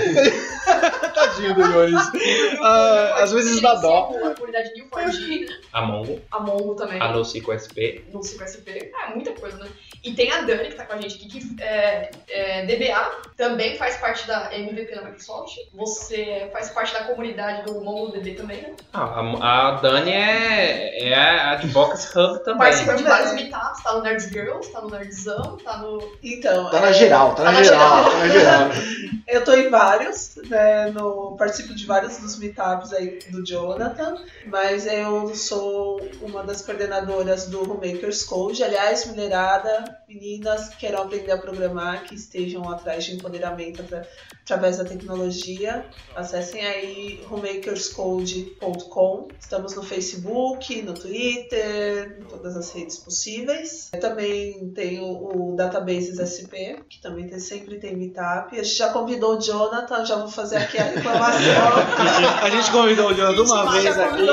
tadinho 1.14 1.54
do 1.54 1.60
Yunis. 1.62 1.71
Ah, 2.62 3.22
às 3.22 3.32
vezes 3.32 3.60
dá 3.60 3.74
dó. 3.74 4.12
A 4.24 4.34
comunidade 4.34 4.70
New4G? 4.74 5.46
A 5.72 5.82
Mongo, 5.82 6.20
A 6.30 6.40
Mongo 6.40 6.74
também. 6.74 7.00
a 7.00 7.08
NoSQL 7.08 7.58
SP. 7.58 8.04
no 8.12 8.20
5SP. 8.20 8.90
É, 9.06 9.14
muita 9.14 9.32
coisa, 9.32 9.56
né? 9.58 9.68
E 10.04 10.12
tem 10.14 10.30
a 10.32 10.40
Dani, 10.42 10.68
que 10.68 10.74
tá 10.74 10.84
com 10.84 10.94
a 10.94 11.00
gente 11.00 11.16
aqui, 11.16 11.28
que 11.28 11.62
é, 11.62 12.10
é 12.28 12.66
DBA, 12.66 13.10
também 13.36 13.76
faz 13.76 13.96
parte 13.96 14.26
da 14.26 14.52
MVP 14.56 14.94
da 14.94 15.02
Microsoft. 15.02 15.56
Você 15.74 16.48
faz 16.52 16.70
parte 16.70 16.92
da 16.92 17.04
comunidade 17.04 17.64
do 17.64 17.80
MongoDB 17.80 18.34
também, 18.34 18.62
né? 18.62 18.74
Ah, 18.92 19.20
a, 19.40 19.68
a 19.68 19.70
Dani 19.80 20.10
é, 20.12 21.08
é 21.08 21.14
a 21.14 21.52
Advocacy 21.52 22.08
Hub 22.18 22.38
também. 22.44 22.58
Participa 22.58 22.94
de 22.94 23.02
vários 23.04 23.32
meetups, 23.34 23.82
tá 23.82 23.92
no 23.92 24.02
Nerds 24.02 24.28
Girls, 24.28 24.72
tá 24.72 24.80
no 24.80 24.90
Nerdzão, 24.90 25.56
tá 25.64 25.78
no. 25.78 26.12
Então, 26.22 26.70
Tá 26.70 26.80
na 26.80 26.88
é, 26.88 26.92
geral, 26.92 27.30
tá 27.34 27.36
Tá 27.36 27.44
na 27.44 27.52
na 27.52 27.62
geral, 27.62 28.04
geral. 28.04 28.10
tá 28.10 28.18
na 28.18 28.28
geral. 28.28 28.68
eu 29.28 29.44
tô 29.44 29.52
em 29.54 29.70
vários, 29.70 30.36
né, 30.48 30.90
no, 30.90 31.36
participo 31.36 31.61
de 31.68 31.86
vários 31.86 32.18
dos 32.18 32.38
meetups 32.38 32.92
aí 32.92 33.18
do 33.30 33.44
Jonathan, 33.44 34.16
mas 34.46 34.86
eu 34.86 35.34
sou 35.34 36.00
uma 36.20 36.42
das 36.42 36.62
coordenadoras 36.62 37.46
do 37.46 37.62
Homemakers 37.70 38.24
Code. 38.24 38.62
Aliás, 38.62 39.04
mulherada, 39.06 39.84
meninas 40.14 40.68
que 40.70 40.76
queiram 40.78 41.02
aprender 41.02 41.32
a 41.32 41.38
programar, 41.38 42.04
que 42.04 42.14
estejam 42.14 42.68
atrás 42.70 43.04
de 43.04 43.14
empoderamento 43.14 43.80
atra- 43.82 44.06
através 44.44 44.78
da 44.78 44.84
tecnologia, 44.84 45.84
acessem 46.14 46.64
aí 46.64 47.20
homemakerscode.com. 47.30 49.28
Estamos 49.38 49.74
no 49.74 49.82
Facebook, 49.82 50.82
no 50.82 50.94
Twitter, 50.94 52.18
em 52.20 52.24
todas 52.24 52.56
as 52.56 52.70
redes 52.72 52.98
possíveis. 52.98 53.90
Também 54.00 54.70
tenho 54.74 55.04
o 55.04 55.54
Databases 55.56 56.18
SP, 56.18 56.82
que 56.88 57.00
também 57.00 57.26
tem- 57.28 57.38
sempre 57.38 57.78
tem 57.78 57.96
meetup. 57.96 58.58
A 58.58 58.62
gente 58.62 58.76
já 58.76 58.90
convidou 58.90 59.36
o 59.36 59.40
Jonathan, 59.40 60.04
já 60.04 60.16
vou 60.16 60.28
fazer 60.28 60.56
aqui 60.56 60.78
a 60.78 60.84
reclamação. 60.84 61.42
A 62.42 62.50
gente 62.50 62.70
convidou 62.70 63.10
o 63.10 63.14
Jonathan 63.14 63.42
uma 63.42 63.70
vez 63.72 63.96
o 63.96 64.00
aqui, 64.02 64.26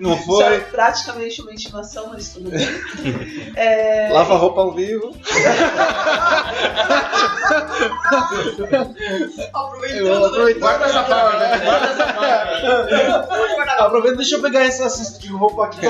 Não 0.00 0.16
Já 0.16 0.22
foi? 0.22 0.60
praticamente 0.60 1.42
uma 1.42 1.52
intimação, 1.52 2.08
mas 2.08 2.30
tudo 2.32 2.50
bem. 2.50 2.64
É, 3.56 4.08
Lava 4.10 4.34
a 4.34 4.36
roupa 4.36 4.62
ao 4.62 4.72
vivo. 4.72 5.14
Aproveitando, 9.52 10.44
né? 10.44 10.54
Guarda 10.54 10.84
essa 10.86 11.04
faca, 11.04 11.38
né? 11.38 11.58
Guarda 11.58 11.86
essa 11.86 12.12
guardar. 13.54 13.80
Aproveita, 13.86 14.16
deixa 14.16 14.36
eu 14.36 14.42
pegar 14.42 14.64
essa 14.64 14.88
cesta 14.88 15.18
de 15.20 15.28
roupa 15.28 15.66
aqui. 15.66 15.80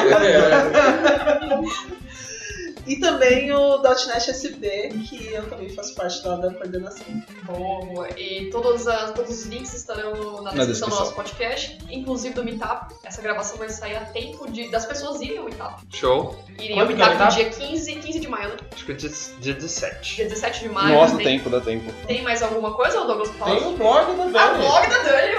E 2.87 2.97
também 2.97 3.51
o 3.53 3.82
.NET 3.82 4.32
SP, 4.32 4.89
que 5.09 5.32
eu 5.32 5.49
também 5.49 5.68
faço 5.70 5.95
parte 5.95 6.26
lá 6.26 6.37
da 6.37 6.53
coordenação. 6.53 7.05
Boa, 7.45 7.85
boa. 7.87 8.09
E 8.18 8.51
todas 8.51 8.87
as, 8.87 9.12
todos 9.12 9.30
os 9.30 9.47
links 9.47 9.74
estarão 9.74 10.43
na 10.43 10.53
Na 10.53 10.64
descrição 10.64 10.89
do 10.89 10.97
nosso 10.97 11.14
podcast, 11.14 11.78
inclusive 11.91 12.35
do 12.35 12.45
Meetup. 12.45 12.95
Essa 13.05 13.22
gravação 13.22 13.57
vai 13.57 13.68
sair 13.68 13.97
a 13.97 14.05
tempo 14.07 14.51
de, 14.51 14.68
das 14.70 14.85
pessoas 14.85 15.20
irem 15.20 15.39
ao 15.39 15.45
Meetup. 15.45 15.82
Show. 15.91 16.39
Irem 16.59 16.78
ao 16.78 16.82
é 16.82 16.85
o 16.85 16.89
Meetup 16.89 17.11
no 17.11 17.16
Meetup? 17.18 17.35
dia 17.35 17.51
15, 17.51 17.95
15 17.97 18.20
de 18.20 18.28
maio, 18.28 18.49
né? 18.51 18.57
Acho 18.72 18.85
que 18.85 18.93
é 18.93 18.95
dia, 18.95 19.11
dia 19.41 19.55
17. 19.55 20.16
Dia 20.16 20.24
17 20.24 20.61
de 20.61 20.68
maio. 20.68 20.95
Nossa, 20.95 21.16
tem, 21.16 21.39
tempo, 21.39 21.51
dá 21.51 21.61
tempo. 21.61 21.93
tem 22.07 22.22
mais 22.22 22.43
alguma 22.43 22.74
coisa, 22.74 23.05
Douglas? 23.05 23.30
Fala. 23.30 23.57
Tem 23.59 23.68
um 23.68 23.76
blog 23.76 24.14
da 24.16 24.24
A 24.24 24.28
Dani. 24.49 24.59
blog 24.59 24.89
da 24.89 25.03
Dani. 25.03 25.35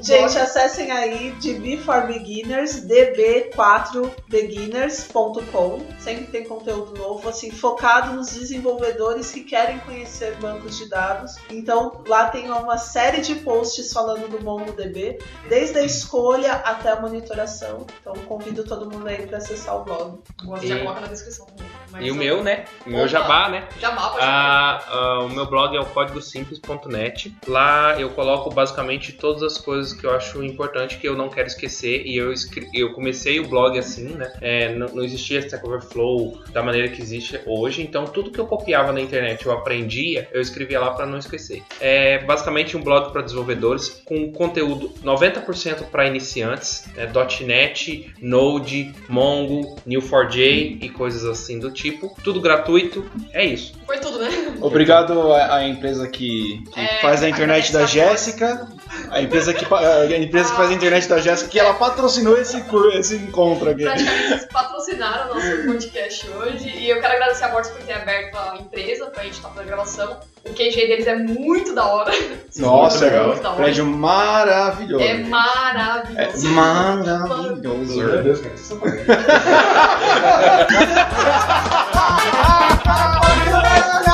Gente, 0.00 0.38
acessem 0.38 0.92
aí 0.92 1.32
DB 1.42 1.76
for 1.78 2.06
Beginners, 2.06 2.84
db4beginners.com. 2.86 5.80
Sempre 5.98 6.26
tem 6.26 6.37
conteúdo 6.44 6.96
novo, 6.98 7.28
assim, 7.28 7.50
focado 7.50 8.12
nos 8.14 8.30
desenvolvedores 8.34 9.30
que 9.30 9.42
querem 9.42 9.78
conhecer 9.80 10.34
bancos 10.36 10.76
de 10.78 10.88
dados. 10.88 11.36
Então, 11.50 12.02
lá 12.06 12.28
tem 12.28 12.50
uma 12.50 12.78
série 12.78 13.20
de 13.20 13.34
posts 13.36 13.92
falando 13.92 14.28
do 14.28 14.42
MongoDB, 14.42 15.18
desde 15.48 15.78
a 15.78 15.82
escolha 15.82 16.52
até 16.54 16.90
a 16.90 17.00
monitoração. 17.00 17.86
Então, 18.00 18.12
convido 18.26 18.64
todo 18.64 18.90
mundo 18.90 19.06
aí 19.06 19.26
para 19.26 19.38
acessar 19.38 19.76
o 19.80 19.84
blog. 19.84 20.18
Já 20.62 20.76
E- 20.76 20.78
coloca 20.80 21.00
na 21.00 21.06
descrição. 21.08 21.46
Mas 21.90 22.04
E 22.04 22.10
o 22.10 22.12
eu- 22.12 22.14
meu, 22.16 22.44
né? 22.44 22.66
O 22.86 22.90
meu 22.90 23.08
jabá, 23.08 23.48
né? 23.48 23.66
Jabá, 23.80 24.10
pode 24.10 24.22
Ah, 24.22 24.84
ah, 24.88 25.20
o 25.22 25.28
meu 25.30 25.46
blog 25.46 25.74
é 25.74 25.80
o 25.80 25.86
códigosimples.net. 25.86 27.34
Lá 27.46 27.98
eu 27.98 28.10
coloco 28.10 28.50
basicamente 28.50 29.12
todas 29.12 29.42
as 29.42 29.58
coisas 29.58 29.92
que 29.94 30.04
eu 30.06 30.14
acho 30.14 30.42
importante 30.42 30.98
que 30.98 31.08
eu 31.08 31.16
não 31.16 31.28
quero 31.28 31.46
esquecer. 31.46 32.02
E 32.06 32.16
eu, 32.16 32.32
escre- 32.32 32.68
eu 32.74 32.92
comecei 32.92 33.40
o 33.40 33.48
blog 33.48 33.78
assim, 33.78 34.08
né? 34.14 34.30
É, 34.40 34.74
não, 34.74 34.88
não 34.88 35.02
existia 35.04 35.38
Stack 35.40 35.64
Overflow 35.66 36.27
da 36.52 36.62
maneira 36.62 36.88
que 36.88 37.00
existe 37.00 37.40
hoje. 37.46 37.82
Então 37.82 38.04
tudo 38.04 38.30
que 38.30 38.38
eu 38.38 38.46
copiava 38.46 38.92
na 38.92 39.00
internet, 39.00 39.44
eu 39.46 39.52
aprendia, 39.52 40.28
eu 40.32 40.40
escrevia 40.40 40.80
lá 40.80 40.90
para 40.90 41.06
não 41.06 41.18
esquecer. 41.18 41.62
É 41.80 42.18
basicamente 42.18 42.76
um 42.76 42.82
blog 42.82 43.12
para 43.12 43.22
desenvolvedores 43.22 44.02
com 44.04 44.32
conteúdo 44.32 44.90
90% 45.02 45.84
para 45.90 46.06
iniciantes, 46.06 46.84
né? 46.94 47.08
.NET, 47.44 48.12
Node, 48.20 48.92
Mongo, 49.08 49.76
Neo4j 49.86 50.78
e 50.82 50.88
coisas 50.88 51.24
assim 51.24 51.58
do 51.58 51.70
tipo. 51.70 52.14
Tudo 52.22 52.40
gratuito. 52.40 53.04
É 53.32 53.44
isso. 53.44 53.74
Foi 53.86 53.98
tudo, 53.98 54.18
né? 54.18 54.28
Obrigado 54.60 55.32
à, 55.32 55.62
empresa 55.64 56.06
que, 56.08 56.62
que 56.72 56.80
É, 56.80 57.00
faz 57.00 57.22
a 57.22 57.28
internet 57.28 57.72
da 57.72 57.86
Jéssica. 57.86 58.66
A 59.10 59.20
empresa, 59.20 59.52
que, 59.54 59.64
a 59.72 60.06
empresa 60.18 60.50
que 60.50 60.56
faz 60.56 60.70
a 60.70 60.72
internet 60.72 61.06
da 61.08 61.18
Jéssica, 61.18 61.50
que 61.50 61.58
ela 61.60 61.74
patrocinou 61.74 62.36
esse, 62.38 62.62
esse 62.94 63.16
encontro 63.16 63.70
aqui. 63.70 63.84
Praticamente 63.84 64.32
eles 64.32 64.44
patrocinaram 64.46 65.30
o 65.30 65.34
nosso 65.34 65.64
podcast 65.66 66.28
hoje. 66.30 66.68
E 66.68 66.88
eu 66.90 67.00
quero 67.00 67.14
agradecer 67.14 67.44
a 67.44 67.52
Mortis 67.52 67.70
por 67.70 67.82
ter 67.82 67.92
aberto 67.94 68.34
a 68.36 68.56
empresa 68.60 69.06
pra 69.06 69.22
gente 69.24 69.34
estar 69.34 69.48
fazendo 69.48 69.62
a 69.62 69.66
gravação. 69.66 70.18
O 70.44 70.50
QG 70.54 70.74
deles 70.86 71.06
é 71.06 71.16
muito 71.16 71.74
da 71.74 71.84
hora. 71.86 72.12
Nossa, 72.56 73.00
Muito 73.00 73.12
legal. 73.12 73.34
da 73.36 73.48
hora. 73.50 73.56
Prédio 73.56 73.84
maravilhoso. 73.86 75.04
É 75.04 75.10
É 75.10 75.18
maravilhoso. 75.24 76.48
maravilhoso. 76.48 77.96
Meu 77.96 78.22
Deus, 78.22 78.40
cara, 78.40 78.54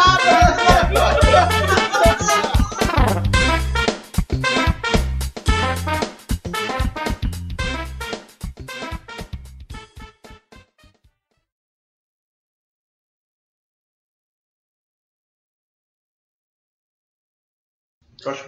Eu 18.25 18.31
acho- 18.33 18.45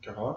Quer 0.00 0.14
falar? 0.14 0.36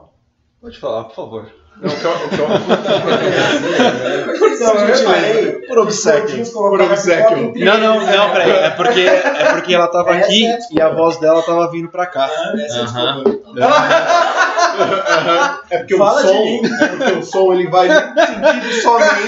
Pode 0.61 0.79
falar, 0.79 1.03
por 1.05 1.15
favor. 1.15 1.49
Não, 1.77 1.91
o 1.91 1.99
que 1.99 2.05
eu, 2.05 2.11
o 2.11 2.29
que 2.29 2.39
eu- 2.39 2.47
Não, 4.59 4.73
eu 4.75 4.85
reparei. 4.87 5.51
Por 5.67 5.79
obséquio. 5.79 6.45
Por 6.53 6.81
obséquio. 6.81 7.53
Não, 7.57 7.77
não, 7.77 7.99
não, 7.99 8.31
peraí. 8.31 8.49
É 8.51 8.69
porque, 8.71 9.01
é 9.01 9.51
porque 9.53 9.75
ela 9.75 9.87
tava 9.89 10.15
Essa 10.15 10.25
aqui 10.27 10.45
é 10.47 10.53
a 10.55 10.59
e 10.71 10.81
a 10.81 10.87
voz 10.89 11.17
dela 11.17 11.43
tava 11.43 11.69
vindo 11.69 11.89
pra 11.89 12.05
cá. 12.05 12.29
Essa 12.57 12.77
é 12.77 12.81
a 12.81 12.85
Aham. 12.85 13.23
É 15.69 15.77
porque 15.79 15.95
Fala 15.97 16.19
o 16.19 16.23
de 16.23 16.27
som, 16.29 16.43
mim. 16.43 16.61
é 16.81 16.87
porque 16.87 17.11
o 17.13 17.23
som 17.23 17.53
ele 17.53 17.67
vai 17.69 17.87
sentido 17.87 18.73
somente 18.81 19.27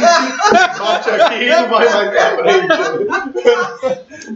bate 0.78 1.10
aqui 1.10 1.44
e 1.46 1.50
não 1.50 1.70
vai 1.70 1.90
mais 1.90 2.10
pra 2.10 2.38
frente. 2.38 2.68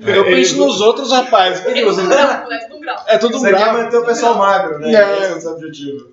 Eu 0.05 0.25
penso 0.25 0.57
nos 0.57 0.79
outros 0.81 1.11
rapazes. 1.11 1.65
É 1.65 1.73
tudo 1.83 2.07
grau, 2.07 2.49
né? 2.49 2.57
Tudo 2.69 2.79
grau. 2.79 3.03
É 3.07 3.17
tudo 3.17 3.37
um 3.37 3.39
Você 3.39 3.49
quer 3.49 3.59
grau. 3.59 3.73
manter 3.73 3.97
o 3.97 4.05
pessoal 4.05 4.35
magro, 4.35 4.79
né? 4.79 4.93
É. 4.93 5.37
Esse 5.37 5.45
é 5.45 5.49
o 5.49 5.53
objetivo. 5.53 6.11